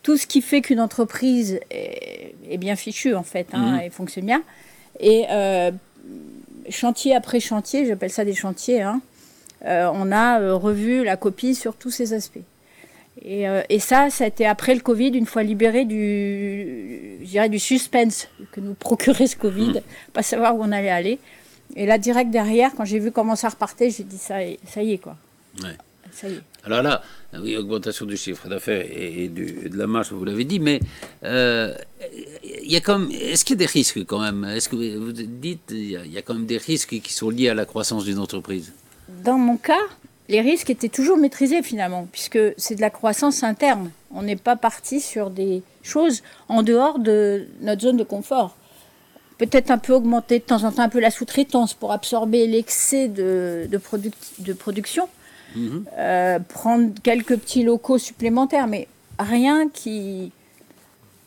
tout 0.02 0.16
ce 0.16 0.26
qui 0.26 0.40
fait 0.40 0.60
qu'une 0.60 0.80
entreprise 0.80 1.60
est, 1.70 2.58
bien 2.58 2.76
fichue, 2.76 3.14
en 3.14 3.22
fait, 3.22 3.48
hein, 3.52 3.76
mhm. 3.76 3.80
et 3.80 3.90
fonctionne 3.90 4.26
bien. 4.26 4.42
Et 5.00 5.26
chantier 6.68 7.14
après 7.14 7.40
chantier, 7.40 7.86
j'appelle 7.86 8.10
ça 8.10 8.24
des 8.24 8.34
chantiers, 8.34 8.82
hein, 8.82 9.00
on 9.64 10.12
a 10.12 10.54
revu 10.54 11.04
la 11.04 11.16
copie 11.16 11.54
sur 11.54 11.74
tous 11.74 11.90
ces 11.90 12.12
aspects. 12.12 12.38
Euh, 13.26 13.62
et, 13.68 13.80
ça, 13.80 14.08
été 14.20 14.46
après 14.46 14.74
le 14.74 14.80
Covid, 14.80 15.08
une 15.08 15.26
fois 15.26 15.42
libéré 15.42 15.84
du, 15.84 17.18
je 17.24 17.48
du 17.48 17.58
suspense 17.58 18.28
que 18.52 18.60
nous 18.60 18.74
procurait 18.74 19.26
ce 19.26 19.36
Covid, 19.36 19.70
mmh. 19.70 19.80
pas 20.12 20.22
savoir 20.22 20.56
où 20.56 20.62
on 20.62 20.72
allait 20.72 20.90
aller. 20.90 21.18
Et 21.76 21.86
là, 21.86 21.98
direct 21.98 22.30
derrière, 22.30 22.72
quand 22.74 22.84
j'ai 22.84 22.98
vu 22.98 23.12
comment 23.12 23.36
ça 23.36 23.50
repartait, 23.50 23.90
j'ai 23.90 24.04
dit 24.04 24.18
ça, 24.18 24.36
ça 24.66 24.82
y 24.82 24.94
est 24.94 24.98
quoi. 24.98 25.16
Ça 26.12 26.28
y 26.28 26.32
est. 26.32 26.40
Alors 26.64 26.82
là, 26.82 27.02
oui, 27.40 27.56
augmentation 27.56 28.04
du 28.06 28.16
chiffre 28.16 28.48
d'affaires 28.48 28.84
et, 28.90 29.28
de 29.28 29.76
la 29.76 29.86
marge, 29.86 30.12
vous 30.12 30.24
l'avez 30.24 30.44
dit, 30.44 30.60
mais 30.60 30.80
euh, 31.24 31.74
y 32.42 32.76
a 32.76 32.98
est-ce 33.12 33.44
qu'il 33.44 33.54
y 33.54 33.58
a 33.58 33.66
des 33.66 33.66
risques 33.66 34.04
quand 34.04 34.20
même? 34.20 34.44
Est-ce 34.44 34.68
que 34.68 34.96
vous 34.96 35.12
dites, 35.12 35.70
il 35.70 36.12
y, 36.12 36.18
a, 36.18 36.22
quand 36.22 36.34
même 36.34 36.46
des 36.46 36.58
risques 36.58 37.00
qui 37.00 37.12
sont 37.12 37.30
liés 37.30 37.48
à 37.48 37.54
la 37.54 37.64
croissance 37.64 38.04
d'une 38.04 38.18
entreprise? 38.18 38.72
Dans 39.24 39.38
mon 39.38 39.56
cas, 39.56 39.80
les 40.30 40.40
risques 40.40 40.70
étaient 40.70 40.88
toujours 40.88 41.18
maîtrisés 41.18 41.62
finalement, 41.62 42.06
puisque 42.10 42.38
c'est 42.56 42.76
de 42.76 42.80
la 42.80 42.88
croissance 42.88 43.42
interne. 43.42 43.90
On 44.14 44.22
n'est 44.22 44.36
pas 44.36 44.54
parti 44.56 45.00
sur 45.00 45.28
des 45.28 45.62
choses 45.82 46.22
en 46.48 46.62
dehors 46.62 47.00
de 47.00 47.46
notre 47.60 47.82
zone 47.82 47.96
de 47.96 48.04
confort. 48.04 48.54
Peut-être 49.38 49.72
un 49.72 49.78
peu 49.78 49.92
augmenter 49.92 50.38
de 50.38 50.44
temps 50.44 50.62
en 50.62 50.70
temps 50.70 50.82
un 50.82 50.88
peu 50.88 51.00
la 51.00 51.10
sous-traitance 51.10 51.74
pour 51.74 51.90
absorber 51.92 52.46
l'excès 52.46 53.08
de, 53.08 53.68
de, 53.68 54.52
production. 54.52 55.08
Mhm. 55.56 55.84
Euh, 55.98 56.38
prendre 56.38 56.92
quelques 57.02 57.36
petits 57.36 57.64
locaux 57.64 57.98
supplémentaires, 57.98 58.68
mais 58.68 58.86
rien 59.18 59.68
qui, 59.68 60.30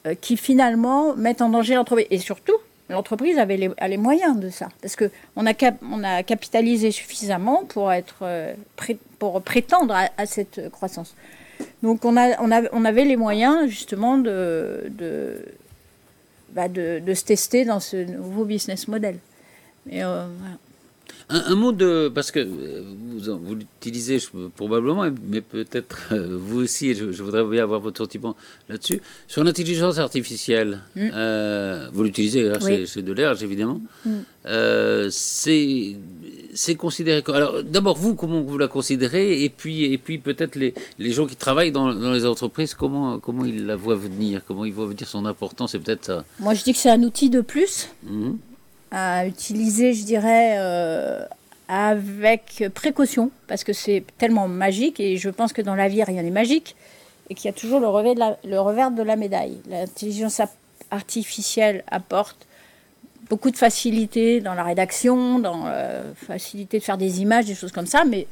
euh, 0.07 0.15
qui 0.15 0.37
finalement 0.37 1.13
mette 1.15 1.41
en 1.41 1.49
danger 1.49 1.75
l'entreprise. 1.75 2.07
Et 2.09 2.19
surtout, 2.19 2.55
l'entreprise 2.89 3.37
avait 3.37 3.57
les, 3.57 3.97
moyens 3.97 4.39
de 4.39 4.49
ça. 4.49 4.69
Parce 4.81 4.95
qu'on 4.95 5.45
a, 5.45 5.53
on 5.89 6.03
a 6.03 6.23
capitalisé 6.23 6.91
suffisamment 6.91 7.63
pour, 7.65 7.91
euh, 8.21 8.53
prétendre 9.45 9.95
à, 10.17 10.25
cette 10.25 10.69
croissance. 10.69 11.15
Donc 11.81 12.03
on, 12.05 12.17
a, 12.17 12.39
on, 12.41 12.85
avait 12.85 13.05
les 13.05 13.15
moyens 13.15 13.67
justement 13.69 14.17
de, 14.17 14.85
de, 14.89 15.45
bah 16.49 16.67
se 16.67 17.23
tester 17.23 17.63
dans 17.65 17.79
ce 17.79 17.97
nouveau 17.97 18.45
business 18.45 18.87
model. 18.87 19.17
Euh. 19.91 20.27
Un, 21.29 21.55
mot 21.55 21.71
de. 21.71 22.11
Parce 22.13 22.31
que 22.31 22.39
euh, 22.39 22.83
vous, 23.17 23.37
vous 23.39 23.55
l'utilisez 23.55 24.19
probablement, 24.55 25.09
mais 25.27 25.41
peut-être 25.41 26.09
euh, 26.11 26.37
vous 26.39 26.61
aussi, 26.61 26.93
je, 26.95 27.05
voudrais 27.23 27.43
bien 27.43 27.63
avoir 27.63 27.79
votre 27.79 27.97
sentiment 27.97 28.35
là-dessus. 28.69 29.01
Sur 29.27 29.43
l'intelligence 29.43 29.97
artificielle, 29.97 30.81
mm. 30.95 31.09
euh, 31.13 31.87
vous 31.93 32.03
l'utilisez, 32.03 32.51
c'est 32.85 33.01
de 33.01 33.13
l'air, 33.13 33.41
évidemment. 33.41 33.81
Mm. 34.05 35.09
c'est 35.09 36.75
considéré. 36.77 37.23
Alors, 37.27 37.63
d'abord, 37.63 37.97
vous, 37.97 38.15
comment 38.15 38.41
vous 38.41 38.57
la 38.57 38.67
considérez 38.67 39.43
Et 39.43 39.49
puis, 39.49 39.85
et 39.85 39.97
puis 39.97 40.17
peut-être 40.17 40.55
les, 40.55 40.73
les, 40.99 41.11
gens 41.11 41.25
qui 41.25 41.35
travaillent 41.35 41.71
dans, 41.71 41.89
les 41.91 42.25
entreprises, 42.25 42.73
comment, 42.73 43.19
comment 43.19 43.45
ils 43.45 43.65
la 43.65 43.75
voient 43.75 43.95
venir 43.95 44.41
Comment 44.47 44.65
ils 44.65 44.73
voient 44.73 44.87
venir 44.87 45.07
son 45.07 45.25
importance 45.25 45.71
C'est 45.71 45.79
peut-être 45.79 46.05
ça. 46.05 46.25
Moi, 46.39 46.53
je 46.53 46.63
dis 46.63 46.73
que 46.73 46.79
c'est 46.79 46.91
un 46.91 47.03
outil 47.03 47.29
de 47.29 47.41
plus. 47.41 47.89
Mm 48.03 48.33
à 48.93 49.25
utiliser, 49.25 49.93
je 49.93 50.05
dirais, 50.05 50.55
euh, 50.59 51.25
avec 51.67 52.63
précaution, 52.75 53.31
parce 53.47 53.63
que 53.63 53.73
c'est 53.73 54.03
tellement 54.19 54.47
magique, 54.47 54.99
et 54.99 55.17
je 55.17 55.29
pense 55.31 55.51
que 55.51 55.63
dans 55.63 55.75
la 55.75 55.87
vie, 55.87 56.03
rien 56.03 56.21
n'est 56.21 56.29
magique, 56.29 56.75
et 57.29 57.33
qu'il 57.33 57.45
y 57.45 57.49
a 57.49 57.53
toujours 57.53 57.79
le 57.79 57.87
revers 57.87 58.91
de 58.91 59.01
la, 59.01 59.15
médaille. 59.15 59.57
L'intelligence 59.67 60.41
artificielle 60.91 61.83
apporte 61.89 62.45
beaucoup 63.29 63.49
de 63.49 63.57
facilité 63.57 64.41
dans 64.41 64.53
la 64.53 64.63
rédaction, 64.63 65.39
dans 65.39 65.63
la 65.63 65.71
euh, 65.71 66.13
facilité 66.13 66.77
de 66.77 66.83
faire 66.83 66.99
des 66.99 67.21
images, 67.21 67.45
des 67.45 67.55
choses 67.55 67.71
comme 67.71 67.87
ça, 67.87 68.03
mais 68.05 68.27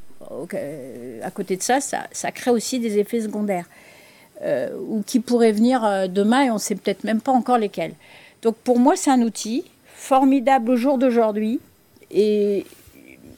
à 1.24 1.32
côté 1.32 1.58
de 1.58 1.64
ça, 1.64 1.82
ça, 1.82 2.06
ça, 2.12 2.32
crée 2.32 2.52
aussi 2.52 2.80
des 2.80 3.00
effets 3.00 3.22
secondaires, 3.22 3.66
euh, 4.44 4.70
ou 4.88 5.02
qui 5.02 5.22
pourraient 5.22 5.54
venir 5.54 6.08
demain, 6.08 6.44
et 6.44 6.52
on 6.52 6.56
ne 6.56 6.60
sait 6.60 6.76
peut-être 6.76 7.04
même 7.04 7.20
pas 7.20 7.32
encore 7.32 7.58
lesquels. 7.58 7.94
Donc 8.44 8.56
pour 8.58 8.78
moi, 8.78 8.96
c'est 8.96 9.10
un 9.10 9.22
outil 9.24 9.66
formidable 10.02 10.72
au 10.72 10.76
jour 10.76 10.98
d'aujourd'hui 10.98 11.60
et 12.10 12.66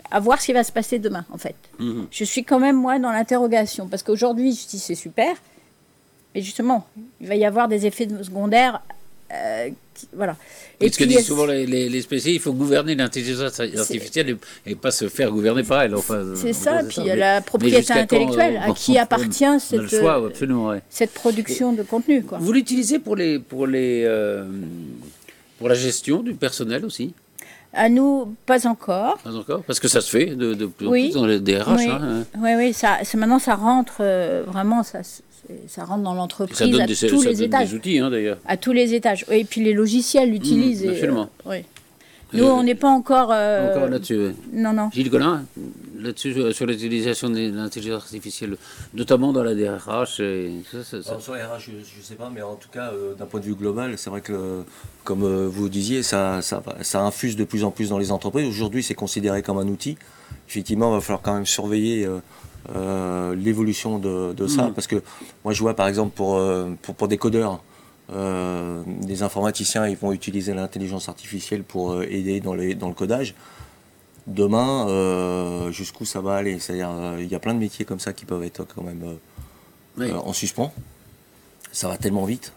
à 0.10 0.20
voir 0.22 0.40
ce 0.40 0.46
qui 0.46 0.54
va 0.54 0.64
se 0.64 0.72
passer 0.72 0.98
demain, 0.98 1.26
en 1.32 1.38
fait. 1.38 1.56
Mhm. 1.80 2.08
Je 2.10 2.24
suis 2.24 2.44
quand 2.46 2.60
même, 2.60 2.78
moi, 2.78 3.00
dans 3.00 3.12
l'interrogation, 3.12 3.88
parce 3.88 4.02
qu'aujourd'hui, 4.02 4.54
je 4.54 4.68
dis 4.68 4.80
c'est 4.80 4.96
super, 4.96 5.36
mais 6.34 6.42
justement, 6.42 6.88
il 7.20 7.28
va 7.28 7.36
y 7.36 7.46
avoir 7.46 7.68
des 7.68 7.86
effets 7.86 8.08
secondaires. 8.22 8.82
Euh, 9.34 9.70
voilà. 10.16 10.38
Et 10.80 10.92
ce 10.92 10.98
que 10.98 11.04
disent 11.04 11.26
souvent 11.26 11.46
les, 11.46 11.66
les, 11.66 12.02
spécialistes, 12.02 12.42
il 12.42 12.44
faut 12.44 12.54
gouverner 12.54 12.96
l'intelligence 12.96 13.60
artificielle 13.60 14.38
et, 14.66 14.76
pas 14.76 14.92
se 14.92 15.10
faire 15.10 15.32
gouverner 15.32 15.64
par 15.64 15.82
elle. 15.82 15.96
Enfin, 15.96 16.24
c'est 16.36 16.54
ça, 16.54 16.82
puis 16.88 17.10
a 17.10 17.16
la 17.16 17.42
propriété 17.42 17.92
intellectuelle, 17.94 18.62
à 18.64 18.72
qui 18.72 18.98
appartient 18.98 19.60
cette, 19.60 19.90
cette 20.90 21.14
production 21.14 21.74
de 21.74 21.84
contenu. 21.84 22.24
Quoi. 22.24 22.38
Vous 22.40 22.54
l'utilisez 22.54 23.00
pour 23.00 23.16
les, 23.16 23.40
pour 23.40 23.68
les, 23.68 24.04
euh, 24.06 24.46
pour 25.64 25.70
la 25.70 25.76
gestion 25.76 26.22
du 26.22 26.34
personnel 26.34 26.84
aussi 26.84 27.14
à 27.72 27.88
nous, 27.88 28.36
pas 28.46 28.68
encore. 28.68 29.18
Pas 29.20 29.34
encore, 29.34 29.64
parce 29.64 29.80
que 29.80 29.88
ça 29.88 30.02
se 30.02 30.10
fait 30.10 30.36
de, 30.36 30.54
de 30.54 30.66
plus 30.66 30.88
en 30.88 30.92
plus 30.92 31.14
dans 31.14 31.26
les 31.26 31.40
DRH. 31.40 31.78
Oui, 31.78 31.88
hein. 31.90 32.24
oui, 32.38 32.52
oui 32.58 32.74
ça, 32.74 32.98
maintenant 33.16 33.40
ça 33.40 33.56
rentre 33.56 33.96
euh, 34.02 34.44
vraiment, 34.46 34.84
ça, 34.84 35.00
ça 35.68 35.86
rentre 35.86 36.04
dans 36.04 36.14
l'entreprise 36.14 36.80
à 36.80 36.86
des, 36.86 36.96
tous 36.96 37.24
les 37.24 37.42
étages. 37.42 37.70
Des 37.70 37.76
outils, 37.76 37.98
hein, 37.98 38.12
d'ailleurs. 38.12 38.38
À 38.46 38.58
tous 38.58 38.74
les 38.74 38.94
étages. 38.94 39.26
Et 39.32 39.46
puis 39.46 39.64
les 39.64 39.74
logiciels 39.74 40.30
mmh, 40.30 40.34
l'utilisent. 40.34 40.86
absolument. 40.86 41.30
Euh, 41.48 41.50
oui. 41.50 41.58
Nous, 42.34 42.46
on 42.46 42.62
n'est 42.62 42.76
pas 42.76 42.90
encore. 42.90 43.30
Euh, 43.32 43.72
encore 43.72 43.90
là-dessus. 43.90 44.36
Non, 44.52 44.74
non. 44.74 44.90
Gilles 44.92 45.10
Collin, 45.10 45.46
là-dessus, 46.04 46.54
sur 46.54 46.66
l'utilisation 46.66 47.30
de 47.30 47.52
l'intelligence 47.56 48.04
artificielle, 48.04 48.58
notamment 48.94 49.34
dans 49.34 49.44
la 49.44 49.56
DRH 49.56 50.20
et 50.20 50.52
ça, 50.72 51.20
Sur 51.20 51.34
la 51.34 51.48
RH, 51.48 51.60
je 51.62 51.72
ne 51.72 52.04
sais 52.04 52.16
pas, 52.16 52.30
mais 52.34 52.42
en 52.42 52.56
tout 52.56 52.70
cas, 52.70 52.92
d'un 53.18 53.26
point 53.26 53.40
de 53.40 53.46
vue 53.46 53.56
global, 53.56 53.98
c'est 53.98 54.10
vrai 54.10 54.22
que, 54.22 54.64
comme 55.04 55.24
vous 55.48 55.70
disiez, 55.70 56.04
ça, 56.04 56.42
ça, 56.42 56.62
ça, 56.82 57.02
infuse 57.02 57.36
de 57.36 57.44
plus 57.44 57.64
en 57.64 57.72
plus 57.72 57.90
dans 57.90 57.98
les 57.98 58.12
entreprises. 58.12 58.48
Aujourd'hui, 58.48 58.84
c'est 58.84 58.96
considéré 58.96 59.42
comme 59.42 59.58
un 59.58 59.68
outil. 59.68 59.98
Effectivement, 60.48 60.92
il 60.92 60.96
va 60.96 61.02
falloir 61.02 61.22
quand 61.22 61.34
même 61.34 61.46
surveiller 61.46 62.08
l'évolution 63.36 64.00
de, 64.00 64.48
ça, 64.48 64.68
mm. 64.70 64.74
parce 64.74 64.88
que 64.88 65.02
moi, 65.44 65.54
je 65.54 65.60
vois 65.62 65.76
par 65.76 65.88
exemple 65.88 66.16
pour, 66.16 66.42
pour, 66.82 66.96
pour 66.96 67.08
des 67.08 67.18
codeurs, 67.18 67.62
euh, 68.12 68.84
des 68.86 69.24
informaticiens 69.24 69.88
ils 69.88 69.96
vont 69.96 70.12
utiliser 70.12 70.54
l'intelligence 70.54 71.08
artificielle 71.08 71.64
pour 71.64 71.94
euh, 71.94 72.06
aider 72.10 72.42
dans, 72.42 72.54
les, 72.54 72.76
dans 72.76 72.90
le 72.90 72.94
codage. 72.94 73.34
Demain, 74.28 74.88
euh, 74.88 75.72
jusqu'où 75.72 76.06
ça 76.06 76.22
va 76.22 76.36
aller 76.36 76.60
C'est-à-dire, 76.60 76.90
il 77.20 77.28
y 77.28 77.36
a 77.36 77.40
plein 77.40 77.54
de 77.54 77.60
métiers 77.60 77.86
comme 77.86 78.00
ça 78.00 78.14
qui 78.14 78.26
peuvent 78.26 78.44
être 78.44 78.66
quand 78.74 78.84
même 78.84 79.18
en 80.00 80.34
suspens. 80.34 80.74
Ça 81.72 81.88
va 81.88 81.98
tellement 81.98 82.26
vite. 82.26 82.54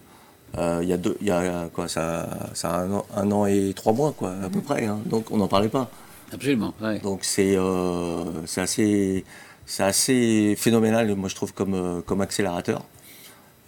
Il 0.56 0.88
y 0.88 0.92
a 0.92 0.96
deux, 0.96 1.16
il 1.20 1.26
y 1.26 1.30
a 1.30 1.68
quoi 1.72 1.88
Ça, 1.88 2.28
ça 2.54 2.70
a 2.70 3.20
un 3.20 3.30
an, 3.30 3.46
et 3.46 3.72
trois 3.74 3.92
mois, 3.92 4.12
quoi, 4.16 4.32
à 4.42 4.48
peu 4.48 4.60
près. 4.60 4.86
Hein. 4.86 5.00
donc, 5.04 5.30
on 5.30 5.36
n'en 5.36 5.48
parlait 5.48 5.68
pas. 5.68 5.90
Absolument. 6.32 6.72
Donc, 7.02 7.20
c'est 7.24 7.58
c'est 8.46 8.60
assez, 8.60 9.24
c'est 9.66 9.82
assez 9.82 10.54
phénoménal, 10.56 11.14
moi 11.14 11.28
je 11.28 11.34
trouve, 11.34 11.52
comme, 11.52 12.02
comme 12.06 12.20
accélérateur. 12.20 12.82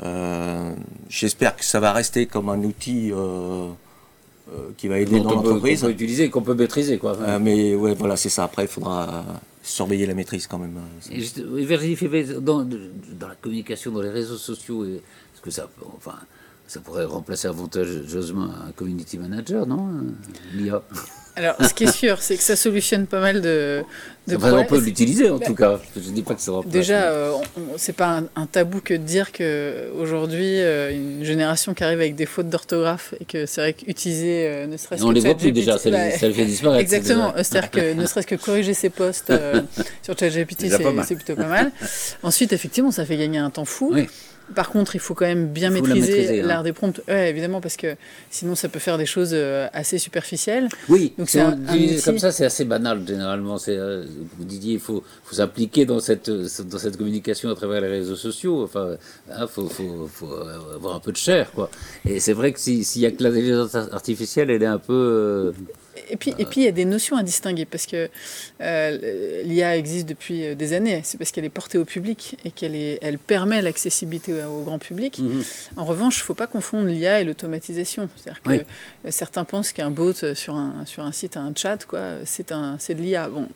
Euh, 0.02 0.74
j'espère 1.08 1.56
que 1.56 1.64
ça 1.64 1.80
va 1.80 1.92
rester 1.92 2.26
comme 2.26 2.48
un 2.48 2.62
outil 2.62 3.10
euh, 3.12 3.16
euh, 3.16 3.72
qui 4.76 4.88
va 4.88 4.98
aider 4.98 5.20
dans 5.20 5.34
l'entreprise. 5.34 5.80
Qu'on 5.80 5.86
peut 5.86 5.92
utiliser, 5.92 6.30
qu'on 6.30 6.42
peut 6.42 6.54
maîtriser. 6.54 6.98
Quoi. 6.98 7.38
mais 7.38 7.74
ouais, 7.74 7.94
voilà, 7.94 8.16
c'est 8.16 8.28
ça. 8.28 8.44
Après, 8.44 8.64
il 8.64 8.68
faudra 8.68 9.24
surveiller 9.62 10.06
la 10.06 10.14
maîtrise 10.14 10.46
quand 10.46 10.58
même. 10.58 10.78
dans, 12.40 12.64
dans, 12.64 13.28
la 13.28 13.34
communication, 13.34 13.90
dans 13.90 14.02
les 14.02 14.10
réseaux 14.10 14.36
sociaux, 14.36 14.84
est-ce 14.84 15.42
que 15.42 15.50
ça, 15.50 15.68
enfin, 15.96 16.14
ça 16.68 16.80
pourrait 16.80 17.06
remplacer 17.06 17.48
avantageusement 17.48 18.44
un 18.44 18.72
community 18.72 19.18
manager, 19.18 19.66
non 19.66 19.88
L'IA? 20.54 20.82
Alors, 21.34 21.54
ce 21.64 21.72
qui 21.72 21.84
est 21.84 21.92
sûr, 21.92 22.20
c'est 22.20 22.36
que 22.36 22.42
ça 22.42 22.56
solutionne 22.56 23.06
pas 23.06 23.20
mal 23.20 23.40
de, 23.40 23.84
de 24.26 24.36
problèmes. 24.36 24.58
On 24.58 24.64
peut 24.64 24.80
l'utiliser 24.80 25.30
en 25.30 25.38
tout 25.38 25.54
cas. 25.54 25.80
Je 25.94 26.10
dis 26.10 26.22
pas 26.22 26.34
que 26.34 26.40
ça 26.40 26.52
Déjà, 26.66 27.04
euh, 27.04 27.32
c'est 27.76 27.94
pas 27.94 28.22
un, 28.34 28.46
tabou 28.46 28.80
que 28.80 28.92
de 28.92 28.98
dire 28.98 29.30
que 29.30 29.88
aujourd'hui, 29.96 30.60
euh, 30.60 30.92
une 30.92 31.24
génération 31.24 31.74
qui 31.74 31.84
arrive 31.84 32.00
avec 32.00 32.16
des 32.16 32.26
fautes 32.26 32.48
d'orthographe 32.48 33.14
et 33.20 33.24
que 33.24 33.46
c'est 33.46 33.60
vrai 33.60 33.72
qu'utiliser 33.72 34.48
euh, 34.48 34.66
ne 34.66 34.76
serait-ce 34.76 35.00
que. 35.00 35.06
On 35.06 35.12
les 35.12 35.20
voit 35.20 35.36
plus 35.36 35.52
déjà, 35.52 35.78
ça, 35.78 35.90
bah, 35.90 36.10
ça, 36.10 36.26
le 36.26 36.34
fait 36.34 36.44
disparaître. 36.44 36.80
Exactement. 36.80 37.32
C'est-à-dire 37.36 37.70
que 37.70 37.94
ne 37.94 38.04
serait-ce 38.04 38.26
que 38.26 38.34
corriger 38.34 38.74
ses 38.74 38.90
posts 38.90 39.32
sur 40.02 40.18
ChatGPT, 40.18 40.66
c'est 41.04 41.14
plutôt 41.14 41.36
pas 41.36 41.46
mal. 41.46 41.70
Ensuite, 42.24 42.52
effectivement, 42.52 42.90
ça 42.90 43.06
fait 43.06 43.16
gagner 43.16 43.38
un 43.38 43.50
temps 43.50 43.64
fou. 43.64 43.92
Oui. 43.94 44.08
Par 44.54 44.70
contre, 44.70 44.96
il 44.96 44.98
faut 44.98 45.14
quand 45.14 45.26
même 45.26 45.48
bien 45.48 45.70
maîtriser 45.70 46.40
hein. 46.40 46.46
l'art 46.46 46.62
des 46.62 46.72
prompts. 46.72 47.00
Ouais, 47.08 47.30
évidemment, 47.30 47.60
parce 47.60 47.76
que 47.76 47.96
sinon, 48.30 48.54
ça 48.54 48.68
peut 48.68 48.78
faire 48.78 48.98
des 48.98 49.06
choses 49.06 49.30
euh, 49.32 49.68
assez 49.72 49.98
superficielles. 49.98 50.68
Oui, 50.88 51.12
donc 51.18 51.28
c'est 51.28 51.42
comme 52.04 52.18
ça, 52.18 52.32
c'est 52.32 52.44
assez 52.44 52.64
banal 52.64 53.06
généralement. 53.06 53.56
Euh, 53.68 54.04
vous 54.38 54.44
disiez, 54.44 54.74
il 54.74 54.80
faut, 54.80 55.02
faut 55.24 55.34
s'appliquer 55.34 55.84
dans 55.84 56.00
cette, 56.00 56.30
dans 56.30 56.78
cette 56.78 56.96
communication 56.96 57.50
à 57.50 57.54
travers 57.54 57.80
les 57.80 57.88
réseaux 57.88 58.16
sociaux. 58.16 58.62
Enfin, 58.62 58.96
il 59.28 59.32
hein, 59.32 59.46
faut, 59.46 59.68
faut, 59.68 60.08
faut, 60.12 60.32
avoir 60.74 60.96
un 60.96 61.00
peu 61.00 61.12
de 61.12 61.16
chair, 61.16 61.50
quoi. 61.52 61.70
Et 62.04 62.20
c'est 62.20 62.32
vrai 62.32 62.52
que 62.52 62.60
s'il 62.60 62.84
n'y 62.96 63.06
a 63.06 63.10
que 63.10 63.22
l'intelligence 63.22 63.74
artificielle, 63.74 64.50
elle 64.50 64.62
est 64.62 64.66
un 64.66 64.78
peu 64.78 64.94
euh, 64.94 65.52
et 66.10 66.16
puis, 66.16 66.34
et 66.38 66.44
puis, 66.44 66.62
il 66.62 66.64
y 66.64 66.68
a 66.68 66.72
des 66.72 66.84
notions 66.84 67.16
à 67.16 67.22
distinguer 67.22 67.64
parce 67.64 67.86
que 67.86 68.08
euh, 68.60 69.42
l'IA 69.44 69.76
existe 69.76 70.08
depuis 70.08 70.44
euh, 70.44 70.54
des 70.54 70.72
années. 70.72 71.00
C'est 71.04 71.18
parce 71.18 71.30
qu'elle 71.30 71.44
est 71.44 71.50
portée 71.50 71.78
au 71.78 71.84
public 71.84 72.36
et 72.44 72.50
qu'elle 72.50 72.74
elle 72.74 73.18
permet 73.18 73.62
l'accessibilité 73.62 74.44
au, 74.44 74.62
grand 74.62 74.78
public. 74.78 75.18
Mhm. 75.18 75.42
En 75.76 75.84
revanche, 75.84 76.18
il 76.18 76.22
ne 76.22 76.26
faut 76.26 76.34
pas 76.34 76.46
confondre 76.46 76.88
l'IA 76.88 77.20
et 77.20 77.24
l'automatisation. 77.24 78.08
C'est-à-dire 78.16 78.42
que 78.42 78.50
euh, 78.50 79.10
certains 79.10 79.44
pensent 79.44 79.72
qu'un 79.72 79.90
bot 79.90 80.12
sur 80.34 80.54
un, 80.54 80.84
sur 80.86 81.04
un 81.04 81.12
site, 81.12 81.36
un 81.36 81.52
chat, 81.54 81.84
quoi, 81.86 82.02
c'est, 82.24 82.52
un, 82.52 82.76
c'est 82.78 82.94
de 82.94 83.02
l'IA. 83.02 83.28
Bon, 83.28 83.48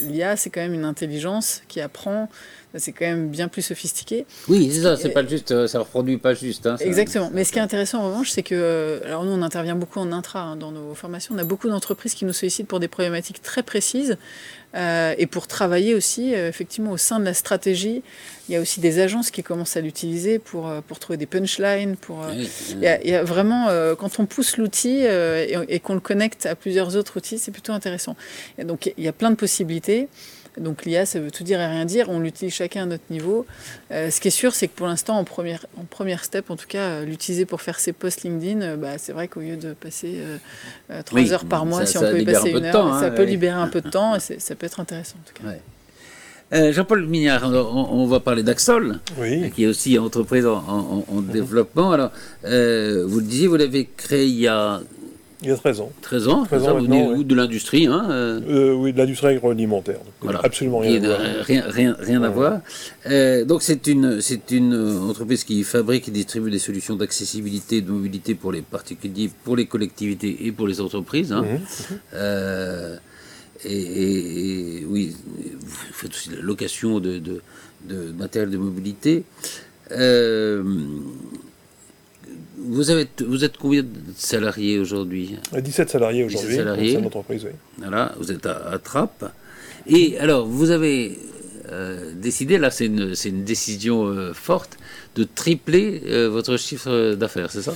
l'IA, 0.00 0.36
c'est 0.36 0.50
quand 0.50 0.60
même 0.60 0.74
une 0.74 0.84
intelligence 0.84 1.62
qui 1.68 1.80
apprend 1.80 2.28
c'est 2.76 2.92
quand 2.92 3.04
même 3.04 3.28
bien 3.28 3.48
plus 3.48 3.62
sophistiqué. 3.62 4.26
Oui, 4.48 4.70
c'est 4.72 4.82
ça, 4.82 4.96
c'est 4.96 5.10
pas 5.10 5.26
juste, 5.26 5.50
euh, 5.50 5.66
ça 5.66 5.80
reproduit 5.80 6.18
pas 6.18 6.34
juste. 6.34 6.66
Hein, 6.66 6.76
Exactement. 6.80 7.30
Mais 7.32 7.44
ce 7.44 7.52
qui 7.52 7.58
est 7.58 7.62
intéressant 7.62 7.98
en 7.98 8.08
revanche, 8.08 8.30
c'est 8.30 8.44
que, 8.44 8.54
euh, 8.54 9.00
alors 9.04 9.24
nous 9.24 9.32
on 9.32 9.42
intervient 9.42 9.74
beaucoup 9.74 9.98
en 9.98 10.12
intra 10.12 10.40
hein, 10.40 10.56
dans 10.56 10.70
nos 10.70 10.94
formations, 10.94 11.34
on 11.34 11.38
a 11.38 11.44
beaucoup 11.44 11.68
d'entreprises 11.68 12.14
qui 12.14 12.24
nous 12.24 12.32
sollicitent 12.32 12.68
pour 12.68 12.78
des 12.78 12.88
problématiques 12.88 13.42
très 13.42 13.64
précises 13.64 14.16
euh, 14.76 15.14
et 15.18 15.26
pour 15.26 15.48
travailler 15.48 15.94
aussi 15.96 16.32
effectivement 16.32 16.92
au 16.92 16.96
sein 16.96 17.18
de 17.18 17.24
la 17.24 17.34
stratégie. 17.34 18.02
Il 18.48 18.52
y 18.52 18.56
a 18.56 18.60
aussi 18.60 18.80
des 18.80 19.00
agences 19.00 19.30
qui 19.30 19.42
commencent 19.42 19.76
à 19.76 19.80
l'utiliser 19.80 20.38
pour, 20.38 20.72
pour 20.88 20.98
trouver 20.98 21.16
des 21.16 21.26
punchlines. 21.26 21.96
Pour, 21.96 22.24
il, 22.32 22.80
y 22.80 23.14
a, 23.14 23.22
vraiment, 23.22 23.68
quand 23.96 24.18
on 24.18 24.26
pousse 24.26 24.56
l'outil 24.56 25.02
et, 25.02 25.56
et 25.68 25.78
qu'on 25.78 25.94
le 25.94 26.00
connecte 26.00 26.46
à 26.46 26.56
plusieurs 26.56 26.96
autres 26.96 27.16
outils, 27.16 27.38
c'est 27.38 27.52
plutôt 27.52 27.72
intéressant. 27.72 28.16
Et 28.58 28.64
donc 28.64 28.92
il 28.96 29.04
y 29.04 29.08
a 29.08 29.12
plein 29.12 29.30
de 29.30 29.36
possibilités. 29.36 30.08
Donc 30.58 30.84
l'IA, 30.84 31.06
ça 31.06 31.20
veut 31.20 31.30
tout 31.30 31.44
dire 31.44 31.60
et 31.60 31.66
rien 31.66 31.84
dire. 31.84 32.08
On 32.08 32.18
l'utilise 32.18 32.52
chacun 32.52 32.82
à 32.82 32.86
notre 32.86 33.04
niveau. 33.10 33.46
Euh, 33.92 34.10
ce 34.10 34.20
qui 34.20 34.28
est 34.28 34.32
sûr, 34.32 34.54
c'est 34.54 34.68
que 34.68 34.74
pour 34.74 34.86
l'instant, 34.86 35.16
en 35.16 35.24
première, 35.24 35.66
en 35.76 35.84
première 35.84 36.24
step, 36.24 36.50
en 36.50 36.56
tout 36.56 36.66
cas, 36.66 36.78
euh, 36.78 37.04
l'utiliser 37.04 37.44
pour 37.44 37.62
faire 37.62 37.78
ses 37.78 37.92
posts 37.92 38.22
LinkedIn, 38.22 38.62
euh, 38.62 38.76
bah, 38.76 38.98
c'est 38.98 39.12
vrai 39.12 39.28
qu'au 39.28 39.40
lieu 39.40 39.56
de 39.56 39.72
passer 39.74 40.18
trois 41.04 41.32
heures 41.32 41.44
par 41.44 41.66
mois, 41.66 41.86
si 41.86 41.98
on 41.98 42.00
peut 42.00 42.20
y 42.20 42.24
passer 42.24 42.50
une 42.50 42.64
heure, 42.64 42.72
temps, 42.72 42.98
ça 42.98 43.06
hein, 43.06 43.10
peut 43.10 43.24
libérer 43.24 43.60
un 43.60 43.68
peu 43.68 43.80
de 43.80 43.90
temps 43.90 44.16
et 44.16 44.20
ça 44.20 44.54
peut 44.54 44.66
être 44.66 44.80
intéressant 44.80 45.16
en 45.18 45.28
tout 45.28 45.42
cas. 45.42 45.52
Jean-Paul 46.72 47.06
Mignard, 47.06 47.44
on, 47.44 48.06
va 48.06 48.18
parler 48.18 48.42
d'Axol, 48.42 48.98
qui 49.54 49.64
est 49.64 49.66
aussi 49.68 49.96
entreprise 50.00 50.46
en, 50.46 51.04
en 51.08 51.20
développement. 51.20 51.92
Alors, 51.92 52.10
vous 52.42 52.50
le 52.50 53.22
disiez, 53.22 53.46
vous 53.46 53.56
l'avez 53.56 53.88
créé 53.96 54.26
il 54.26 54.40
y 54.40 54.48
a 54.48 54.80
il 55.42 55.48
y 55.48 55.52
a 55.52 55.56
13 55.56 55.80
ans. 55.80 55.92
13 56.02 56.28
ans, 56.28 56.44
13 56.44 56.68
ans 56.68 56.78
vous 56.78 57.24
de 57.24 57.34
l'industrie 57.34 57.86
hein, 57.86 58.06
euh. 58.10 58.40
Euh, 58.48 58.74
Oui, 58.74 58.92
de 58.92 58.98
l'industrie 58.98 59.28
agroalimentaire. 59.28 60.00
Voilà. 60.20 60.40
Absolument 60.42 60.78
rien 60.78 61.02
à 61.02 61.06
voir. 61.08 61.20
Rien, 61.44 61.64
rien, 61.66 61.96
rien 61.98 62.22
à 62.22 62.28
voir. 62.28 62.60
Euh, 63.06 63.44
donc 63.44 63.62
c'est 63.62 63.86
une, 63.86 64.20
c'est 64.20 64.50
une 64.50 64.74
entreprise 65.08 65.44
qui 65.44 65.62
fabrique 65.64 66.08
et 66.08 66.10
distribue 66.10 66.50
des 66.50 66.58
solutions 66.58 66.96
d'accessibilité 66.96 67.80
de 67.80 67.90
mobilité 67.90 68.34
pour 68.34 68.52
les 68.52 68.62
particuliers, 68.62 69.30
pour 69.44 69.56
les 69.56 69.66
collectivités 69.66 70.46
et 70.46 70.52
pour 70.52 70.68
les 70.68 70.80
entreprises. 70.80 71.32
Hein. 71.32 71.42
Mhm. 71.42 72.98
et, 73.64 74.84
oui, 74.88 75.16
vous 75.60 75.76
faites 75.92 76.10
aussi 76.10 76.30
la 76.30 76.42
location 76.42 77.00
de, 77.00 77.18
de, 77.18 77.40
de 77.88 78.12
matériel 78.12 78.50
de 78.50 78.58
mobilité. 78.58 79.24
Vous, 82.62 82.90
avez, 82.90 83.06
vous 83.26 83.44
êtes 83.44 83.56
combien 83.56 83.82
de 83.82 83.88
salariés 84.16 84.78
aujourd'hui? 84.78 85.36
17 85.52 85.90
salariés 85.90 86.24
aujourd'hui. 86.24 86.48
17 86.48 86.64
salariés. 86.64 86.96
entreprise, 86.98 87.44
oui. 87.44 87.52
Voilà, 87.78 88.14
vous 88.18 88.30
êtes 88.30 88.46
à, 88.46 88.78
Trappes. 88.82 89.32
Et 89.86 90.18
alors, 90.18 90.46
vous 90.46 90.70
avez 90.70 91.18
euh, 91.72 92.12
décidé, 92.14 92.58
là 92.58 92.70
c'est 92.70 92.86
une, 92.86 93.14
une, 93.24 93.44
décision 93.44 94.06
euh, 94.06 94.32
forte, 94.34 94.76
de 95.14 95.24
tripler 95.24 96.02
euh, 96.06 96.28
votre 96.28 96.56
chiffre 96.56 97.14
d'affaires, 97.14 97.50
c'est 97.50 97.62
ça? 97.62 97.74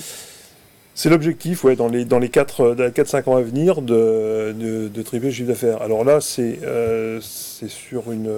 C'est 0.94 1.10
l'objectif, 1.10 1.64
ouais, 1.64 1.76
dans 1.76 1.88
les, 1.88 2.04
dans 2.04 2.18
les 2.18 2.28
4-5 2.28 3.28
ans 3.28 3.36
à 3.36 3.42
venir, 3.42 3.82
de, 3.82 4.52
de, 4.52 4.88
de 4.88 5.02
tripler 5.02 5.28
le 5.28 5.34
chiffre 5.34 5.48
d'affaires. 5.48 5.82
Alors 5.82 6.04
là, 6.04 6.20
c'est 6.20 6.60
sur 7.68 8.12
une. 8.12 8.30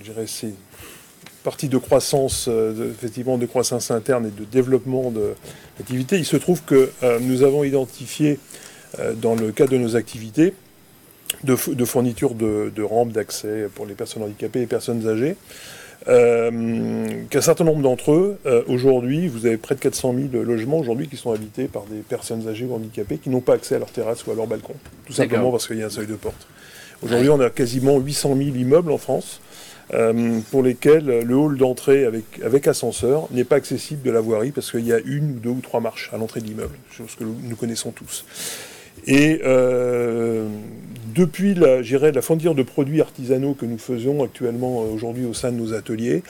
je 0.00 0.04
dirais, 0.04 0.24
c'est 0.26 0.52
partie 1.44 1.68
de 1.68 1.78
croissance, 1.78 2.46
euh, 2.48 2.90
effectivement, 2.90 3.38
de 3.38 3.46
croissance 3.46 3.92
interne 3.92 4.26
et 4.26 4.30
de 4.30 4.44
développement 4.44 5.10
de 5.10 5.34
l'activité. 5.78 6.16
Il 6.16 6.24
se 6.24 6.36
trouve 6.36 6.62
que 6.62 6.90
euh, 7.04 7.18
nous 7.20 7.42
avons 7.44 7.62
identifié, 7.62 8.40
euh, 8.98 9.12
dans 9.12 9.36
le 9.36 9.52
cadre 9.52 9.70
de 9.70 9.76
nos 9.76 9.94
activités, 9.94 10.54
de, 11.44 11.54
fourniture 11.56 12.34
de, 12.34 12.82
rampes 12.82 13.12
d'accès 13.12 13.68
pour 13.74 13.86
les 13.86 13.94
personnes 13.94 14.22
handicapées 14.22 14.62
et 14.62 14.66
personnes 14.66 15.06
âgées, 15.06 15.36
qu'un 16.06 17.40
certain 17.40 17.64
nombre 17.64 17.82
d'entre 17.82 18.12
eux, 18.12 18.38
aujourd'hui, 18.68 19.26
vous 19.26 19.46
avez 19.46 19.56
près 19.56 19.74
de 19.74 19.80
400 19.80 20.14
000 20.32 20.44
logements 20.44 20.78
aujourd'hui 20.78 21.08
qui 21.08 21.16
sont 21.16 21.32
habités 21.32 21.64
par 21.64 21.84
des 21.84 22.00
personnes 22.00 22.46
âgées 22.46 22.66
ou 22.66 22.74
handicapées 22.74 23.18
qui 23.18 23.30
n'ont 23.30 23.40
pas 23.40 23.54
accès 23.54 23.74
à 23.74 23.78
leur 23.78 23.90
terrasse 23.90 24.24
ou 24.26 24.30
à 24.30 24.34
leur 24.34 24.46
balcon, 24.46 24.74
tout 25.06 25.12
simplement 25.12 25.50
parce 25.50 25.66
qu'il 25.66 25.78
y 25.78 25.82
a 25.82 25.86
un 25.86 25.90
seuil 25.90 26.06
de 26.06 26.14
porte. 26.14 26.46
Aujourd'hui, 27.02 27.30
on 27.30 27.40
a 27.40 27.50
quasiment 27.50 27.98
800 27.98 28.36
000 28.36 28.56
immeubles 28.56 28.92
en 28.92 28.98
France 28.98 29.40
euh, 29.92 30.40
pour 30.50 30.62
lesquels 30.62 31.04
le 31.04 31.36
hall 31.36 31.58
d'entrée 31.58 32.06
avec, 32.06 32.24
avec 32.42 32.66
ascenseur 32.66 33.28
n'est 33.32 33.44
pas 33.44 33.56
accessible 33.56 34.02
de 34.02 34.10
la 34.10 34.20
voirie 34.20 34.50
parce 34.50 34.70
qu'il 34.70 34.86
y 34.86 34.92
a 34.92 34.98
une 34.98 35.32
ou 35.32 35.40
deux 35.40 35.50
ou 35.50 35.60
trois 35.60 35.80
marches 35.80 36.10
à 36.14 36.16
l'entrée 36.16 36.40
de 36.40 36.46
l'immeuble, 36.46 36.74
chose 36.90 37.14
que 37.18 37.24
nous 37.24 37.56
connaissons 37.56 37.90
tous. 37.90 38.24
Et 39.06 39.42
euh, 39.44 40.48
depuis 41.14 41.54
la, 41.54 41.82
la 41.82 41.82
de 41.82 42.62
produits 42.62 43.02
artisanaux 43.02 43.52
que 43.52 43.66
nous 43.66 43.76
faisons 43.76 44.24
actuellement 44.24 44.82
euh, 44.82 44.94
aujourd'hui 44.94 45.26
au 45.26 45.34
sein 45.34 45.52
de 45.52 45.58
nos 45.58 45.74
ateliers, 45.74 46.22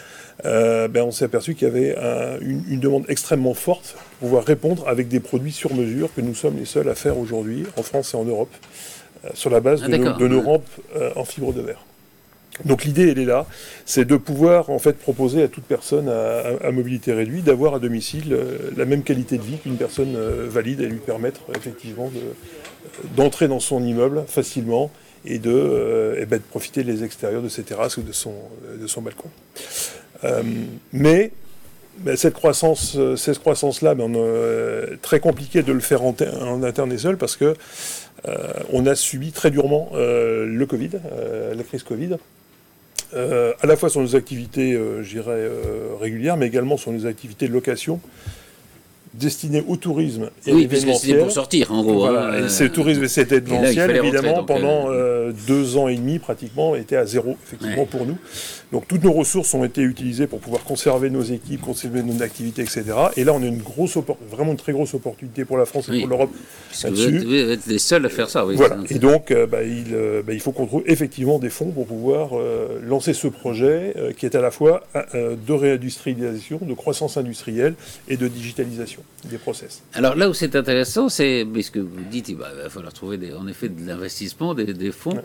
ben 0.42 1.02
on 1.02 1.12
s'est 1.12 1.26
aperçu 1.26 1.54
qu'il 1.54 1.68
y 1.68 1.70
avait 1.70 1.94
une, 2.40 2.80
demande 2.80 3.04
extrêmement 3.08 3.54
forte 3.54 3.94
pour 4.18 4.28
pouvoir 4.28 4.44
répondre 4.44 4.88
avec 4.88 5.06
des 5.06 5.20
produits 5.20 5.52
sur 5.52 5.72
mesure 5.74 6.12
que 6.12 6.20
nous 6.20 6.34
sommes 6.34 6.56
les 6.58 6.64
seuls 6.64 6.88
à 6.88 6.96
faire 6.96 7.18
aujourd'hui 7.18 7.64
en 7.76 7.82
France 7.84 8.14
et 8.14 8.16
en 8.16 8.24
Europe, 8.24 8.52
sur 9.34 9.48
la 9.48 9.60
base 9.60 9.82
ah, 9.84 9.88
de, 9.88 10.26
nos, 10.26 10.40
rampes 10.40 10.68
en 11.14 11.24
fibre 11.24 11.52
de 11.52 11.60
verre. 11.60 11.84
Donc 12.64 12.84
l'idée, 12.84 13.10
elle 13.10 13.18
est 13.18 13.24
là, 13.24 13.46
c'est 13.84 14.04
de 14.04 14.16
pouvoir 14.16 14.70
en 14.70 14.78
fait 14.78 14.96
proposer 14.96 15.42
à 15.42 15.48
toute 15.48 15.64
personne 15.64 16.08
à, 16.08 16.70
mobilité 16.70 17.12
réduite 17.12 17.44
d'avoir 17.44 17.74
à 17.74 17.78
domicile 17.80 18.32
euh, 18.32 18.70
la 18.76 18.84
même 18.84 19.02
qualité 19.02 19.38
de 19.38 19.42
vie 19.42 19.58
qu'une 19.58 19.76
personne 19.76 20.14
euh, 20.16 20.46
valide 20.48 20.80
et 20.80 20.86
lui 20.86 20.98
permettre 20.98 21.40
effectivement 21.56 22.10
d'entrer 23.16 23.48
dans 23.48 23.58
son 23.58 23.82
immeuble 23.82 24.24
facilement 24.28 24.90
et 25.24 25.38
de, 25.40 25.50
euh, 25.50 26.18
eh 26.20 26.26
ben, 26.26 26.36
de, 26.36 26.42
profiter 26.42 26.84
des 26.84 27.02
extérieurs 27.02 27.42
de 27.42 27.48
ses 27.48 27.64
terrasses 27.64 27.96
ou 27.96 28.02
de 28.02 28.12
son, 28.12 28.32
balcon. 29.02 29.28
mais 30.92 31.32
ben, 31.98 32.16
cette 32.16 32.34
croissance, 32.34 32.96
cette 33.16 33.40
croissance-là, 33.40 33.96
ben, 33.96 34.12
très 35.02 35.18
compliqué 35.18 35.64
de 35.64 35.72
le 35.72 35.80
faire 35.80 36.04
en, 36.04 36.14
en 36.40 36.62
interne 36.62 36.92
et 36.92 36.98
seul 36.98 37.16
parce 37.16 37.36
que 37.36 37.56
on 38.72 38.86
a 38.86 38.94
subi 38.94 39.32
très 39.32 39.50
durement 39.50 39.90
le 39.94 40.64
Covid, 40.66 40.90
la 41.54 41.62
crise 41.64 41.82
Covid. 41.82 42.16
Euh, 43.14 43.52
à 43.60 43.66
la 43.66 43.76
fois 43.76 43.88
sur 43.88 44.00
nos 44.00 44.16
activités, 44.16 44.72
euh, 44.72 45.02
euh, 45.28 45.88
régulières, 46.00 46.36
mais 46.36 46.46
également 46.46 46.76
sur 46.76 46.92
nos 46.92 47.06
activités 47.06 47.48
de 47.48 47.52
location 47.52 48.00
destiné 49.12 49.62
au 49.68 49.76
tourisme 49.76 50.30
et 50.44 50.52
oui, 50.52 50.62
l'événementiel. 50.62 51.20
pour 51.20 51.30
sortir, 51.30 51.70
en 51.70 51.84
gros. 51.84 52.00
Voilà. 52.00 52.32
Hein. 52.32 52.48
c'est 52.48 52.64
le 52.64 52.72
tourisme 52.72 53.04
et 53.04 53.08
c'était 53.08 53.36
événementiel, 53.36 53.96
évidemment, 53.96 54.42
pendant 54.42 54.88
deux 55.46 55.76
ans 55.76 55.86
et 55.86 55.94
demi, 55.94 56.18
pratiquement, 56.18 56.74
était 56.74 56.96
à 56.96 57.06
zéro, 57.06 57.36
effectivement, 57.44 57.86
pour 57.86 58.06
nous. 58.06 58.18
Donc, 58.74 58.88
toutes 58.88 59.04
nos 59.04 59.12
ressources 59.12 59.54
ont 59.54 59.62
été 59.62 59.82
utilisées 59.82 60.26
pour 60.26 60.40
pouvoir 60.40 60.64
conserver 60.64 61.08
nos 61.08 61.22
équipes, 61.22 61.60
conserver 61.60 62.02
nos 62.02 62.20
activités, 62.24 62.62
etc. 62.62 62.82
Et 63.16 63.22
là, 63.22 63.32
on 63.32 63.40
a 63.40 63.46
une 63.46 63.62
grosse, 63.62 63.96
vraiment 64.28 64.50
une 64.50 64.56
très 64.56 64.72
grosse 64.72 64.94
opportunité 64.94 65.44
pour 65.44 65.56
la 65.56 65.64
France 65.64 65.88
et 65.90 66.00
pour 66.00 66.08
l'Europe 66.08 66.30
là-dessus. 66.82 67.18
Vous, 67.20 67.34
êtes 67.34 67.66
les 67.66 67.78
seuls 67.78 68.04
à 68.04 68.08
faire 68.08 68.28
ça, 68.28 68.44
oui. 68.44 68.56
Voilà. 68.56 68.78
Et 68.90 68.98
donc, 68.98 69.30
euh, 69.30 69.46
bah, 69.46 69.62
il, 69.62 69.94
bah, 70.26 70.32
il, 70.32 70.40
faut 70.40 70.50
qu'on 70.50 70.66
trouve 70.66 70.82
effectivement 70.86 71.38
des 71.38 71.50
fonds 71.50 71.70
pour 71.70 71.86
pouvoir 71.86 72.30
lancer 72.82 73.12
ce 73.14 73.28
projet 73.28 73.94
qui 74.18 74.26
est 74.26 74.34
à 74.34 74.40
la 74.40 74.50
fois 74.50 74.82
de 75.14 75.52
réindustrialisation, 75.52 76.58
de 76.60 76.74
croissance 76.74 77.16
industrielle 77.16 77.76
et 78.08 78.16
de 78.16 78.26
digitalisation 78.26 79.02
des 79.30 79.38
process. 79.38 79.82
Alors 79.94 80.16
là 80.16 80.28
où 80.28 80.34
c'est 80.34 80.56
intéressant, 80.56 81.08
c'est, 81.08 81.46
puisque 81.50 81.78
vous 81.78 82.04
dites 82.10 82.26
qu'il 82.26 82.36
va, 82.36 82.48
falloir 82.68 82.92
trouver 82.92 83.18
des, 83.18 83.32
en 83.32 83.46
effet 83.46 83.68
de 83.68 83.86
l'investissement, 83.86 84.52
des, 84.54 84.90
fonds, 84.90 85.22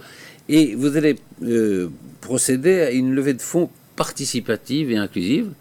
et 0.50 0.76
vous 0.76 0.98
allez 0.98 1.16
euh, 1.44 1.90
procéder 2.20 2.82
à 2.82 2.92
une 2.92 3.14
levée 3.14 3.34
de 3.34 3.42
fonds 3.42 3.70
participative 3.96 4.92
et 4.92 4.98
inclusive. 4.98 5.52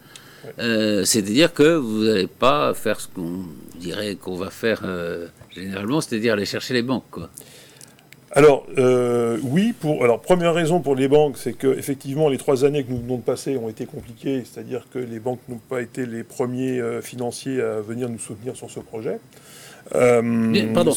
Euh, 0.59 1.03
c'est-à-dire 1.05 1.53
que 1.53 1.75
vous 1.75 2.05
n'allez 2.05 2.27
pas 2.27 2.73
faire 2.73 2.99
ce 2.99 3.07
qu'on 3.07 3.43
dirait 3.75 4.15
qu'on 4.15 4.35
va 4.35 4.49
faire 4.49 4.81
euh, 4.83 5.27
généralement, 5.53 6.01
c'est-à-dire 6.01 6.33
aller 6.33 6.45
chercher 6.45 6.73
les 6.73 6.81
banques. 6.81 7.09
Quoi. 7.11 7.29
Alors 8.31 8.65
euh, 8.77 9.37
oui, 9.43 9.73
pour 9.79 10.03
alors 10.03 10.21
première 10.21 10.53
raison 10.53 10.79
pour 10.79 10.95
les 10.95 11.07
banques, 11.07 11.37
c'est 11.37 11.53
que 11.53 11.67
effectivement 11.67 12.29
les 12.29 12.37
trois 12.37 12.63
années 12.63 12.83
que 12.83 12.91
nous 12.91 13.01
venons 13.01 13.17
de 13.17 13.23
passer 13.23 13.57
ont 13.57 13.69
été 13.69 13.85
compliquées, 13.85 14.43
c'est-à-dire 14.45 14.85
que 14.91 14.99
les 14.99 15.19
banques 15.19 15.41
n'ont 15.49 15.61
pas 15.69 15.81
été 15.81 16.05
les 16.05 16.23
premiers 16.23 16.81
financiers 17.01 17.61
à 17.61 17.81
venir 17.81 18.07
nous 18.07 18.19
soutenir 18.19 18.55
sur 18.55 18.69
ce 18.69 18.79
projet. 18.79 19.19
Euh, 19.95 20.73
pardon, 20.73 20.93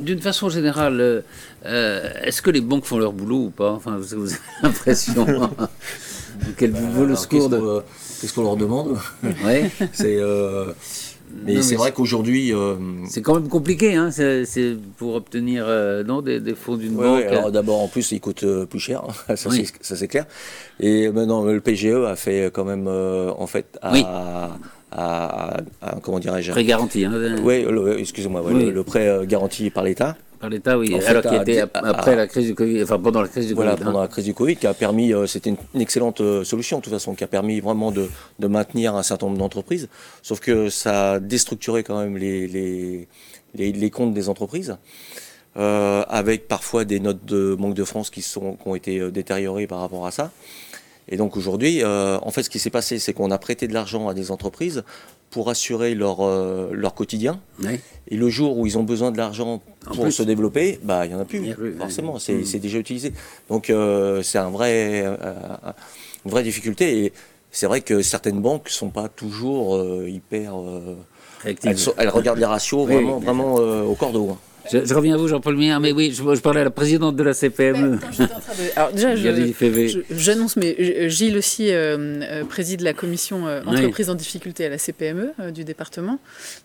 d'une 0.00 0.20
façon 0.20 0.48
générale, 0.48 1.22
est-ce 1.64 2.42
que 2.42 2.50
les 2.50 2.60
banques 2.60 2.84
font 2.84 2.98
leur 2.98 3.12
boulot 3.12 3.46
ou 3.46 3.50
pas? 3.50 3.72
Enfin, 3.72 3.96
vous 3.96 4.14
avez 4.14 4.30
l'impression 4.62 5.50
qu'elles 6.56 6.72
vous 6.72 7.06
le 7.06 7.16
secours 7.16 7.48
de... 7.48 7.82
Qu'est-ce 8.20 8.32
qu'on 8.34 8.44
leur 8.44 8.56
demande? 8.56 8.98
Ouais. 9.44 9.70
C'est 9.92 10.20
mais 11.44 11.62
c'est 11.62 11.76
vrai 11.76 11.92
qu'aujourd'hui. 11.92 12.52
Euh, 12.52 12.74
c'est 13.08 13.22
quand 13.22 13.34
même 13.34 13.48
compliqué, 13.48 13.94
hein, 13.94 14.10
c'est 14.10 14.76
pour 14.96 15.14
obtenir 15.14 15.64
euh, 15.66 16.04
non, 16.04 16.22
des, 16.22 16.40
fonds 16.54 16.76
d'une 16.76 16.94
banque. 16.94 17.24
alors 17.24 17.50
d'abord, 17.50 17.80
en 17.80 17.88
plus, 17.88 18.12
ils 18.12 18.20
coûtent 18.20 18.44
euh, 18.44 18.66
plus 18.66 18.80
cher, 18.80 19.02
hein, 19.28 19.36
ça 19.36 19.50
c'est 19.96 20.08
clair. 20.08 20.26
Et 20.80 21.10
maintenant, 21.10 21.44
le 21.44 21.60
PGE 21.60 22.06
a 22.06 22.16
fait 22.16 22.50
quand 22.52 22.64
même, 22.64 22.88
en 22.88 23.46
fait, 23.46 23.78
à, 24.92 25.56
à, 25.80 25.96
comment 26.00 26.18
dirais-je 26.18 26.52
Prêt 26.52 26.64
garanti. 26.64 27.04
Hein, 27.04 27.36
oui, 27.42 27.66
excusez-moi, 27.98 28.42
le, 28.50 28.82
prêt 28.82 29.26
garanti 29.26 29.70
par 29.70 29.84
l'État 29.84 30.16
par 30.42 30.50
l'État, 30.50 30.76
oui. 30.76 30.92
Alors 31.06 31.22
qui 31.22 31.36
était 31.36 31.60
après 31.60 32.16
la 32.16 32.26
crise 32.26 32.48
du 32.48 32.54
Covid, 32.56 32.82
enfin 32.82 32.98
pendant 32.98 33.22
la 33.22 33.28
crise 33.28 33.46
du 33.46 33.54
voilà, 33.54 33.74
Covid. 33.74 33.84
pendant 33.84 34.00
hein. 34.00 34.02
la 34.02 34.08
crise 34.08 34.24
du 34.24 34.34
Covid, 34.34 34.56
qui 34.56 34.66
a 34.66 34.74
permis, 34.74 35.14
euh, 35.14 35.28
c'était 35.28 35.50
une, 35.50 35.80
excellente 35.80 36.20
euh, 36.20 36.42
solution 36.42 36.78
de 36.78 36.82
toute 36.82 36.92
façon, 36.92 37.14
qui 37.14 37.22
a 37.22 37.28
permis 37.28 37.60
vraiment 37.60 37.92
de, 37.92 38.08
de 38.40 38.46
maintenir 38.48 38.96
un 38.96 39.04
certain 39.04 39.26
nombre 39.26 39.38
d'entreprises. 39.38 39.88
Sauf 40.20 40.40
que 40.40 40.68
ça 40.68 41.12
a 41.12 41.20
déstructuré 41.20 41.84
quand 41.84 41.96
même 41.96 42.16
les, 42.16 42.48
les, 42.48 43.08
les, 43.54 43.90
comptes 43.90 44.14
des 44.14 44.28
entreprises. 44.28 44.76
Euh, 45.56 46.02
avec 46.08 46.48
parfois 46.48 46.84
des 46.84 46.98
notes 46.98 47.24
de 47.24 47.54
manque 47.56 47.74
de 47.74 47.84
France 47.84 48.10
qui, 48.10 48.22
sont, 48.22 48.54
qui 48.54 48.66
ont 48.66 48.74
été 48.74 49.10
détériorées 49.12 49.68
par 49.68 49.78
rapport 49.78 50.06
à 50.06 50.10
ça. 50.10 50.32
Et 51.08 51.16
donc 51.16 51.36
aujourd'hui, 51.36 51.84
en 51.84 52.30
fait, 52.30 52.42
ce 52.42 52.50
qui 52.50 52.58
s'est 52.58 52.70
passé, 52.70 52.98
c'est 52.98 53.12
qu'on 53.12 53.30
a 53.30 53.38
prêté 53.38 53.68
de 53.68 53.74
l'argent 53.74 54.08
à 54.08 54.14
des 54.14 54.30
entreprises 54.30 54.84
pour 55.32 55.48
assurer 55.48 55.94
leur, 55.94 56.20
euh, 56.20 56.68
leur 56.72 56.94
quotidien. 56.94 57.40
Et 58.08 58.16
le 58.16 58.28
jour 58.28 58.58
où 58.58 58.66
ils 58.66 58.78
ont 58.78 58.84
besoin 58.84 59.10
de 59.10 59.16
l'argent 59.16 59.62
pour 59.94 60.12
se 60.12 60.22
développer, 60.22 60.78
bah, 60.84 61.06
il 61.06 61.08
n'y 61.08 61.14
en 61.14 61.20
a 61.20 61.24
plus, 61.24 61.54
forcément, 61.78 62.16
mm. 62.16 62.44
c'est 62.44 62.58
déjà 62.58 62.78
utilisé. 62.78 63.12
Donc 63.48 63.70
euh, 63.70 64.22
c'est 64.22 64.38
un 64.38 64.50
vrai, 64.50 65.02
euh, 65.04 65.16
une 66.24 66.30
vraie 66.30 66.42
difficulté. 66.42 67.06
Et 67.06 67.12
c'est 67.50 67.66
vrai 67.66 67.80
que 67.80 68.02
certaines 68.02 68.40
banques 68.40 68.66
ne 68.66 68.70
sont 68.70 68.90
pas 68.90 69.08
toujours 69.08 69.82
hyper... 70.06 70.54
Elles, 71.44 71.56
elles, 71.96 72.08
regardent 72.08 72.38
les 72.38 72.44
ratios 72.44 72.86
vraiment, 72.86 73.18
vraiment 73.18 73.54
au 73.54 73.94
cordeau. 73.94 74.36
Je, 74.70 74.94
reviens 74.94 75.14
à 75.14 75.16
vous, 75.16 75.28
Jean-Paul 75.28 75.56
Mien, 75.56 75.80
mais 75.80 75.92
oui, 75.92 76.12
je, 76.12 76.40
parlais 76.40 76.60
à 76.60 76.64
la 76.64 76.70
présidente 76.70 77.16
de 77.16 77.22
la 77.22 77.34
CPME. 77.34 77.98
Alors 78.76 78.92
déjà, 78.92 79.14
j'annonce, 80.10 80.56
mais 80.56 81.08
Gilles 81.08 81.36
aussi 81.36 81.70
euh, 81.70 82.20
euh, 82.22 82.44
préside 82.44 82.80
la 82.80 82.92
commission 82.92 83.46
euh, 83.46 83.62
entreprise 83.64 84.10
en 84.10 84.14
difficulté 84.14 84.66
à 84.66 84.68
la 84.68 84.78
CPME 84.78 85.32
du 85.52 85.64
département. 85.64 86.18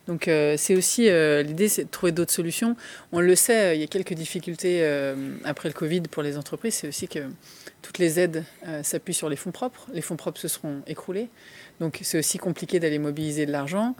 Donc 0.07 0.29
c'est 0.57 0.75
aussi 0.75 1.09
l'idée, 1.43 1.67
c'est 1.67 1.85
de 1.85 1.89
trouver 1.89 2.11
d'autres 2.11 2.33
solutions. 2.33 2.75
On 3.11 3.19
le 3.19 3.35
sait, 3.35 3.75
il 3.75 3.81
y 3.81 3.83
a 3.83 3.87
quelques 3.87 4.13
difficultés 4.13 4.85
après 5.43 5.69
le 5.69 5.73
Covid 5.73 6.01
pour 6.01 6.23
les 6.23 6.37
entreprises. 6.37 6.75
C'est 6.75 6.87
aussi 6.87 7.07
que 7.07 7.19
toutes 7.81 7.99
les 7.99 8.19
aides 8.19 8.43
s'appuient 8.83 9.13
sur 9.13 9.29
les 9.29 9.35
fonds 9.35 9.51
propres. 9.51 9.87
Les 9.93 10.01
fonds 10.01 10.15
propres 10.15 10.39
se 10.39 10.47
seront 10.47 10.81
écroulés. 10.87 11.29
Donc 11.79 11.99
c'est 12.01 12.17
aussi 12.17 12.37
compliqué 12.37 12.79
d'aller 12.79 12.99
mobiliser 12.99 13.45
de 13.45 13.51
l'argent. 13.51 13.95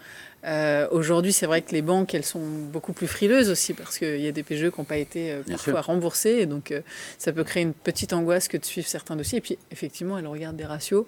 Euh, 0.47 0.87
aujourd'hui, 0.91 1.33
c'est 1.33 1.45
vrai 1.45 1.61
que 1.61 1.71
les 1.73 1.81
banques, 1.81 2.13
elles 2.13 2.25
sont 2.25 2.39
beaucoup 2.39 2.93
plus 2.93 3.07
frileuses 3.07 3.49
aussi 3.49 3.73
parce 3.73 3.97
qu'il 3.97 4.21
y 4.21 4.27
a 4.27 4.31
des 4.31 4.43
PGE 4.43 4.69
qui 4.69 4.79
n'ont 4.79 4.85
pas 4.85 4.97
été 4.97 5.31
euh, 5.31 5.41
parfois 5.49 5.81
remboursés. 5.81 6.37
Et 6.39 6.45
donc 6.45 6.71
euh, 6.71 6.81
ça 7.17 7.33
peut 7.33 7.43
créer 7.43 7.63
une 7.63 7.73
petite 7.73 8.13
angoisse 8.13 8.47
que 8.47 8.57
de 8.57 8.65
suivre 8.65 8.87
certains 8.87 9.15
dossiers. 9.15 9.39
Et 9.39 9.41
puis 9.41 9.57
effectivement, 9.71 10.17
elles 10.17 10.27
regardent 10.27 10.55
des 10.55 10.65
ratios. 10.65 11.05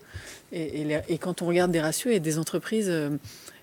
Et, 0.52 0.86
et, 1.08 1.18
quand 1.20 1.42
on 1.42 1.46
regarde 1.46 1.72
des 1.72 1.82
ratios, 1.82 2.12
il 2.12 2.14
y 2.14 2.18
a 2.18 2.20
des 2.20 2.40
entreprises... 2.40 2.92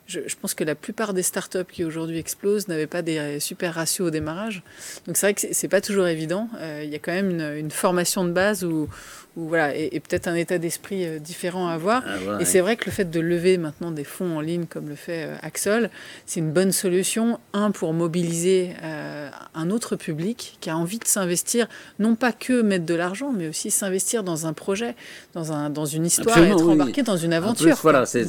Je, 0.06 0.20
pense 0.40 0.54
que 0.54 0.64
la 0.64 0.74
plupart 0.74 1.14
des 1.14 1.22
startups 1.22 1.64
qui 1.70 1.84
aujourd'hui 1.84 2.18
explosent 2.18 2.68
n'avaient 2.68 2.86
pas 2.86 3.02
des 3.02 3.40
super 3.40 3.74
ratios 3.74 4.08
au 4.08 4.10
démarrage. 4.10 4.62
Donc 5.06 5.16
c'est 5.16 5.26
vrai 5.26 5.34
que 5.34 5.40
c'est 5.52 5.68
pas 5.68 5.80
toujours 5.80 6.06
évident. 6.06 6.48
il 6.82 6.88
y 6.88 6.94
a 6.94 6.98
quand 6.98 7.12
même 7.12 7.30
une, 7.30 7.56
une 7.56 7.70
formation 7.70 8.24
de 8.24 8.30
base 8.30 8.64
où, 8.64 8.88
voilà, 9.36 9.76
et, 9.76 10.00
peut-être 10.00 10.28
un 10.28 10.34
état 10.34 10.56
d'esprit 10.56 11.04
euh, 11.04 11.18
différent 11.18 11.68
à 11.68 11.72
avoir. 11.72 12.02
et 12.40 12.46
c'est 12.46 12.60
vrai 12.60 12.76
que 12.76 12.86
le 12.86 12.90
fait 12.90 13.10
de 13.10 13.20
lever 13.20 13.58
maintenant 13.58 13.90
des 13.90 14.04
fonds 14.04 14.38
en 14.38 14.40
ligne 14.40 14.64
comme 14.64 14.88
le 14.88 14.94
fait 14.94 15.26
euh, 15.26 15.36
Axol, 15.42 15.90
c'est 16.24 16.40
une 16.40 16.52
bonne 16.52 16.72
solution. 16.72 17.38
Un, 17.52 17.70
pour 17.70 17.92
mobiliser 17.92 18.70
euh, 18.82 19.28
un 19.54 19.70
autre 19.70 19.96
public 19.96 20.56
qui 20.60 20.70
a 20.70 20.76
envie 20.76 20.98
de 20.98 21.06
s'investir, 21.06 21.68
non 21.98 22.14
pas 22.14 22.32
que 22.32 22.62
mettre 22.62 22.86
de 22.86 22.94
l'argent, 22.94 23.32
mais 23.36 23.46
aussi 23.46 23.70
s'investir 23.70 24.22
dans 24.22 24.46
un 24.46 24.54
projet, 24.54 24.94
dans, 25.34 25.52
un, 25.52 25.68
dans 25.68 25.84
une 25.84 26.06
histoire, 26.06 26.38
être 26.38 26.66
embarqué 26.66 27.02
dans 27.02 27.16
une 27.16 27.34
aventure. 27.34 27.76
voilà, 27.82 28.06
c'est 28.06 28.24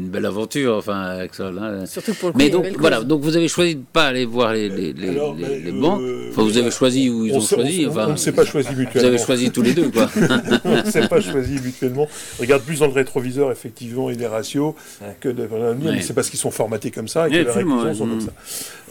une 0.00 0.08
belle 0.08 0.26
aventure, 0.26 0.76
enfin, 0.76 1.18
Axol. 1.18 1.58
Hein. 1.58 1.86
Surtout 1.86 2.14
pour 2.14 2.30
le 2.30 2.34
Mais 2.36 2.50
donc, 2.50 2.66
voilà, 2.78 3.02
donc 3.02 3.20
vous 3.22 3.36
avez 3.36 3.48
choisi 3.48 3.74
de 3.74 3.80
ne 3.80 3.84
pas 3.84 4.06
aller 4.06 4.24
voir 4.24 4.52
les, 4.52 4.68
les, 4.68 4.92
les, 4.92 5.60
les 5.60 5.72
banques. 5.72 6.02
Enfin, 6.30 6.42
vous 6.42 6.56
avez 6.56 6.70
choisi 6.70 7.10
où 7.10 7.26
ils 7.26 7.34
ont 7.34 7.40
choisi. 7.40 7.86
On 7.86 8.10
ne 8.10 8.16
s'est 8.16 8.32
pas 8.32 8.44
choisi 8.44 8.74
mutuellement 8.74 9.10
choisi 9.30 9.50
tous 9.50 9.62
les 9.62 9.74
deux, 9.74 9.90
quoi. 9.90 10.10
on 10.64 10.76
ne 10.76 10.90
s'est 10.90 11.08
pas 11.08 11.20
choisi 11.20 11.60
mutuellement. 11.62 12.08
regarde 12.38 12.62
plus 12.62 12.80
dans 12.80 12.86
le 12.86 12.92
rétroviseur, 12.92 13.52
effectivement, 13.52 14.10
et 14.10 14.14
les 14.14 14.26
ratios 14.26 14.74
que 15.20 15.28
de, 15.28 15.48
mais 15.82 16.02
c'est 16.02 16.14
parce 16.14 16.30
qu'ils 16.30 16.38
sont 16.38 16.50
formatés 16.50 16.90
comme 16.90 17.08
ça 17.08 17.28
et 17.28 17.30
que 17.30 17.36
les 17.36 17.42
réactions 17.42 17.94
sont 17.94 18.06
comme 18.06 18.20
ça. 18.20 18.32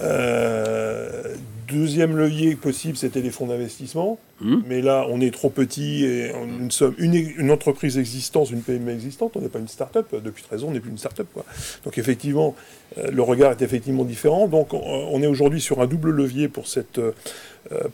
Euh, 0.01 1.35
deuxième 1.71 2.17
levier 2.17 2.55
possible, 2.55 2.97
c'était 2.97 3.21
les 3.21 3.31
fonds 3.31 3.47
d'investissement. 3.47 4.19
Hmm. 4.41 4.61
Mais 4.67 4.81
là, 4.81 5.05
on 5.09 5.19
est 5.19 5.33
trop 5.33 5.49
petit 5.49 6.05
et 6.05 6.31
nous 6.59 6.71
sommes 6.71 6.95
une, 6.97 7.13
une, 7.13 7.51
entreprise 7.51 7.97
existante, 7.97 8.51
une 8.51 8.61
PME 8.61 8.91
existante. 8.91 9.33
On 9.35 9.41
n'est 9.41 9.49
pas 9.49 9.59
une 9.59 9.67
start-up. 9.67 10.07
Depuis 10.23 10.43
13 10.43 10.63
ans, 10.63 10.67
on 10.69 10.71
n'est 10.71 10.79
plus 10.79 10.91
une 10.91 10.97
start-up. 10.97 11.27
Quoi. 11.33 11.45
Donc, 11.83 11.97
effectivement, 11.97 12.55
euh, 12.97 13.11
le 13.11 13.21
regard 13.21 13.51
est 13.51 13.61
effectivement 13.61 14.05
différent. 14.05 14.47
Donc, 14.47 14.73
on, 14.73 15.21
est 15.21 15.27
aujourd'hui 15.27 15.59
sur 15.59 15.81
un 15.81 15.87
double 15.87 16.11
levier 16.11 16.47
pour 16.47 16.67
cette, 16.67 16.99
euh, 16.99 17.11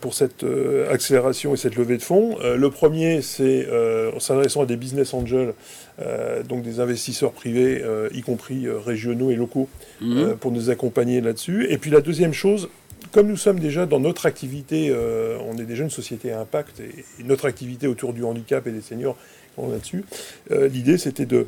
pour 0.00 0.14
cette 0.14 0.44
euh, 0.44 0.92
accélération 0.92 1.52
et 1.52 1.56
cette 1.56 1.74
levée 1.74 1.96
de 1.96 2.02
fonds. 2.02 2.36
le 2.40 2.70
premier, 2.70 3.22
c'est 3.22 3.66
en 4.14 4.20
s'adressant 4.20 4.62
à 4.62 4.66
des 4.66 4.76
business 4.76 5.14
angels, 5.14 5.54
donc 6.48 6.62
des 6.62 6.80
investisseurs 6.80 7.32
privés, 7.32 7.82
y 8.12 8.20
compris 8.22 8.68
régionaux 8.68 9.30
et 9.30 9.36
locaux, 9.36 9.68
hmm. 10.00 10.34
pour 10.40 10.52
nous 10.52 10.70
accompagner 10.70 11.20
là-dessus. 11.20 11.66
Et 11.70 11.78
puis, 11.78 11.90
la 11.90 12.00
deuxième 12.00 12.32
chose, 12.32 12.68
comme 13.16 13.28
nous 13.28 13.38
sommes 13.38 13.60
déjà 13.60 13.86
dans 13.86 13.98
notre 13.98 14.26
activité, 14.26 14.94
on 15.40 15.56
est 15.56 15.64
déjà 15.64 15.84
une 15.84 15.90
société 15.90 16.32
à 16.32 16.40
impact, 16.40 16.80
et, 16.80 17.24
notre 17.24 17.46
activité 17.46 17.86
autour 17.86 18.12
du 18.12 18.22
handicap 18.22 18.66
et 18.66 18.70
des 18.70 18.82
seniors, 18.82 19.16
on 19.56 19.70
là-dessus, 19.70 20.04
l'idée 20.50 20.98
c'était 20.98 21.24
de, 21.24 21.46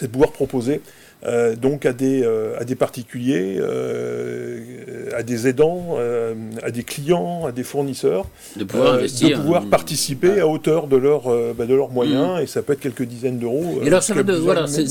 de 0.00 0.06
pouvoir 0.06 0.32
proposer 0.32 0.80
euh, 1.26 1.54
donc 1.54 1.84
à 1.84 1.92
des, 1.92 2.22
euh, 2.22 2.58
à 2.58 2.64
des 2.64 2.74
particuliers, 2.74 3.58
euh, 3.58 5.10
à 5.14 5.22
des 5.22 5.48
aidants, 5.48 5.96
à 6.62 6.70
des 6.70 6.82
clients, 6.82 7.44
à 7.46 7.52
des 7.52 7.62
fournisseurs, 7.62 8.26
de 8.56 8.64
pouvoir, 8.64 8.98
de 8.98 9.34
pouvoir 9.34 9.66
participer 9.66 10.40
à 10.40 10.48
hauteur 10.48 10.86
de, 10.86 10.96
leur, 10.96 11.24
bah, 11.54 11.66
de 11.66 11.74
leurs 11.74 11.90
moyens, 11.90 12.38
mm. 12.38 12.42
et 12.42 12.46
ça 12.46 12.62
peut 12.62 12.72
être 12.72 12.80
quelques 12.80 13.02
dizaines 13.02 13.38
d'euros. 13.38 13.80
Et 13.82 13.88
alors, 13.88 14.02
ça 14.02 14.14
de, 14.22 14.32
voilà, 14.34 14.66
c'est 14.66 14.88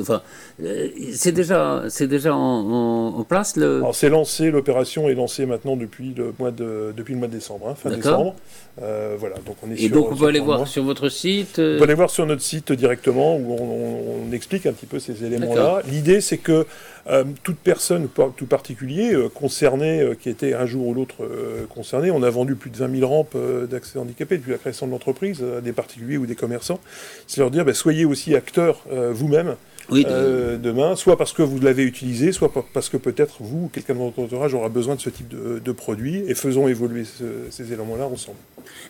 enfin, 0.00 0.22
déjà, 0.58 1.82
déjà 2.00 2.34
en, 2.34 3.14
en, 3.18 3.24
place 3.24 3.56
le... 3.56 3.82
C'est 3.92 4.08
lancé, 4.08 4.50
l'opération 4.50 5.08
est 5.08 5.14
lancée 5.14 5.44
maintenant 5.44 5.76
depuis 5.76 6.14
le 6.16 6.32
mois 6.38 6.50
de, 6.50 6.94
depuis 6.96 7.12
le 7.12 7.18
mois 7.18 7.28
de 7.28 7.34
décembre, 7.34 7.68
hein, 7.68 7.74
fin 7.74 7.90
décembre. 7.90 8.34
voilà, 8.78 9.36
donc 9.44 9.56
on 9.62 9.70
est 9.70 9.82
et 9.82 9.88
donc 9.90 10.12
on 10.12 10.16
peut 10.16 10.26
aller 10.26 10.40
voir 10.40 10.66
sur 10.66 10.84
votre 10.84 11.08
site 11.10 11.58
On 11.58 11.78
peut 11.78 11.82
aller 11.82 11.94
voir 11.94 12.10
sur 12.10 12.24
notre 12.24 12.42
site 12.42 12.72
directement 12.72 13.36
où 13.36 13.52
on, 13.52 14.11
on 14.11 14.11
explique 14.32 14.66
un 14.66 14.72
petit 14.72 14.86
peu 14.86 14.98
ces 14.98 15.24
éléments 15.24 15.54
L'idée, 15.90 16.20
c'est 16.20 16.38
que 16.38 16.66
euh, 17.08 17.24
toute 17.42 17.58
personne, 17.58 18.08
tout 18.36 18.46
particulier 18.46 19.12
euh, 19.12 19.28
concerné, 19.28 20.00
euh, 20.00 20.14
qui 20.14 20.28
était 20.28 20.54
un 20.54 20.66
jour 20.66 20.86
ou 20.86 20.94
l'autre 20.94 21.16
concerné, 21.68 22.10
on 22.10 22.22
a 22.22 22.30
vendu 22.30 22.54
plus 22.54 22.70
de 22.70 22.76
20 22.76 22.98
000 22.98 23.08
rampes 23.08 23.36
d'accès 23.70 23.98
handicapés 23.98 24.38
depuis 24.38 24.52
la 24.52 24.58
création 24.58 24.86
de 24.86 24.92
l'entreprise, 24.92 25.42
des 25.62 25.72
particuliers 25.72 26.16
ou 26.16 26.26
des 26.26 26.34
commerçants. 26.34 26.80
C'est 27.26 27.40
leur 27.40 27.50
dire, 27.50 27.64
bah, 27.64 27.74
soyez 27.74 28.04
aussi 28.04 28.34
acteurs 28.34 28.84
vous-même. 28.90 29.56
Demain, 29.90 30.96
soit 30.96 31.16
parce 31.16 31.32
que 31.32 31.42
vous 31.42 31.60
l'avez 31.60 31.84
utilisé, 31.84 32.32
soit 32.32 32.52
parce 32.72 32.88
que 32.88 32.96
peut-être 32.96 33.36
vous, 33.40 33.70
quelqu'un 33.72 33.94
de 33.94 33.98
votre 33.98 34.18
entourage, 34.18 34.54
aura 34.54 34.68
besoin 34.68 34.94
de 34.94 35.00
ce 35.00 35.10
type 35.10 35.28
de, 35.28 35.72
produit, 35.72 36.22
et 36.28 36.34
faisons 36.34 36.68
évoluer 36.68 37.04
ces 37.50 37.72
éléments-là 37.72 38.06
ensemble. 38.06 38.38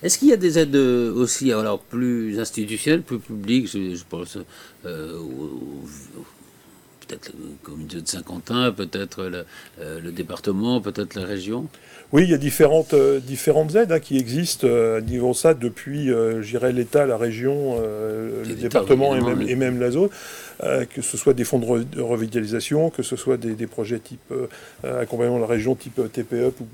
Est-ce 0.03 0.18
qu'il 0.18 0.28
y 0.28 0.32
a 0.32 0.36
des 0.36 0.59
aides 0.59 0.76
aussi, 0.76 1.53
alors 1.53 1.78
plus 1.78 2.38
institutionnelles, 2.38 3.03
plus 3.03 3.18
publiques, 3.18 3.68
je, 3.68 4.03
pense, 4.09 4.38
peut-être 7.12 7.32
la 7.38 7.56
communauté 7.62 8.00
de 8.00 8.08
Saint-Quentin, 8.08 8.72
peut-être 8.72 9.24
le, 9.24 9.44
euh, 9.80 10.00
le, 10.00 10.12
département, 10.12 10.80
peut-être 10.80 11.14
la 11.14 11.24
région? 11.24 11.66
Oui, 12.12 12.24
il 12.24 12.30
y 12.30 12.34
a 12.34 12.38
différentes, 12.38 12.94
euh, 12.94 13.20
différentes 13.20 13.74
aides 13.74 13.92
hein, 13.92 14.00
qui 14.00 14.18
existent 14.18 14.66
euh, 14.66 14.98
à 14.98 15.00
niveau 15.00 15.34
ça 15.34 15.54
depuis, 15.54 16.10
j'irais, 16.40 16.72
l'État, 16.72 17.06
la 17.06 17.16
région, 17.16 17.80
le 17.80 18.54
département 18.54 19.14
et 19.14 19.20
même, 19.20 19.42
et 19.42 19.56
même, 19.56 19.80
la 19.80 19.90
zone. 19.90 20.10
Euh, 20.64 20.84
que 20.84 21.02
ce 21.02 21.16
soit 21.16 21.34
des 21.34 21.42
fonds 21.42 21.58
de, 21.58 22.00
revitalisation, 22.00 22.90
que 22.90 23.02
ce 23.02 23.16
soit 23.16 23.36
des, 23.36 23.66
projets 23.66 23.98
type 23.98 24.20
euh, 24.30 25.00
accompagnement 25.02 25.36
de 25.36 25.40
la 25.40 25.48
région, 25.48 25.74
type 25.74 26.00
TPE 26.12 26.52
ou, 26.60 26.66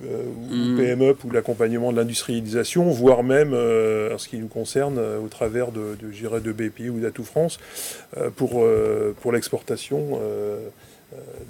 ou 0.51 0.55
mm. 0.55 0.77
PME, 0.77 1.17
ou 1.25 1.31
l'accompagnement 1.31 1.91
de 1.91 1.97
l'industrialisation, 1.97 2.91
voire 2.91 3.23
même, 3.23 3.53
euh, 3.55 4.15
en 4.15 4.19
ce 4.19 4.29
qui 4.29 4.37
nous 4.37 4.49
concerne, 4.49 4.99
au 4.99 5.29
travers 5.29 5.73
de, 5.73 5.97
de, 6.03 6.39
de 6.39 6.53
BPI 6.53 6.91
ou 6.91 7.01
d'Atout 7.01 7.25
France, 7.25 7.59
pour, 8.37 8.67
pour 9.21 9.33
l'exportation 9.33 10.21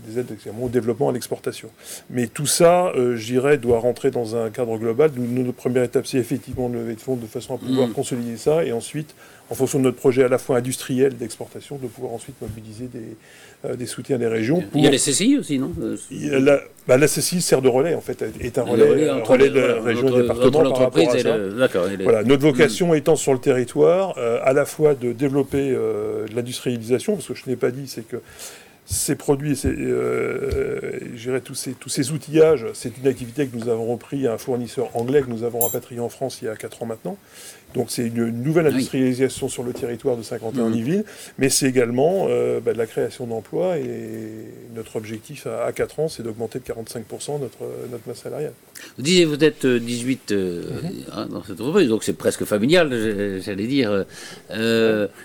des 0.07 0.21
aides 0.21 0.27
au 0.61 0.69
développement 0.69 1.09
à 1.09 1.13
l'exportation. 1.13 1.71
Mais 2.11 2.27
tout 2.29 2.47
ça, 2.47 2.93
euh, 2.95 3.17
j'irais, 3.17 3.59
doit 3.59 3.81
rentrer 3.81 4.11
dans 4.11 4.37
un 4.37 4.51
cadre 4.51 4.79
global. 4.79 5.11
notre 5.17 5.53
première 5.53 5.83
étape, 5.83 6.07
c'est 6.07 6.19
effectivement 6.19 6.69
de 6.69 6.75
lever 6.75 6.95
de 6.95 7.01
fonds 7.01 7.17
de 7.17 7.27
façon 7.27 7.57
à 7.57 7.59
pouvoir 7.59 7.89
mm. 7.89 7.93
consolider 7.93 8.37
ça 8.37 8.65
et 8.65 8.73
ensuite 8.73 9.15
en 9.51 9.55
fonction 9.55 9.79
de 9.79 9.85
notre 9.85 9.97
projet 9.97 10.25
à 10.25 10.29
la 10.29 10.39
fois 10.39 10.59
industriel 10.59 11.17
d'exportation, 11.17 11.77
de 11.77 11.87
pouvoir 11.87 12.13
ensuite 12.13 12.37
mobiliser 12.43 12.87
des, 12.87 13.17
euh, 13.65 13.77
des 13.77 13.87
soutiens 13.87 14.19
des 14.19 14.27
régions. 14.27 14.63
Il 14.75 14.85
y 14.85 14.87
a 14.87 14.91
les 14.91 14.99
CCI 14.99 15.39
aussi, 15.39 15.59
non? 15.59 15.73
La, 16.11 16.61
bah, 16.87 16.99
la, 16.99 17.07
CCI 17.07 17.41
sert 17.41 17.63
de 17.63 17.69
relais, 17.69 17.95
en 17.95 18.03
fait, 18.03 18.23
est 18.41 18.59
un 18.59 18.63
relais, 18.63 19.09
un 19.09 19.23
relais, 19.23 19.49
de 19.49 19.59
la 19.59 19.81
région 19.81 20.09
et 20.09 20.23
département 20.23 20.71
par 20.71 20.79
rapport 20.79 21.11
à 21.11 21.19
ça. 21.19 21.39
Voilà, 22.05 22.25
notre 22.25 22.43
vocation 22.43 22.93
étant 22.93 23.17
sur 23.17 23.33
le 23.33 23.41
territoire, 23.41 24.15
euh, 24.19 24.39
à 24.45 24.53
la 24.53 24.67
fois 24.67 24.95
de 24.95 25.13
développer 25.13 25.73
euh, 25.73 26.27
l'industrialisation, 26.35 27.15
parce 27.15 27.27
que 27.27 27.35
je 27.35 27.49
n'ai 27.49 27.57
pas 27.57 27.71
dit, 27.71 27.89
c'est 27.89 28.07
que 28.07 28.19
ces 28.91 29.17
produits, 29.17 29.55
ces, 29.55 29.69
euh, 29.69 31.41
tous, 31.45 31.55
ces, 31.55 31.73
tous 31.73 31.91
ces 31.91 32.11
outillages, 32.11 32.65
c'est 32.73 32.97
une 32.97 33.07
activité 33.07 33.47
que 33.47 33.55
nous 33.55 33.69
avons 33.69 33.85
repris 33.93 34.27
à 34.27 34.33
un 34.33 34.39
fournisseur 34.39 34.97
anglais 34.97 35.21
que 35.21 35.29
nous 35.29 35.45
avons 35.45 35.59
rapatrié 35.59 36.01
en 36.01 36.09
France 36.09 36.39
il 36.41 36.47
y 36.47 36.49
a 36.49 36.57
4 36.57 36.83
ans 36.83 36.87
maintenant. 36.87 37.19
Donc 37.75 37.91
c'est 37.91 38.07
une, 38.07 38.31
nouvelle 38.31 38.67
industrialisation 38.67 39.51
sur 39.51 39.63
le 39.63 39.75
territoire 39.75 40.17
de 40.17 40.23
Saint-Quentin-en-Yvelines, 40.23 41.01
mmh. 41.01 41.33
mais 41.37 41.51
c'est 41.51 41.67
également 41.67 42.29
euh, 42.31 42.61
bah, 42.61 42.73
de 42.73 42.79
la 42.79 42.87
création 42.87 43.27
d'emplois 43.27 43.77
et 43.77 44.47
notre 44.75 44.97
objectif 44.97 45.47
à, 45.47 45.71
4 45.71 46.01
ans, 46.01 46.09
c'est 46.09 46.23
d'augmenter 46.23 46.59
de 46.59 46.65
45% 46.65 47.41
notre, 47.41 47.59
notre 47.91 48.09
masse 48.09 48.23
salariale. 48.23 48.55
Vous 48.97 49.03
disiez, 49.03 49.27
vous 49.27 49.45
êtes 49.45 49.67
18 49.67 50.33
euh, 50.33 50.63
mmh. 50.63 50.89
hein, 51.13 51.27
dans 51.31 51.43
cette 51.43 51.61
entreprise, 51.61 51.91
donc 51.91 52.05
c'est 52.05 52.17
presque 52.17 52.47
familial, 52.47 53.41
j'allais 53.45 53.67
dire. 53.67 54.07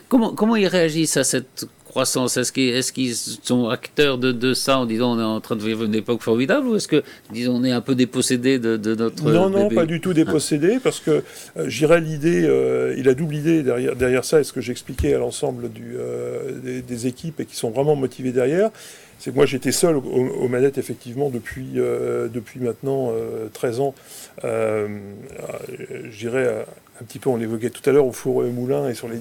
comment, 0.10 0.34
comment 0.36 0.58
ils 0.58 0.68
réagissent 0.68 1.16
à 1.16 1.24
cette 1.24 1.66
croissance 1.94 2.38
Est-ce 2.38 2.52
qu'ils 2.92 3.16
sont 3.16 3.70
acteurs 3.70 4.18
de, 4.18 4.54
ça 4.56 4.80
en 4.80 4.88
disant 4.88 5.16
on 5.16 5.20
est 5.20 5.24
en 5.24 5.40
train 5.42 5.56
de 5.56 5.62
vivre 5.62 5.84
une 5.84 5.94
époque 5.94 6.24
formidable 6.24 6.68
ou 6.68 6.76
est-ce 6.76 6.88
que, 6.88 7.04
disons, 7.32 7.58
on 7.58 7.64
est 7.64 7.72
un 7.72 7.82
peu 7.82 7.94
dépossédé 7.94 8.58
de, 8.58 8.96
notre. 8.96 9.24
Non, 9.32 9.52
non, 9.52 9.70
pas 9.70 9.86
du 9.86 10.02
tout 10.02 10.12
dépossédé 10.14 10.80
parce 10.84 11.00
que 11.00 11.24
euh, 11.58 11.70
j'irais 11.70 12.02
l'idée, 12.02 12.46
euh, 12.46 12.96
il 12.98 13.08
a 13.10 13.14
double 13.14 13.36
idée 13.36 13.62
derrière, 13.62 13.96
derrière 13.96 14.26
ça, 14.26 14.40
est 14.40 14.44
ce 14.44 14.54
que 14.54 14.62
j'expliquais 14.62 15.14
à 15.14 15.20
l'ensemble 15.20 15.70
euh, 15.96 16.60
des, 16.64 16.82
des, 16.82 17.08
équipes 17.08 17.40
et 17.42 17.46
qui 17.46 17.56
sont 17.56 17.70
vraiment 17.70 17.96
motivés 17.96 18.32
derrière 18.32 18.72
c'est 19.20 19.32
que 19.32 19.36
moi 19.36 19.46
j'étais 19.46 19.72
seul 19.72 19.96
aux, 19.96 20.48
manettes 20.50 20.78
effectivement 20.78 21.30
depuis, 21.30 21.76
depuis 21.76 22.60
maintenant 22.60 23.14
13 23.54 23.80
ans. 23.80 23.96
Euh, 24.44 24.88
je 26.10 26.18
dirais 26.18 26.66
un 27.04 27.06
petit 27.06 27.20
peu, 27.20 27.30
on 27.30 27.36
l'évoquait 27.36 27.70
tout 27.70 27.88
à 27.90 27.94
l'heure, 27.94 28.06
au 28.06 28.14
four 28.14 28.46
et 28.46 28.50
moulin 28.50 28.88
et 28.88 28.94
sur 28.94 29.10
les 29.10 29.18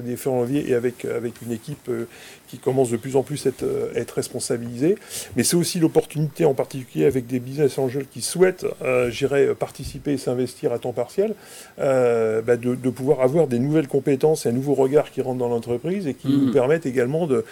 différents 0.00 0.42
leviers 0.42 0.70
et 0.70 0.74
avec, 0.74 1.04
avec 1.04 1.42
une 1.42 1.52
équipe 1.52 1.88
euh, 1.90 2.06
qui 2.48 2.58
commence 2.58 2.90
de 2.90 2.96
plus 2.96 3.16
en 3.16 3.22
plus 3.22 3.46
à 3.46 3.50
être, 3.50 3.62
euh, 3.62 3.92
être 3.94 4.12
responsabilisée. 4.12 4.96
Mais 5.36 5.42
c'est 5.42 5.56
aussi 5.56 5.80
l'opportunité 5.80 6.44
en 6.44 6.54
particulier 6.54 7.04
avec 7.04 7.26
des 7.26 7.40
business 7.40 7.78
angels 7.78 8.06
qui 8.06 8.22
souhaitent, 8.22 8.66
euh, 8.82 9.10
j'irais, 9.10 9.54
participer 9.54 10.12
et 10.12 10.18
s'investir 10.18 10.72
à 10.72 10.78
temps 10.78 10.92
partiel, 10.92 11.34
euh, 11.78 12.42
bah, 12.42 12.56
de, 12.56 12.74
de, 12.74 12.90
pouvoir 12.90 13.20
avoir 13.20 13.46
des 13.46 13.58
nouvelles 13.58 13.88
compétences 13.88 14.46
et 14.46 14.50
un 14.50 14.52
nouveau 14.52 14.74
regard 14.74 15.10
qui 15.10 15.20
rentre 15.20 15.38
dans 15.38 15.48
l'entreprise 15.48 16.06
et 16.06 16.14
qui 16.14 16.28
mmh. 16.28 16.46
nous 16.46 16.52
permettent 16.52 16.86
également 16.86 17.26
de, 17.26 17.44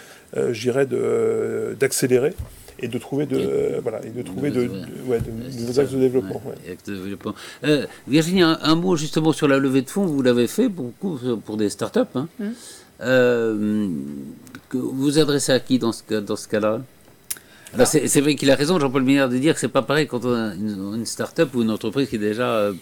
j'irais, 0.51 0.87
d'accélérer 1.79 2.33
et 2.79 2.87
de 2.87 2.97
trouver 2.97 3.25
de, 3.25 3.79
voilà, 3.81 4.05
et 4.05 4.09
de 4.09 4.21
trouver 4.21 4.51
de, 4.51 4.69
ouais, 5.05 5.19
de 5.19 5.59
nouveaux 5.59 5.79
axes 5.79 5.91
de 5.91 5.99
développement. 5.99 6.41
Euh, 7.63 7.85
Virginie, 8.07 8.41
un, 8.41 8.75
mot 8.75 8.95
justement 8.95 9.31
sur 9.31 9.47
la 9.47 9.57
levée 9.57 9.81
de 9.81 9.89
fonds, 9.89 10.05
vous 10.05 10.21
l'avez 10.21 10.47
fait 10.47 10.69
beaucoup 10.69 11.19
pour 11.45 11.57
des 11.57 11.69
startups. 11.69 11.99
Hein. 12.15 12.27
Mmh. 12.39 12.45
Euh, 13.01 13.87
que 14.69 14.77
vous 14.77 15.19
adressez 15.19 15.51
à 15.51 15.59
qui 15.59 15.79
dans 15.79 15.91
ce, 15.91 16.13
dans 16.19 16.35
ce 16.35 16.47
cas-là? 16.47 16.81
C'est 17.85 18.21
vrai 18.21 18.35
qu'il 18.35 18.51
a 18.51 18.55
raison, 18.55 18.79
Jean-Paul 18.79 19.01
Minard, 19.01 19.29
de 19.29 19.37
dire 19.37 19.55
que 19.55 19.59
c'est 19.59 19.67
pas 19.67 19.81
pareil 19.81 20.05
quand 20.05 20.23
on 20.25 20.33
a 20.33 20.53
une, 20.53 21.05
start-up 21.05 21.49
ou 21.55 21.63
une 21.63 21.71
entreprise 21.71 22.07
qui 22.07 22.17
est 22.17 22.19
déjà 22.19 22.49
euh, 22.49 22.73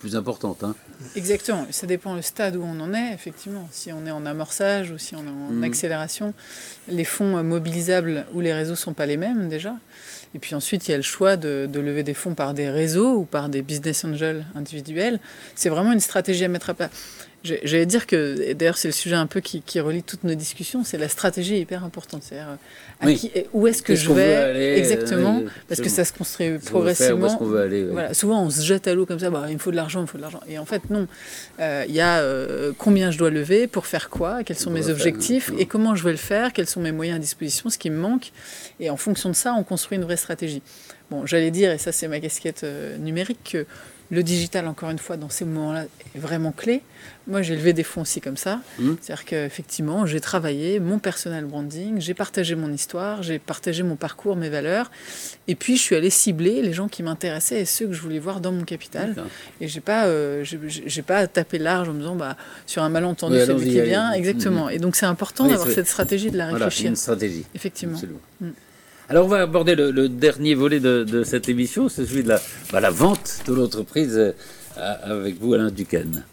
plus 0.00 0.16
importante. 0.16 0.64
Hein. 0.64 0.74
Exactement, 1.14 1.66
ça 1.70 1.86
dépend 1.86 2.14
le 2.14 2.22
stade 2.22 2.56
où 2.56 2.62
on 2.64 2.80
en 2.80 2.92
est, 2.94 3.12
effectivement. 3.12 3.68
Si 3.70 3.92
on 3.92 4.06
est 4.06 4.10
en 4.10 4.26
amorçage 4.26 4.90
ou 4.90 4.98
si 4.98 5.14
on 5.14 5.20
est 5.20 5.28
en 5.28 5.52
mm. 5.52 5.64
accélération, 5.64 6.34
les 6.88 7.04
fonds 7.04 7.44
mobilisables 7.44 8.26
ou 8.32 8.40
les 8.40 8.52
réseaux 8.52 8.74
sont 8.74 8.94
pas 8.94 9.06
les 9.06 9.18
mêmes 9.18 9.48
déjà. 9.48 9.76
Et 10.34 10.38
puis 10.38 10.54
ensuite, 10.54 10.88
il 10.88 10.92
y 10.92 10.94
a 10.94 10.96
le 10.96 11.02
choix 11.02 11.36
de, 11.36 11.68
lever 11.72 12.02
des 12.02 12.14
fonds 12.14 12.34
par 12.34 12.54
des 12.54 12.70
réseaux 12.70 13.14
ou 13.14 13.24
par 13.24 13.48
des 13.48 13.62
business 13.62 14.04
angels 14.04 14.44
individuels. 14.54 15.20
C'est 15.54 15.68
vraiment 15.68 15.92
une 15.92 16.00
stratégie 16.00 16.44
à 16.44 16.48
mettre 16.48 16.70
à 16.70 16.74
plat. 16.74 16.90
J'allais 17.42 17.86
dire 17.86 18.06
que, 18.06 18.52
d'ailleurs, 18.52 18.76
c'est 18.76 18.88
le 18.88 18.92
sujet 18.92 19.14
un 19.14 19.26
peu 19.26 19.40
qui, 19.40 19.80
relie 19.80 20.02
toutes 20.02 20.24
nos 20.24 20.34
discussions, 20.34 20.84
c'est 20.84 20.98
la 20.98 21.08
stratégie 21.08 21.58
hyper 21.58 21.84
importante. 21.84 22.22
C'est-à-dire, 22.22 22.58
euh, 23.02 23.42
où 23.54 23.66
est-ce 23.66 23.82
que 23.82 23.94
je 23.94 24.12
vais 24.12 24.36
euh, 24.36 24.76
Exactement, 24.76 25.42
parce 25.66 25.80
que 25.80 25.88
ça 25.88 26.04
se 26.04 26.12
construit 26.12 26.58
progressivement. 26.58 27.38
voilà, 27.38 28.12
souvent, 28.12 28.42
on 28.44 28.50
se 28.50 28.62
jette 28.62 28.86
à 28.88 28.94
l'eau 28.94 29.06
comme 29.06 29.18
ça, 29.18 29.30
bah, 29.30 29.46
il 29.48 29.54
me 29.54 29.58
faut 29.58 29.70
de 29.70 29.76
l'argent, 29.76 30.00
il 30.00 30.02
me 30.02 30.06
faut 30.06 30.18
de 30.18 30.22
l'argent. 30.22 30.40
Et 30.48 30.58
en 30.58 30.66
fait, 30.66 30.90
non. 30.90 31.08
Euh, 31.60 31.84
il 31.88 31.94
y 31.94 32.00
a 32.00 32.22
combien 32.76 33.10
je 33.10 33.16
dois 33.16 33.30
lever, 33.30 33.66
pour 33.66 33.86
faire 33.86 34.10
quoi, 34.10 34.44
quels 34.44 34.58
sont 34.58 34.70
mes 34.70 34.90
objectifs, 34.90 35.50
et 35.58 35.64
comment 35.64 35.94
je 35.94 36.04
vais 36.04 36.12
le 36.12 36.18
faire, 36.18 36.52
quels 36.52 36.68
sont 36.68 36.80
mes 36.80 36.92
moyens 36.92 37.16
à 37.16 37.20
disposition, 37.20 37.70
ce 37.70 37.78
qui 37.78 37.88
me 37.88 37.98
manque. 37.98 38.32
Et 38.80 38.90
en 38.90 38.96
fonction 38.98 39.30
de 39.30 39.34
ça, 39.34 39.54
on 39.54 39.64
construit 39.64 39.96
une 39.96 40.04
vraie 40.04 40.18
stratégie. 40.18 40.62
Bon, 41.10 41.24
j'allais 41.24 41.50
dire, 41.50 41.72
et 41.72 41.78
ça 41.78 41.90
c'est 41.90 42.06
ma 42.06 42.20
casquette 42.20 42.66
numérique, 42.98 43.50
que 43.52 43.66
le 44.10 44.22
digital, 44.24 44.66
encore 44.66 44.90
une 44.90 44.98
fois, 44.98 45.16
dans 45.16 45.28
ces 45.28 45.44
moments-là, 45.44 45.84
est 45.84 46.18
vraiment 46.18 46.50
clé. 46.50 46.82
Moi, 47.28 47.42
j'ai 47.42 47.54
levé 47.54 47.72
des 47.72 47.84
fonds 47.84 48.00
aussi 48.00 48.20
comme 48.20 48.36
ça. 48.36 48.60
Mmh. 48.78 48.94
C'est-à-dire 49.00 49.24
qu'effectivement, 49.24 50.04
j'ai 50.04 50.20
travaillé 50.20 50.80
mon 50.80 50.98
personal 50.98 51.44
branding, 51.44 52.00
j'ai 52.00 52.14
partagé 52.14 52.56
mon 52.56 52.72
histoire, 52.72 53.22
j'ai 53.22 53.38
partagé 53.38 53.84
mon 53.84 53.94
parcours, 53.94 54.34
mes 54.34 54.48
valeurs. 54.48 54.90
Et 55.46 55.54
puis, 55.54 55.76
je 55.76 55.82
suis 55.82 55.94
allé 55.94 56.10
cibler 56.10 56.60
les 56.60 56.72
gens 56.72 56.88
qui 56.88 57.04
m'intéressaient 57.04 57.60
et 57.60 57.64
ceux 57.64 57.86
que 57.86 57.92
je 57.92 58.00
voulais 58.00 58.18
voir 58.18 58.40
dans 58.40 58.50
mon 58.50 58.64
capital. 58.64 59.14
Et 59.60 59.68
j'ai 59.68 59.80
pas, 59.80 60.06
euh, 60.06 60.44
j'ai 60.44 61.02
pas 61.02 61.28
tapé 61.28 61.58
large 61.58 61.88
en 61.88 61.92
me 61.92 62.00
disant, 62.00 62.16
bah, 62.16 62.36
sur 62.66 62.82
un 62.82 62.88
malentendu, 62.88 63.36
c'est 63.38 63.54
lui 63.54 63.70
qui 63.70 63.80
vient. 63.80 64.12
Exactement. 64.12 64.66
Mmh. 64.66 64.72
Et 64.72 64.78
donc, 64.78 64.96
c'est 64.96 65.06
important 65.06 65.46
d'avoir 65.46 65.70
cette 65.70 65.88
stratégie 65.88 66.32
de 66.32 66.36
la 66.36 66.46
réfléchir. 66.46 66.82
Voilà, 66.82 66.88
une 66.90 66.96
stratégie. 66.96 67.44
Effectivement. 67.54 68.00
Mmh. 68.40 68.48
Alors 69.10 69.24
on 69.24 69.28
va 69.28 69.40
aborder 69.40 69.74
le, 69.74 70.08
dernier 70.08 70.54
volet 70.54 70.78
de, 70.78 71.24
cette 71.24 71.48
émission, 71.48 71.88
c'est 71.88 72.06
celui 72.06 72.22
de 72.22 72.28
la, 72.28 72.40
bah, 72.70 72.78
la 72.78 72.90
vente 72.90 73.42
de 73.44 73.52
l'entreprise 73.52 74.16
euh, 74.16 74.32
avec 75.02 75.36
vous 75.40 75.52
Alain 75.52 75.72
Duquesne. 75.72 76.24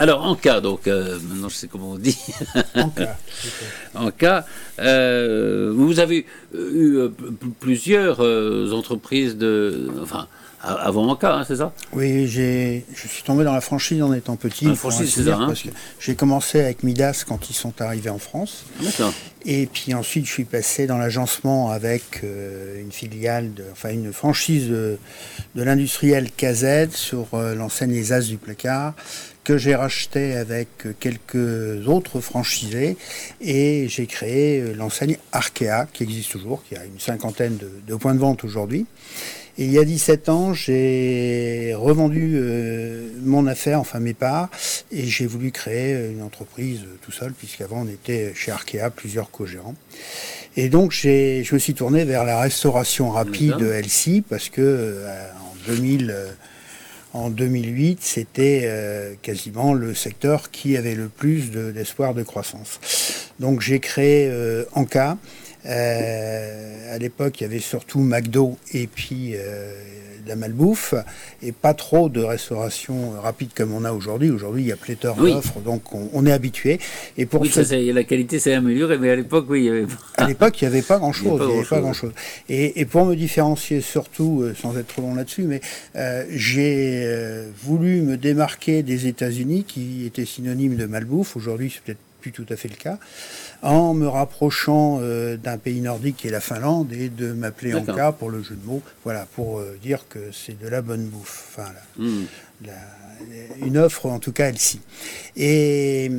Alors, 0.00 0.24
en 0.24 0.34
cas, 0.34 0.60
donc, 0.60 0.88
euh, 0.88 1.16
maintenant 1.28 1.48
je 1.48 1.54
sais 1.54 1.68
comment 1.68 1.92
on 1.92 1.96
dit. 1.96 2.18
en 2.74 2.88
cas. 2.90 3.16
en 3.94 4.10
cas, 4.10 4.44
euh, 4.80 5.72
vous 5.72 6.00
avez 6.00 6.26
eu 6.52 6.98
plusieurs 7.60 8.18
entreprises 8.74 9.36
de. 9.36 9.88
Enfin, 10.02 10.26
avant 10.62 11.16
cas, 11.16 11.34
hein, 11.34 11.44
c'est 11.46 11.56
ça? 11.56 11.72
Oui, 11.92 12.28
je 12.28 12.82
suis 12.94 13.22
tombé 13.24 13.44
dans 13.44 13.52
la 13.52 13.60
franchise 13.60 14.00
en 14.02 14.12
étant 14.12 14.36
petit. 14.36 14.66
La 14.66 14.74
franchise, 14.74 15.12
c'est 15.12 15.24
ça. 15.24 15.36
Hein. 15.36 15.52
j'ai 15.98 16.14
commencé 16.14 16.60
avec 16.60 16.82
Midas 16.84 17.24
quand 17.26 17.50
ils 17.50 17.54
sont 17.54 17.80
arrivés 17.80 18.10
en 18.10 18.18
France. 18.18 18.64
D'accord. 18.80 19.12
Et 19.44 19.66
puis 19.66 19.92
ensuite, 19.92 20.26
je 20.26 20.30
suis 20.30 20.44
passé 20.44 20.86
dans 20.86 20.98
l'agencement 20.98 21.70
avec 21.70 22.20
euh, 22.22 22.80
une 22.80 22.92
filiale, 22.92 23.52
de, 23.54 23.64
enfin 23.72 23.90
une 23.90 24.12
franchise 24.12 24.68
de, 24.68 24.98
l'industriel 25.56 26.30
KZ 26.30 26.90
sur 26.94 27.26
euh, 27.34 27.56
l'enseigne 27.56 27.90
Les 27.90 28.12
As 28.12 28.28
du 28.28 28.36
Placard 28.36 28.94
que 29.42 29.58
j'ai 29.58 29.74
racheté 29.74 30.36
avec 30.36 30.68
quelques 31.00 31.88
autres 31.88 32.20
franchisés 32.20 32.96
et 33.40 33.88
j'ai 33.88 34.06
créé 34.06 34.60
euh, 34.60 34.74
l'enseigne 34.74 35.16
Arkea 35.32 35.88
qui 35.92 36.04
existe 36.04 36.30
toujours, 36.30 36.62
qui 36.62 36.76
a 36.76 36.84
une 36.84 37.00
cinquantaine 37.00 37.58
de 37.84 37.94
points 37.96 38.14
de 38.14 38.20
vente 38.20 38.44
aujourd'hui. 38.44 38.86
Et 39.58 39.64
il 39.66 39.72
y 39.72 39.78
a 39.78 39.84
17 39.84 40.30
ans, 40.30 40.54
j'ai 40.54 41.74
revendu 41.76 42.32
euh, 42.36 43.10
mon 43.20 43.46
affaire, 43.46 43.80
enfin 43.80 44.00
mes 44.00 44.14
parts, 44.14 44.48
et 44.90 45.04
j'ai 45.04 45.26
voulu 45.26 45.50
créer 45.50 46.10
une 46.10 46.22
entreprise 46.22 46.80
tout 47.02 47.12
seul, 47.12 47.32
puisqu'avant 47.32 47.82
on 47.82 47.88
était 47.88 48.32
chez 48.34 48.50
Arkea, 48.50 48.88
plusieurs 48.94 49.30
co-gérants. 49.30 49.74
Et 50.56 50.70
donc 50.70 50.92
je 50.92 51.52
me 51.52 51.58
suis 51.58 51.74
tourné 51.74 52.04
vers 52.04 52.24
la 52.24 52.40
restauration 52.40 53.10
rapide 53.10 53.56
de 53.56 53.66
LC, 53.66 54.22
parce 54.26 54.48
que 54.48 54.62
euh, 54.62 55.28
en 55.40 55.70
2000... 55.72 56.10
Euh, 56.10 56.30
en 57.14 57.28
2008, 57.28 57.98
c'était 58.00 58.66
quasiment 59.20 59.74
le 59.74 59.92
secteur 59.92 60.50
qui 60.50 60.78
avait 60.78 60.94
le 60.94 61.08
plus 61.08 61.50
d'espoir 61.50 62.14
de, 62.14 62.22
croissance. 62.22 62.80
Donc 63.38 63.60
j'ai 63.60 63.80
créé 63.80 64.32
Anka, 64.72 65.18
euh, 65.66 66.94
à 66.94 66.98
l'époque, 66.98 67.40
il 67.40 67.44
y 67.44 67.46
avait 67.46 67.60
surtout 67.60 68.00
McDo 68.00 68.56
et 68.72 68.86
puis 68.86 69.32
euh, 69.34 69.72
la 70.26 70.36
malbouffe, 70.36 70.94
et 71.42 71.52
pas 71.52 71.74
trop 71.74 72.08
de 72.08 72.20
restauration 72.20 73.12
rapide 73.20 73.50
comme 73.56 73.72
on 73.72 73.84
a 73.84 73.92
aujourd'hui. 73.92 74.30
Aujourd'hui, 74.30 74.62
il 74.62 74.68
y 74.68 74.72
a 74.72 74.76
pléthore 74.76 75.16
d'offres, 75.16 75.60
donc 75.60 75.82
on, 75.94 76.26
est 76.26 76.32
habitué. 76.32 76.78
Et 77.16 77.26
pour 77.26 77.44
la 77.44 78.04
qualité 78.04 78.38
s'est 78.38 78.54
améliorée, 78.54 78.98
mais 78.98 79.10
à 79.10 79.16
l'époque, 79.16 79.46
oui, 79.48 79.60
il 79.60 79.64
y 79.64 79.68
avait 79.68 79.86
À 80.16 80.26
l'époque, 80.26 80.60
il 80.60 80.64
n'y 80.64 80.68
avait 80.74 80.82
pas 80.82 80.98
grand-chose. 80.98 81.68
Pas 81.68 81.80
grand 81.80 81.92
chose. 81.92 82.12
Et, 82.48 82.80
et, 82.80 82.84
pour 82.84 83.04
me 83.04 83.16
différencier, 83.16 83.80
surtout, 83.80 84.42
euh, 84.42 84.54
sans 84.54 84.76
être 84.78 84.86
trop 84.86 85.02
long 85.02 85.14
là-dessus, 85.14 85.44
mais 85.44 85.60
j'ai 86.30 87.06
voulu 87.64 88.02
me 88.02 88.16
démarquer 88.16 88.82
des 88.82 89.06
États-Unis, 89.06 89.64
qui 89.64 90.06
étaient 90.06 90.24
synonymes 90.24 90.76
de 90.76 90.86
malbouffe. 90.86 91.36
Aujourd'hui, 91.36 91.72
c'est 91.74 91.82
peut-être 91.82 92.11
plus 92.22 92.32
tout 92.32 92.46
à 92.48 92.56
fait 92.56 92.68
le 92.68 92.76
cas 92.76 92.98
en 93.62 93.94
me 93.94 94.06
rapprochant 94.08 94.98
euh, 95.00 95.36
d'un 95.36 95.58
pays 95.58 95.80
nordique 95.80 96.16
qui 96.18 96.28
est 96.28 96.30
la 96.30 96.40
Finlande 96.40 96.92
et 96.92 97.08
de 97.08 97.32
m'appeler 97.32 97.74
Anka 97.74 98.12
pour 98.12 98.30
le 98.30 98.42
jeu 98.42 98.56
de 98.56 98.66
mots, 98.66 98.82
voilà, 99.04 99.26
pour 99.34 99.58
euh, 99.58 99.78
dire 99.82 100.04
que 100.08 100.18
c'est 100.32 100.60
de 100.60 100.68
la 100.68 100.82
bonne 100.82 101.06
bouffe. 101.06 101.56
Enfin, 101.56 101.70
hmm. 101.96 102.24
une 103.64 103.78
offre, 103.78 104.06
en 104.06 104.18
tout 104.18 104.32
cas, 104.32 104.48
elle-ci. 104.48 104.80
Et, 105.36 106.10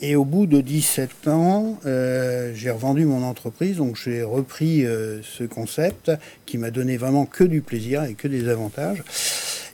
et, 0.00 0.16
au 0.16 0.24
bout 0.24 0.46
de 0.46 0.60
17 0.60 1.28
ans, 1.28 1.78
euh, 1.86 2.52
j'ai 2.54 2.70
revendu 2.70 3.06
mon 3.06 3.22
entreprise, 3.22 3.78
donc 3.78 3.96
j'ai 3.96 4.22
repris 4.22 4.82
ce 4.84 5.44
concept 5.44 6.12
qui 6.44 6.58
m'a 6.58 6.70
donné 6.70 6.96
vraiment 6.96 7.24
que 7.24 7.44
du 7.44 7.62
plaisir 7.62 8.04
et 8.04 8.14
que 8.14 8.28
des 8.28 8.48
avantages. 8.48 9.02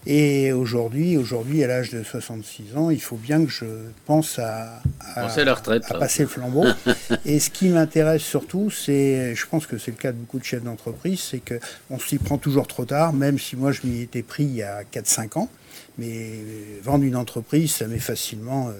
Et 0.06 0.52
aujourd'hui, 0.52 1.18
aujourd'hui, 1.18 1.62
à 1.62 1.66
l'âge 1.66 1.90
de 1.90 2.02
66 2.02 2.76
ans, 2.76 2.90
il 2.90 3.00
faut 3.00 3.16
bien 3.16 3.44
que 3.44 3.50
je 3.50 3.66
pense 4.06 4.38
à, 4.38 4.80
la 5.14 5.54
retraite, 5.54 5.84
à 5.90 5.98
passer 5.98 6.22
le 6.22 6.28
flambeau. 6.28 6.64
et 7.26 7.38
ce 7.38 7.50
qui 7.50 7.68
m'intéresse 7.68 8.22
surtout, 8.22 8.70
c'est, 8.70 9.34
je 9.34 9.46
pense 9.46 9.66
que 9.66 9.76
c'est 9.76 9.90
le 9.90 9.98
cas 9.98 10.12
de 10.12 10.16
beaucoup 10.16 10.38
de 10.38 10.44
chefs 10.44 10.62
d'entreprise, 10.62 11.20
c'est 11.20 11.40
qu'on 11.40 11.98
s'y 11.98 12.16
prend 12.16 12.38
toujours 12.38 12.66
trop 12.66 12.86
tard, 12.86 13.12
même 13.12 13.38
si 13.38 13.56
moi 13.56 13.72
je 13.72 13.80
m'y 13.84 14.00
étais 14.00 14.22
pris 14.22 14.44
il 14.44 14.56
y 14.56 14.62
a 14.62 14.82
4-5 14.84 15.38
ans. 15.38 15.48
Mais 15.98 16.30
vendre 16.82 17.04
une 17.04 17.16
entreprise, 17.16 17.72
ça 17.72 17.86
met 17.86 17.98
facilement 17.98 18.70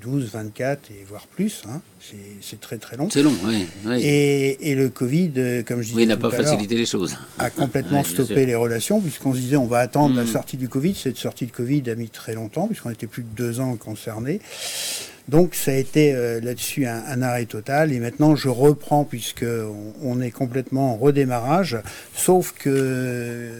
12, 0.00 0.30
24 0.32 0.90
et 0.90 1.04
voire 1.08 1.26
plus. 1.26 1.62
Hein. 1.68 1.80
C'est 2.40 2.60
très 2.60 2.78
très 2.78 2.96
long. 2.96 3.08
C'est 3.10 3.22
long, 3.22 3.34
oui. 3.44 3.66
Et, 4.02 4.74
le 4.74 4.88
Covid, 4.88 5.32
euh, 5.36 5.62
comme 5.62 5.80
je 5.80 5.88
disais, 5.88 5.96
oui, 5.96 6.06
n'a 6.06 6.16
pas 6.16 6.30
facilité 6.30 6.76
les 6.76 6.86
choses. 6.86 7.16
A 7.38 7.50
complètement 7.50 8.04
stoppé 8.04 8.46
les 8.46 8.54
relations, 8.54 9.00
puisqu'on 9.00 9.32
se 9.34 9.38
disait 9.38 9.56
on 9.56 9.66
va 9.66 9.78
attendre 9.78 10.14
la 10.14 10.24
hmm. 10.24 10.28
sortie 10.28 10.56
du 10.56 10.68
Covid. 10.68 10.94
Cette 10.94 11.16
sortie 11.16 11.46
de 11.46 11.52
Covid 11.52 11.82
a 11.90 11.94
mis 11.94 12.08
très 12.08 12.34
longtemps, 12.34 12.66
puisqu'on 12.66 12.90
était 12.90 13.06
plus 13.06 13.22
de 13.22 13.34
deux 13.34 13.60
ans 13.60 13.74
concernés. 13.76 14.40
Donc 15.28 15.56
ça 15.56 15.72
a 15.72 15.74
été 15.74 16.14
euh, 16.14 16.40
là-dessus 16.40 16.86
un, 16.86 17.22
arrêt 17.22 17.46
total. 17.46 17.92
Et 17.92 17.98
maintenant 17.98 18.36
je 18.36 18.48
reprends, 18.48 19.04
puisqu'on 19.04 19.92
on 20.02 20.20
est 20.20 20.30
complètement 20.30 20.92
en 20.92 20.96
redémarrage, 20.96 21.78
sauf 22.14 22.52
que 22.52 23.50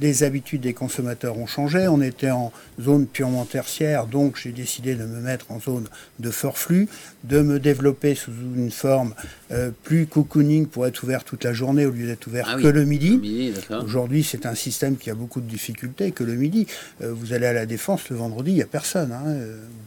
les 0.00 0.22
habitudes 0.22 0.62
des 0.62 0.72
consommateurs 0.72 1.36
ont 1.38 1.46
changé. 1.46 1.88
On 1.88 2.00
était 2.00 2.30
en 2.30 2.52
zone 2.80 3.06
purement 3.06 3.44
tertiaire, 3.44 4.06
donc 4.06 4.36
j'ai 4.42 4.52
décidé 4.52 4.94
de 4.94 5.04
me 5.04 5.20
mettre 5.20 5.50
en 5.50 5.60
zone 5.60 5.86
de 6.18 6.30
fort 6.30 6.58
flux, 6.58 6.88
de 7.24 7.40
me 7.40 7.58
développer 7.58 8.14
sous 8.14 8.30
une 8.56 8.70
forme 8.70 9.14
euh, 9.50 9.70
plus 9.82 10.06
cocooning 10.06 10.66
pour 10.66 10.86
être 10.86 11.02
ouvert 11.02 11.24
toute 11.24 11.44
la 11.44 11.52
journée 11.52 11.86
au 11.86 11.90
lieu 11.90 12.06
d'être 12.06 12.26
ouvert 12.26 12.46
ah 12.48 12.60
que 12.60 12.68
le 12.68 12.84
midi. 12.84 13.52
Aujourd'hui, 13.84 14.22
c'est 14.22 14.46
un 14.46 14.54
système 14.54 14.96
qui 14.96 15.10
a 15.10 15.14
beaucoup 15.14 15.40
de 15.40 15.48
difficultés 15.48 16.12
que 16.12 16.24
le 16.24 16.34
midi. 16.34 16.66
Euh, 17.02 17.12
vous 17.12 17.32
allez 17.32 17.46
à 17.46 17.52
la 17.52 17.66
défense 17.66 18.08
le 18.10 18.16
vendredi, 18.16 18.52
il 18.52 18.56
n'y 18.56 18.62
a 18.62 18.66
personne. 18.66 19.12
Hein. 19.12 19.34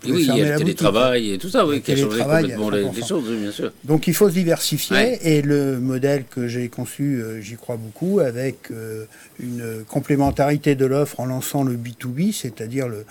oui, 0.05 0.27
il 0.29 0.37
y 0.37 0.41
a 0.41 0.53
le 0.53 0.57
télétravail 0.57 1.33
et 1.33 1.37
tout 1.37 1.49
ça, 1.49 1.65
oui, 1.65 1.81
qui 1.81 1.93
a 1.93 1.95
changé 1.95 2.19
complètement 2.19 2.69
les, 2.69 3.03
choses, 3.03 3.29
bien 3.29 3.51
sûr. 3.51 3.71
Donc 3.83 4.07
il 4.07 4.13
faut 4.13 4.29
se 4.29 4.33
diversifier 4.33 5.19
et 5.23 5.41
le 5.41 5.79
modèle 5.79 6.25
que 6.29 6.47
j'ai 6.47 6.67
conçu, 6.69 7.21
euh, 7.21 7.41
j'y 7.41 7.55
crois 7.55 7.77
beaucoup, 7.77 8.19
avec 8.19 8.69
une 9.39 9.83
complémentarité 9.87 10.75
de 10.75 10.85
l'offre 10.85 11.19
en 11.19 11.25
lançant 11.25 11.63
le 11.63 11.75
B2B, 11.75 12.33
c'est-à-dire 12.33 12.82
le, 12.87 13.05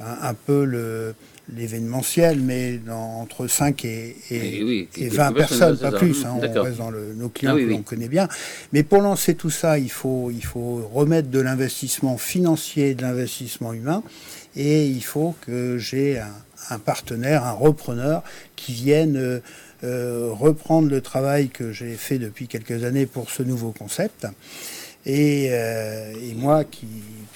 un, 0.00 0.34
peu 0.34 0.64
le, 0.64 1.14
l'événementiel, 1.54 2.40
mais 2.40 2.78
dans, 2.78 3.20
entre 3.20 3.46
5 3.46 3.84
et, 3.84 4.16
et, 4.30 5.08
20 5.08 5.32
personnes, 5.32 5.78
pas 5.78 5.92
plus. 5.92 6.24
Hein, 6.24 6.36
on 6.36 6.62
reste 6.62 6.78
dans 6.78 6.90
le, 6.90 7.14
nos 7.14 7.28
clients 7.28 7.54
ah 7.56 7.60
que 7.60 7.64
l'on 7.64 7.82
connaît 7.82 8.08
bien. 8.08 8.28
Mais 8.72 8.82
pour 8.82 9.00
lancer 9.00 9.34
tout 9.34 9.50
ça, 9.50 9.78
il 9.78 9.90
faut, 9.90 10.30
il 10.30 10.44
faut 10.44 10.88
remettre 10.92 11.28
de 11.28 11.40
l'investissement 11.40 12.18
financier, 12.18 12.94
de 12.94 13.02
l'investissement 13.02 13.72
humain, 13.72 14.02
et 14.56 14.86
il 14.86 15.04
faut 15.04 15.34
que 15.42 15.78
j'ai 15.78 16.18
un, 16.18 16.32
un, 16.70 16.78
partenaire, 16.78 17.44
un 17.44 17.52
repreneur 17.52 18.22
qui 18.56 18.72
vienne 18.72 19.16
euh, 19.16 19.40
euh 19.84 20.30
reprendre 20.32 20.88
le 20.88 21.00
travail 21.02 21.50
que 21.50 21.70
j'ai 21.72 21.94
fait 21.94 22.18
depuis 22.18 22.48
quelques 22.48 22.82
années 22.84 23.06
pour 23.06 23.30
ce 23.30 23.42
nouveau 23.42 23.72
concept. 23.72 24.26
Et, 25.04 25.48
euh, 25.52 26.12
et 26.20 26.34
moi 26.34 26.64
qui 26.64 26.86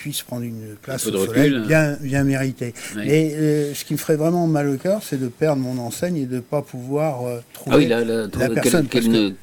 puisse 0.00 0.22
prendre 0.22 0.44
une 0.44 0.76
place 0.80 1.06
au 1.06 1.26
soleil 1.26 1.54
hein. 1.54 1.64
bien, 1.66 1.98
bien 2.00 2.24
méritée. 2.24 2.72
Et 3.04 3.34
euh, 3.34 3.74
ce 3.74 3.84
qui 3.84 3.92
me 3.92 3.98
ferait 3.98 4.16
vraiment 4.16 4.46
mal 4.46 4.66
au 4.70 4.78
cœur, 4.78 5.02
c'est 5.02 5.20
de 5.20 5.28
perdre 5.28 5.60
mon 5.60 5.76
enseigne 5.76 6.16
et 6.16 6.24
de 6.24 6.36
ne 6.36 6.40
pas 6.40 6.62
pouvoir 6.62 7.26
euh, 7.26 7.40
trouver 7.52 7.92
ah 7.92 8.02
la, 8.02 8.26
personne. 8.48 8.88
Qu'elle 8.88 9.36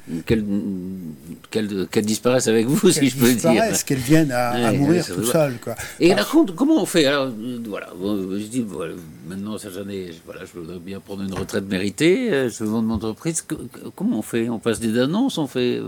disparaisse 2.04 2.48
avec 2.48 2.66
vous, 2.66 2.90
si 2.90 3.08
je 3.08 3.16
peux 3.16 3.32
dire. 3.32 3.62
Qu'elle 3.86 3.98
vienne 3.98 4.32
à, 4.32 4.72
mourir 4.72 5.06
tout 5.06 5.24
seul. 5.24 5.58
Quoi. 5.62 5.76
Et 6.00 6.12
là, 6.12 6.26
comment 6.56 6.82
on 6.82 6.86
fait? 6.86 7.06
Alors, 7.06 7.30
voilà, 7.64 7.90
je 8.02 8.46
dis, 8.46 8.64
voilà, 8.66 8.94
maintenant, 9.28 9.58
ça, 9.58 9.68
ai, 9.88 10.10
voilà, 10.26 10.40
je 10.44 10.58
voudrais 10.58 10.80
bien 10.80 10.98
prendre 10.98 11.22
une 11.22 11.34
retraite 11.34 11.68
méritée, 11.68 12.32
euh, 12.32 12.50
je 12.50 12.64
vendre 12.64 12.88
mon 12.88 12.94
entreprise. 12.94 13.46
Comment 13.94 14.18
on 14.18 14.22
fait? 14.22 14.48
On 14.48 14.58
passe 14.58 14.80
des 14.80 14.98
annonces 14.98 15.38
On 15.38 15.46
fait. 15.46 15.80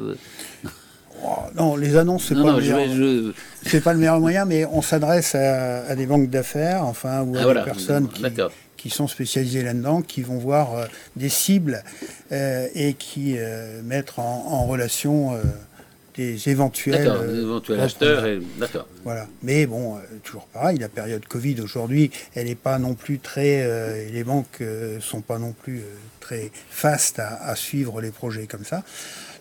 Oh, 1.23 1.37
non, 1.57 1.77
les 1.77 1.97
annonces, 1.97 2.29
c'est 2.29 2.35
pas, 2.35 2.43
pas, 3.83 3.93
le 3.93 3.99
meilleur 3.99 4.21
moyen, 4.21 4.45
mais 4.45 4.65
on 4.65 4.83
s'adresse 4.83 5.35
à, 5.35 5.95
des 5.95 6.07
banques 6.07 6.31
d'affaires, 6.31 6.85
enfin, 6.85 7.23
ou 7.23 7.37
à 7.37 7.41
ah, 7.43 7.55
des 7.55 7.63
personnes 7.63 8.09
qui, 8.77 8.91
sont 8.91 9.09
spécialisées 9.09 9.63
là-dedans, 9.63 10.03
qui 10.03 10.23
vont 10.23 10.39
voir 10.39 10.75
euh, 10.75 10.87
des 11.17 11.29
cibles 11.29 11.83
euh, 12.33 12.67
et 12.75 12.95
qui 12.95 13.35
euh, 13.37 13.83
mettent 13.83 14.15
en, 14.17 14.65
relation 14.67 15.39
des 16.17 16.49
éventuels, 16.49 17.13
éventuels 17.43 17.81
acheteurs. 17.81 18.25
D'accord. 18.59 18.87
Voilà. 19.05 19.27
Mais 19.43 19.67
bon, 19.67 19.97
toujours 20.23 20.47
pareil, 20.47 20.79
la 20.79 20.89
période 20.89 21.27
Covid 21.27 21.61
aujourd'hui, 21.61 22.11
elle 22.35 22.47
n'est 22.47 22.55
pas 22.55 22.79
non 22.79 22.95
plus 22.95 23.19
très. 23.19 24.11
les 24.11 24.25
banques 24.25 24.63
sont 25.01 25.21
pas 25.21 25.39
non 25.39 25.53
plus 25.53 25.83
très 26.21 26.51
fastes 26.71 27.19
à, 27.19 27.43
à, 27.43 27.57
suivre 27.57 28.01
les 28.01 28.11
projets 28.11 28.47
comme 28.47 28.65
ça. 28.65 28.85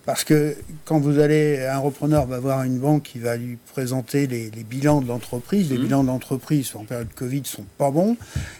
Parce 0.10 0.24
que 0.24 0.55
quand 0.86 0.99
vous 0.99 1.20
allez, 1.20 1.68
un 1.68 1.78
repreneur 1.78 2.26
va 2.26 2.39
voir 2.39 2.64
une 2.64 2.80
banque 2.80 3.03
qui 3.03 3.20
va 3.20 3.38
lui 3.38 3.60
présenter 3.74 4.26
les, 4.26 4.49
bilans 4.68 5.01
de 5.01 5.07
l'entreprise, 5.07 5.70
les 5.70 5.78
mmh. 5.78 5.82
bilans 5.84 6.01
de 6.01 6.07
l'entreprise 6.07 6.72
en 6.74 6.84
période 6.84 7.10
Covid 7.16 7.43
sont 7.45 7.66
pas 7.78 7.91
bons, 7.91 8.18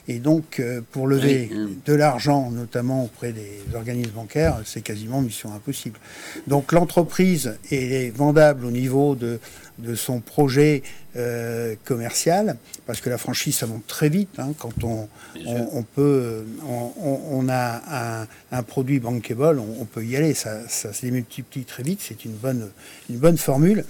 et 0.08 0.20
donc 0.20 0.60
euh, 0.60 0.82
pour 0.91 1.08
lever 1.08 1.50
de 1.88 1.93
l'argent, 1.95 2.52
notamment 2.52 3.04
auprès 3.04 3.32
des 3.32 3.64
organismes 3.74 4.12
bancaires, 4.12 4.60
c'est 4.64 4.82
quasiment 4.82 5.22
mission 5.22 5.52
impossible. 5.52 6.00
Donc 6.45 6.72
l'entreprise 6.72 7.58
est 7.72 8.16
vendable 8.16 8.64
au 8.64 8.72
niveau 8.72 9.16
de 9.16 9.39
de 9.80 9.96
son 9.96 10.20
projet 10.20 10.84
euh, 11.16 11.76
commercial, 11.86 12.58
parce 12.86 13.02
que 13.02 13.10
la 13.10 13.18
franchise, 13.18 13.58
ça 13.58 13.66
monte 13.66 13.88
très 13.88 14.10
vite. 14.10 14.30
Hein, 14.38 14.54
quand 14.58 14.84
on, 14.84 15.08
on, 15.46 15.84
peut, 15.84 16.46
on, 16.66 17.48
a 17.50 18.28
un, 18.52 18.64
produit 18.64 19.00
bankable, 19.00 19.60
on, 19.60 19.86
peut 19.86 20.06
y 20.06 20.16
aller. 20.16 20.34
Ça, 20.34 20.68
ça 20.68 20.94
se 20.94 21.02
démultiplie 21.02 21.64
très 21.64 21.84
vite. 21.84 22.00
C'est 22.02 22.26
une 22.26 22.34
bonne, 22.34 22.70
une 23.10 23.18
bonne 23.18 23.38
formule. 23.38 23.86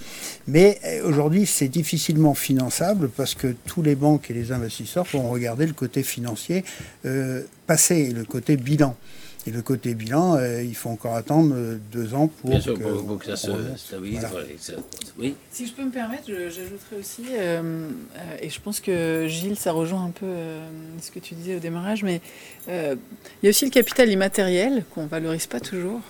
Mais 0.46 0.78
euh, 0.84 1.08
aujourd'hui, 1.08 1.46
c'est 1.46 1.68
difficilement 1.68 2.34
finançable 2.34 3.08
parce 3.08 3.34
que 3.34 3.54
tous 3.66 3.82
les 3.82 3.94
banques 3.94 4.30
et 4.30 4.34
les 4.34 4.52
investisseurs 4.52 5.06
vont 5.12 5.28
regarder 5.28 5.66
le 5.66 5.74
côté 5.74 6.02
financier 6.02 6.64
euh, 7.04 7.42
passé, 7.66 8.10
le 8.10 8.24
côté 8.24 8.56
bilan. 8.56 8.96
Et 9.46 9.50
le 9.50 9.62
côté 9.62 9.94
bilan, 9.94 10.36
euh, 10.36 10.62
il 10.62 10.74
faut 10.74 10.90
encore 10.90 11.14
attendre 11.14 11.54
euh, 11.54 11.78
deux 11.92 12.12
ans 12.14 12.28
pour, 12.28 12.50
Bien 12.50 12.60
sûr, 12.60 12.78
pour, 12.78 13.18
que 13.18 13.24
ça 13.24 13.36
se 13.36 13.50
stabilise. 13.76 14.26
Oui. 15.18 15.34
Si 15.50 15.66
je 15.66 15.72
peux 15.72 15.82
me 15.82 15.90
permettre, 15.90 16.24
j'ajouterais 16.26 16.96
aussi, 16.98 17.24
euh, 17.32 17.88
et 18.42 18.50
je 18.50 18.60
pense 18.60 18.80
que 18.80 19.26
Gilles, 19.28 19.56
ça 19.56 19.72
rejoint 19.72 20.04
un 20.04 20.10
peu 20.10 20.26
ce 21.00 21.10
que 21.10 21.18
tu 21.18 21.34
disais 21.34 21.56
au 21.56 21.58
démarrage, 21.58 22.02
mais 22.02 22.20
il 22.68 22.96
y 23.42 23.46
a 23.46 23.50
aussi 23.50 23.64
le 23.64 23.70
capital 23.70 24.10
immatériel 24.10 24.84
qu'on 24.94 25.04
ne 25.04 25.08
valorise 25.08 25.46
pas 25.46 25.60
toujours 25.60 26.00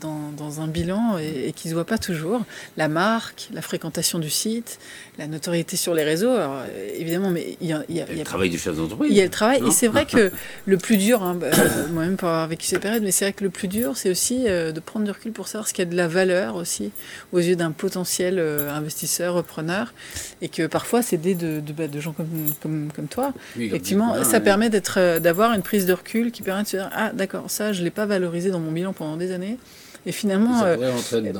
dans, 0.00 0.30
dans, 0.36 0.60
un 0.60 0.68
bilan 0.68 1.18
et, 1.18 1.52
qui 1.52 1.68
ne 1.68 1.70
se 1.70 1.74
voit 1.74 1.86
pas 1.86 1.98
toujours. 1.98 2.42
La 2.76 2.88
marque, 2.88 3.48
la 3.52 3.62
fréquentation 3.62 4.18
du 4.18 4.30
site, 4.30 4.78
la 5.18 5.26
notoriété 5.26 5.76
sur 5.76 5.94
les 5.94 6.04
réseaux, 6.04 6.30
alors, 6.30 6.62
évidemment, 6.96 7.30
mais 7.30 7.56
il 7.60 7.66
y 7.66 7.72
a, 7.72 7.82
le 7.88 8.22
travail 8.22 8.50
du 8.50 8.58
chef 8.58 8.76
d'entreprise. 8.76 9.10
Il 9.10 9.16
y 9.16 9.20
a 9.20 9.24
le 9.24 9.30
travail, 9.30 9.60
et 9.66 9.72
c'est 9.72 9.88
vrai 9.88 10.06
que 10.10 10.30
le 10.64 10.76
plus 10.78 10.96
dur, 10.96 11.24
hein, 11.24 11.34
bah, 11.34 11.48
moi-même 11.92 12.16
pour 12.16 12.28
avoir 12.28 12.46
vécu 12.46 12.66
ces 12.66 12.78
périodes, 12.78 13.02
mais 13.02 13.10
c'est 13.10 13.24
vrai 13.24 13.32
que 13.32 13.42
le 13.42 13.50
plus 13.50 13.66
dur, 13.66 13.96
c'est 13.96 14.10
aussi 14.10 14.44
euh, 14.46 14.70
de 14.70 14.78
prendre 14.78 15.04
du 15.04 15.10
recul 15.10 15.32
pour 15.32 15.48
savoir 15.48 15.66
ce 15.66 15.74
qu'il 15.74 15.84
y 15.84 15.88
a 15.88 15.90
de 15.90 15.96
la 15.96 16.06
valeur 16.06 16.54
aussi 16.54 16.92
aux 17.32 17.40
yeux 17.40 17.56
d'un 17.56 17.72
potentiel 17.72 18.38
euh, 18.38 18.70
investisseur, 18.70 19.34
repreneur, 19.34 19.92
et 20.40 20.48
que 20.48 20.68
parfois 20.68 21.02
c'est 21.02 21.16
des 21.16 21.34
de, 21.34 21.58
de, 21.58 21.72
bah, 21.72 21.88
de, 21.88 22.00
gens 22.00 22.12
comme, 22.12 22.28
comme, 22.62 22.88
comme 22.94 23.08
toi. 23.08 23.34
Effectivement, 23.58 24.22
ça 24.22 24.38
permet 24.38 24.70
d'être, 24.70 24.98
euh, 24.98 25.18
d'avoir 25.18 25.52
une 25.52 25.62
prise 25.62 25.84
de 25.84 25.94
recul 25.94 26.30
qui 26.30 26.42
permet 26.42 26.62
de 26.62 26.68
se 26.68 26.76
dire 26.76 26.90
ah 26.94 27.10
d'accord, 27.12 27.50
ça 27.50 27.72
je 27.72 27.82
l'ai 27.82 27.90
pas 27.90 28.06
valorisé 28.06 28.50
dans 28.50 28.60
mon 28.60 28.70
bilan 28.70 28.92
pendant 28.92 29.16
des 29.16 29.32
années. 29.32 29.58
Et 30.06 30.12
finalement, 30.12 30.62
euh, 30.64 30.76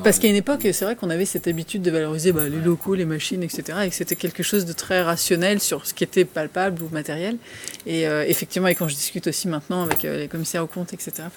parce 0.05 0.19
qu'à 0.19 0.29
une 0.29 0.35
époque, 0.37 0.61
c'est 0.73 0.85
vrai 0.85 0.97
qu'on 0.97 1.11
avait 1.11 1.25
cette 1.25 1.47
habitude 1.47 1.83
de 1.83 1.91
valoriser 1.91 2.33
bah, 2.33 2.49
les 2.49 2.61
locaux, 2.61 2.95
les 2.95 3.05
machines, 3.05 3.43
etc. 3.43 3.79
Et 3.85 3.89
que 3.89 3.95
c'était 3.95 4.17
quelque 4.17 4.43
chose 4.43 4.65
de 4.65 4.73
très 4.73 5.03
rationnel 5.03 5.61
sur 5.61 5.87
ce 5.87 5.95
qui 5.95 6.05
était 6.05 6.25
palpable 6.25 6.83
ou 6.83 6.89
matériel. 6.93 7.37
Et 7.87 8.07
euh, 8.07 8.25
effectivement, 8.27 8.69
et 8.69 8.75
quand 8.75 8.89
je 8.89 8.95
discute 8.95 9.27
aussi 9.27 9.49
maintenant 9.49 9.83
avec 9.85 10.05
euh, 10.05 10.19
les 10.19 10.29
commissaires 10.29 10.65
aux 10.65 10.69
comptes, 10.69 10.93
etc., 10.93 11.29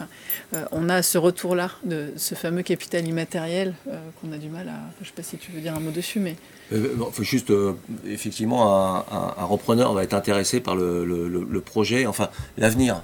on 0.72 0.90
a 0.90 1.02
ce 1.02 1.18
retour-là 1.18 1.72
de 1.86 2.12
ce 2.18 2.36
fameux 2.36 2.64
capital 2.64 3.08
immatériel 3.08 3.74
qu'on 4.20 4.32
a 4.32 4.38
du 4.38 4.50
mal 4.50 4.68
à. 4.68 4.74
Je 5.00 5.06
ne 5.06 5.06
sais 5.06 5.14
pas 5.16 5.24
si 5.24 5.38
tu 5.38 5.52
veux 5.52 5.62
dire 5.62 5.76
un 5.76 5.80
mot 5.80 5.92
dessus, 5.92 6.20
mais. 6.20 6.36
Faut 7.12 7.24
juste, 7.24 7.52
effectivement, 8.08 9.04
un, 9.12 9.46
repreneur 9.46 9.94
va 9.94 10.04
être 10.04 10.14
intéressé 10.14 10.60
par 10.60 10.76
le, 10.76 11.06
le 11.06 11.62
projet, 11.62 12.06
enfin 12.06 12.30
l'avenir. 12.58 13.04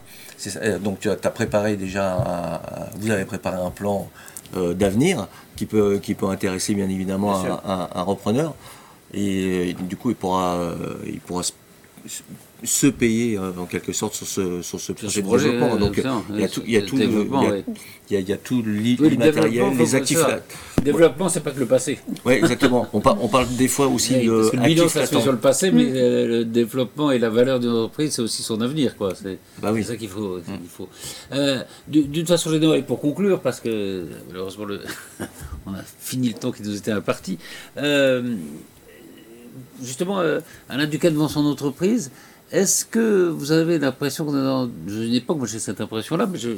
Euh, 0.57 0.79
donc 0.79 0.99
tu 0.99 1.09
as, 1.09 1.15
préparé 1.15 1.75
déjà, 1.75 2.61
vous 2.97 3.09
avez 3.09 3.25
préparé 3.25 3.57
un 3.57 3.71
plan 3.71 4.09
euh, 4.55 4.73
d'avenir 4.73 5.27
qui 5.55 5.65
peut, 5.65 5.99
qui 6.01 6.13
peut 6.13 6.27
intéresser 6.27 6.73
bien 6.73 6.89
évidemment 6.89 7.43
un, 7.65 8.01
repreneur. 8.03 8.53
Et, 9.13 9.75
du 9.79 9.95
coup, 9.95 10.09
il 10.09 10.15
pourra, 10.15 10.55
euh, 10.55 10.95
il 11.05 11.19
pourra 11.19 11.43
se 11.43 11.53
payer 12.97 13.37
en 13.37 13.65
quelque 13.65 13.93
sorte 13.93 14.15
sur 14.15 14.27
ce, 14.27 14.61
sur 14.61 14.79
ce 14.79 14.91
projet, 14.91 15.21
de 15.21 15.23
développement. 15.23 15.75
Donc 15.77 16.01
il 16.29 16.39
y 16.39 16.43
a 16.43 16.47
tout, 16.47 16.63
il 16.65 16.73
y 16.73 16.77
a 16.77 16.81
tout, 16.81 16.97
il 16.97 18.29
y 18.29 18.33
a, 18.33 18.37
tout 18.37 18.61
l'immatériel, 18.63 19.77
les 19.77 19.95
actifs. 19.95 20.19
Le 20.77 20.83
développement, 20.83 21.29
c'est 21.29 21.41
pas 21.41 21.51
que 21.51 21.59
le 21.59 21.65
passé. 21.65 21.99
Oui, 22.25 22.33
exactement. 22.33 22.87
on, 22.93 22.97
on, 22.97 23.27
parle 23.27 23.47
des 23.55 23.67
fois 23.67 23.87
aussi 23.87 24.13
de. 24.25 24.31
Parce 24.31 24.51
que 24.51 24.57
le 24.57 24.63
bilan, 24.63 24.87
ça 24.87 25.05
se 25.05 25.15
fait 25.15 25.21
sur 25.21 25.31
le 25.31 25.37
passé, 25.37 25.71
mais 25.71 25.85
mm. 25.85 25.93
le 25.93 26.45
développement 26.45 27.11
et 27.11 27.19
la 27.19 27.29
valeur 27.29 27.59
d'une 27.59 27.71
entreprise, 27.71 28.13
c'est 28.13 28.21
aussi 28.21 28.43
son 28.43 28.61
avenir. 28.61 28.95
quoi. 28.95 29.13
C'est 29.15 29.39
bah 29.61 29.71
oui. 29.73 29.83
ça 29.83 29.95
qu'il 29.95 30.09
faut. 30.09 30.37
Mm. 30.37 30.41
faut. 30.69 30.87
Euh, 31.33 31.63
d'une 31.87 32.27
façon 32.27 32.51
générale, 32.51 32.79
et 32.79 32.83
pour 32.83 33.01
conclure, 33.01 33.41
parce 33.41 33.59
que 33.59 34.05
malheureusement, 34.29 34.65
le 34.65 34.81
on 35.65 35.73
a 35.73 35.83
fini 35.99 36.29
le 36.29 36.35
temps 36.35 36.51
qui 36.51 36.63
nous 36.63 36.75
était 36.75 36.91
imparti. 36.91 37.37
Euh, 37.77 38.35
justement, 39.81 40.19
euh, 40.19 40.39
Alain 40.69 40.87
Duquet 40.87 41.11
devant 41.11 41.27
son 41.27 41.45
entreprise, 41.45 42.11
est-ce 42.51 42.85
que 42.85 43.27
vous 43.27 43.51
avez 43.51 43.77
l'impression 43.77 44.25
que 44.25 44.31
dans 44.31 44.69
une 44.87 45.13
époque, 45.13 45.37
moi 45.37 45.47
j'ai 45.47 45.59
cette 45.59 45.81
impression-là, 45.81 46.27
mais 46.27 46.37
je, 46.37 46.49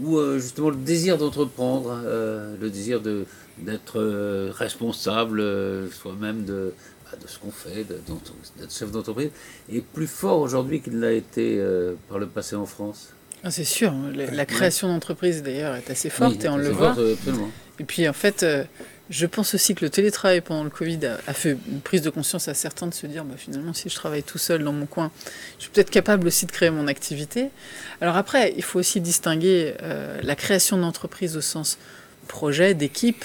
où 0.00 0.16
euh, 0.16 0.38
justement 0.38 0.70
le 0.70 0.76
désir 0.76 1.18
d'entreprendre, 1.18 2.00
euh, 2.04 2.54
le 2.60 2.70
désir 2.70 3.00
d'être 3.00 3.98
euh, 3.98 4.52
responsable 4.54 5.42
soi-même 5.90 6.44
de, 6.44 6.72
bah, 7.04 7.18
de 7.20 7.26
ce 7.26 7.38
qu'on 7.40 7.50
fait, 7.50 7.84
d'être 7.84 8.72
chef 8.72 8.92
d'entreprise, 8.92 9.30
est 9.72 9.80
plus 9.80 10.06
fort 10.06 10.40
aujourd'hui 10.40 10.80
qu'il 10.80 11.00
l'a 11.00 11.12
été 11.12 11.60
par 12.08 12.20
le 12.20 12.26
passé 12.26 12.54
en 12.54 12.66
France? 12.66 13.08
Ah, 13.42 13.50
C'est 13.50 13.64
sûr, 13.64 13.92
la, 14.14 14.46
création 14.46 14.86
d'entreprise 14.86 15.42
d'ailleurs 15.42 15.74
est 15.74 15.90
assez 15.90 16.10
forte 16.10 16.44
et 16.44 16.48
on 16.48 16.56
le 16.56 16.70
voit. 16.70 16.94
et 17.80 17.84
puis 17.84 18.08
en 18.08 18.12
fait 18.12 18.46
je 19.10 19.26
pense 19.26 19.54
aussi 19.54 19.74
que 19.74 19.84
le 19.84 19.90
télétravail 19.90 20.40
pendant 20.40 20.64
le 20.64 20.70
Covid 20.70 20.98
a, 21.26 21.32
fait 21.32 21.56
une 21.70 21.80
prise 21.80 22.02
de 22.02 22.10
conscience 22.10 22.48
à 22.48 22.54
certains 22.54 22.86
de 22.86 22.94
se 22.94 23.06
dire 23.06 23.24
bah, 23.24 23.36
finalement, 23.38 23.72
si 23.72 23.88
je 23.88 23.94
travaille 23.94 24.22
tout 24.22 24.38
seul 24.38 24.62
dans 24.62 24.72
mon 24.72 24.86
coin, 24.86 25.10
je 25.56 25.62
suis 25.62 25.70
peut-être 25.70 25.90
capable 25.90 26.26
aussi 26.26 26.44
de 26.44 26.52
créer 26.52 26.70
mon 26.70 26.86
activité. 26.86 27.48
Alors 28.00 28.16
après, 28.16 28.52
il 28.56 28.62
faut 28.62 28.78
aussi 28.78 29.00
distinguer 29.00 29.74
euh, 29.82 30.18
la 30.22 30.36
création 30.36 30.76
d'entreprise 30.76 31.36
au 31.36 31.40
sens 31.40 31.78
projet, 32.26 32.74
d'équipe, 32.74 33.24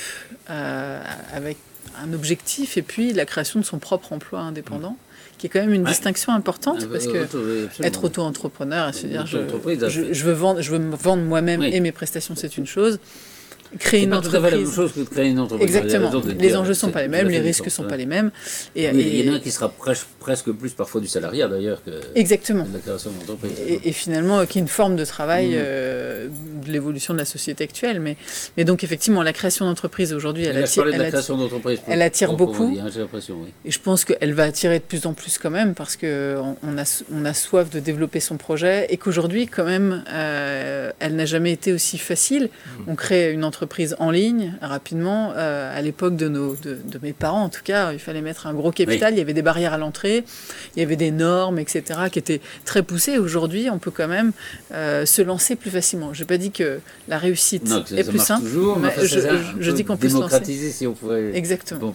euh, 0.49 1.03
avec 1.33 1.57
un 2.01 2.13
objectif, 2.13 2.77
et 2.77 2.81
puis 2.81 3.11
la 3.11 3.25
création 3.25 3.59
de 3.59 3.65
son 3.65 3.77
propre 3.77 4.13
emploi 4.13 4.39
indépendant. 4.39 4.97
qui 5.37 5.47
est 5.47 5.49
quand 5.49 5.59
même 5.59 5.73
une 5.73 5.83
distinction 5.83 6.31
importante 6.31 6.79
ah, 6.83 6.87
parce 6.89 7.07
que 7.07 7.27
être 7.83 8.05
auto-entrepreneur 8.05 8.87
et 8.87 8.93
se 8.93 9.05
dire 9.05 9.25
je, 9.25 9.39
je, 9.89 10.23
veux 10.23 10.31
vendre, 10.31 10.61
je 10.61 10.71
veux 10.71 10.79
me 10.79 10.95
vendre 10.95 11.23
moi-même 11.23 11.61
et 11.61 11.81
mes 11.81 11.91
prestations 11.91 12.35
c'est 12.37 12.55
une 12.55 12.65
chose 12.65 12.99
créer 13.79 14.03
une 14.03 14.13
entreprise. 14.13 14.41
C'est 14.43 14.51
la 14.51 14.57
même 14.57 14.71
chose 14.71 14.91
que 14.93 14.99
de 14.99 15.05
créer 15.05 15.29
une 15.29 15.39
entreprise. 15.39 15.75
Exactement. 15.75 16.11
Les 16.39 16.55
enjeux 16.55 16.69
ne 16.69 16.73
sont 16.73 16.91
pas 16.91 17.01
les 17.01 17.07
mêmes, 17.07 17.29
les 17.29 17.39
risques 17.39 17.65
ne 17.65 17.69
sont 17.69 17.83
pas 17.83 17.97
les 17.97 18.05
mêmes. 18.05 18.31
Et, 18.75 18.85
il 18.85 19.25
y 19.25 19.29
en 19.29 19.33
a 19.33 19.35
un 19.37 19.39
qui 19.39 19.51
sera 19.51 19.69
presque 20.19 20.51
plus 20.51 20.71
parfois 20.71 21.01
du 21.01 21.07
salariat 21.07 21.47
d'ailleurs 21.47 21.83
que 21.83 21.91
Exactement. 22.15 22.65
de 22.65 22.73
la 22.73 22.79
création 22.79 23.11
d'entreprise. 23.11 23.51
Et, 23.83 23.91
finalement, 23.91 24.45
qui 24.45 24.59
est 24.59 24.61
une 24.61 24.67
forme 24.67 24.95
de 24.95 25.05
travail 25.05 25.49
mmh. 25.49 25.55
euh, 25.55 26.27
de 26.65 26.71
l'évolution 26.71 27.13
de 27.13 27.19
la 27.19 27.25
société 27.25 27.63
actuelle. 27.63 27.99
Mais, 27.99 28.17
mais 28.57 28.63
donc 28.63 28.83
effectivement, 28.83 29.23
la 29.23 29.33
création 29.33 29.65
d'entreprise 29.65 30.13
aujourd'hui, 30.13 30.45
elle, 30.45 30.57
attire, 30.57 30.85
elle, 30.87 31.01
attire, 31.01 31.37
elle 31.87 32.01
attire 32.01 32.33
beaucoup. 32.33 32.77
Hein, 32.79 32.87
et 33.65 33.71
je 33.71 33.79
pense 33.79 34.05
qu'elle 34.05 34.33
va 34.33 34.43
attirer 34.43 34.79
de 34.79 34.83
plus 34.83 35.05
en 35.05 35.13
plus 35.13 35.37
quand 35.37 35.49
même 35.49 35.73
parce 35.73 35.97
qu'on 35.97 36.57
on 36.63 36.77
a, 36.77 37.03
on 37.13 37.25
a 37.25 37.33
soif 37.33 37.69
de 37.69 37.79
développer 37.79 38.19
son 38.19 38.37
projet 38.37 38.87
et 38.89 38.97
qu'aujourd'hui, 38.97 39.47
quand 39.47 39.65
même, 39.65 40.03
euh, 40.11 40.91
elle 40.99 41.15
n'a 41.15 41.25
jamais 41.25 41.51
été 41.51 41.73
aussi 41.73 41.97
facile. 41.97 42.43
Mmh. 42.45 42.81
On 42.87 42.95
crée 42.95 43.31
une 43.31 43.43
entreprise 43.43 43.62
en 43.99 44.11
ligne 44.11 44.53
rapidement. 44.61 45.33
Euh, 45.35 45.77
à 45.77 45.81
l'époque 45.81 46.15
de, 46.15 46.27
nos, 46.27 46.55
de, 46.55 46.77
mes 47.01 47.13
parents, 47.13 47.43
en 47.43 47.49
tout 47.49 47.63
cas, 47.63 47.93
il 47.93 47.99
fallait 47.99 48.21
mettre 48.21 48.47
un 48.47 48.53
gros 48.53 48.71
capital. 48.71 49.13
Il 49.13 49.17
y 49.17 49.21
avait 49.21 49.33
des 49.33 49.41
barrières 49.41 49.73
à 49.73 49.77
l'entrée, 49.77 50.23
il 50.75 50.79
y 50.79 50.83
avait 50.83 50.95
des 50.95 51.11
normes, 51.11 51.59
etc., 51.59 51.83
qui 52.11 52.19
étaient 52.19 52.41
très 52.65 52.83
poussées. 52.83 53.17
Aujourd'hui, 53.17 53.69
on 53.69 53.79
peut 53.79 53.91
quand 53.91 54.07
même 54.07 54.31
euh, 54.73 55.05
se 55.05 55.21
lancer 55.21 55.55
plus 55.55 55.71
facilement. 55.71 56.13
Je 56.13 56.21
n'ai 56.21 56.27
pas 56.27 56.37
dit 56.37 56.51
que 56.51 56.79
la 57.07 57.17
réussite 57.17 57.69
est 57.95 58.07
plus 58.07 58.19
simple, 58.19 58.47
mais 58.79 58.91
je, 59.59 59.71
dis 59.71 59.83
qu'on 59.83 59.97
peut 59.97 60.09
se 60.09 60.19
lancer. 60.19 60.71
si 60.71 60.87
on 60.87 60.93
pouvait. 60.93 61.35
Exactement. 61.35 61.93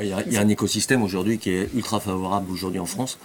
il, 0.00 0.06
y 0.06 0.12
a, 0.12 0.22
il 0.26 0.32
y 0.32 0.36
a 0.36 0.40
un 0.40 0.48
écosystème 0.48 1.02
aujourd'hui 1.02 1.38
qui 1.38 1.50
est 1.50 1.68
ultra 1.74 2.00
favorable 2.00 2.50
aujourd'hui 2.50 2.80
en 2.80 2.86
France. 2.86 3.18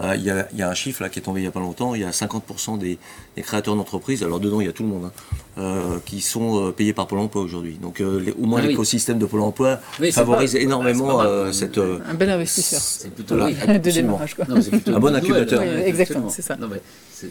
il 0.00 0.22
y, 0.22 0.30
a, 0.30 0.68
un 0.68 0.74
chiffre 0.74 1.02
là 1.02 1.08
qui 1.08 1.18
est 1.18 1.22
tombé 1.22 1.40
il 1.40 1.44
n'y 1.44 1.48
a 1.48 1.52
pas 1.52 1.60
longtemps. 1.60 1.94
Il 1.94 2.00
y 2.00 2.04
a 2.04 2.10
50% 2.10 2.78
des, 2.78 2.98
créateurs 3.42 3.76
d'entreprises, 3.76 4.22
alors 4.22 4.40
dedans 4.40 4.60
il 4.60 4.66
y 4.66 4.70
a 4.70 4.72
tout 4.72 4.82
le 4.82 4.88
monde, 4.88 5.10
hein, 5.56 6.00
qui 6.04 6.20
sont 6.20 6.72
payés 6.72 6.92
par 6.92 7.06
Pôle 7.06 7.18
Emploi 7.18 7.42
aujourd'hui. 7.42 7.78
Donc 7.80 8.00
au 8.00 8.46
moins 8.46 8.60
ah 8.62 8.66
l'écosystème 8.66 9.18
de 9.18 9.26
Pôle 9.26 9.40
Emploi 9.40 9.78
favorise 10.12 10.54
énormément 10.56 11.22
cette. 11.52 11.78
un 11.78 12.14
bel 12.14 12.30
investisseur. 12.30 12.80
C'est 12.80 13.12
plutôt 13.12 13.36
de 13.36 13.90
démarrage. 13.90 14.36
un 14.86 15.00
bon 15.00 15.14
incubateur. 15.14 15.62
exactement, 15.62 16.28
c'est 16.28 16.42
ça 16.42 16.56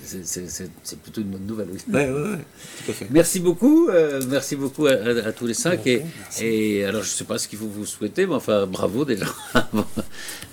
c'est 0.01 0.99
plutôt 0.99 1.21
une 1.21 1.27
bonne 1.27 1.45
nouvelle. 1.45 1.67
Oui. 1.71 2.95
Merci 3.11 3.39
beaucoup, 3.39 3.89
euh, 3.89 4.21
merci 4.29 4.55
beaucoup 4.55 4.87
à, 4.87 5.31
tous 5.31 5.45
les 5.45 5.53
cinq. 5.53 5.85
et, 5.87 6.03
et, 6.41 6.85
alors, 6.85 7.03
je 7.03 7.09
ne 7.09 7.13
sais 7.13 7.23
pas 7.23 7.37
ce 7.37 7.47
qu'il 7.47 7.59
faut 7.59 7.67
vous 7.67 7.85
souhaiter, 7.85 8.25
mais 8.25 8.35
enfin, 8.35 8.65
bravo 8.65 9.05
déjà 9.05 9.25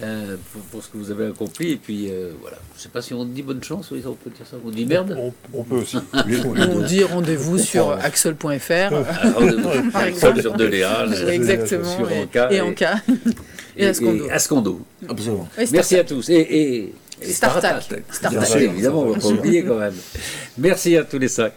euh, 0.02 0.36
pour, 0.70 0.82
ce 0.82 0.88
que 0.88 0.98
vous 0.98 1.10
avez 1.10 1.26
accompli. 1.26 1.72
Et 1.72 1.76
puis, 1.76 2.10
euh, 2.10 2.32
voilà, 2.40 2.58
je 2.74 2.78
ne 2.78 2.82
sais 2.82 2.88
pas 2.88 3.02
si 3.02 3.14
on 3.14 3.24
dit 3.24 3.42
bonne 3.42 3.62
chance, 3.62 3.90
oui, 3.90 4.02
on 4.06 4.14
peut 4.14 4.30
dire 4.30 4.46
ça. 4.46 4.56
On 4.64 4.70
dit 4.70 4.86
merde 4.86 5.16
On, 5.18 5.32
peut 5.64 5.76
aussi. 5.76 5.98
on 6.14 6.80
dit 6.80 7.04
rendez-vous 7.04 7.58
sur 7.58 7.92
axel.fr. 7.92 8.94
Axel 9.94 10.40
sur 10.40 10.54
Deléa, 10.54 11.06
exactement. 11.28 11.96
Sur 11.96 12.10
et, 12.50 12.60
en 12.60 12.72
cas. 12.72 13.00
Et, 13.76 13.84
et 13.84 14.30
Ascondo. 14.30 14.80
Absolument. 15.08 15.48
Merci 15.72 15.98
à 15.98 16.04
tous. 16.04 16.28
et 16.28 16.92
Startup. 17.22 17.82
Startup, 18.10 18.56
évidemment, 18.56 19.02
on 19.02 19.10
va 19.12 19.18
pas 19.18 19.28
oublier 19.28 19.64
quand 19.64 19.78
même. 19.78 19.94
Merci 20.58 20.96
à 20.96 21.04
tous 21.04 21.18
les 21.18 21.28
cinq. 21.28 21.52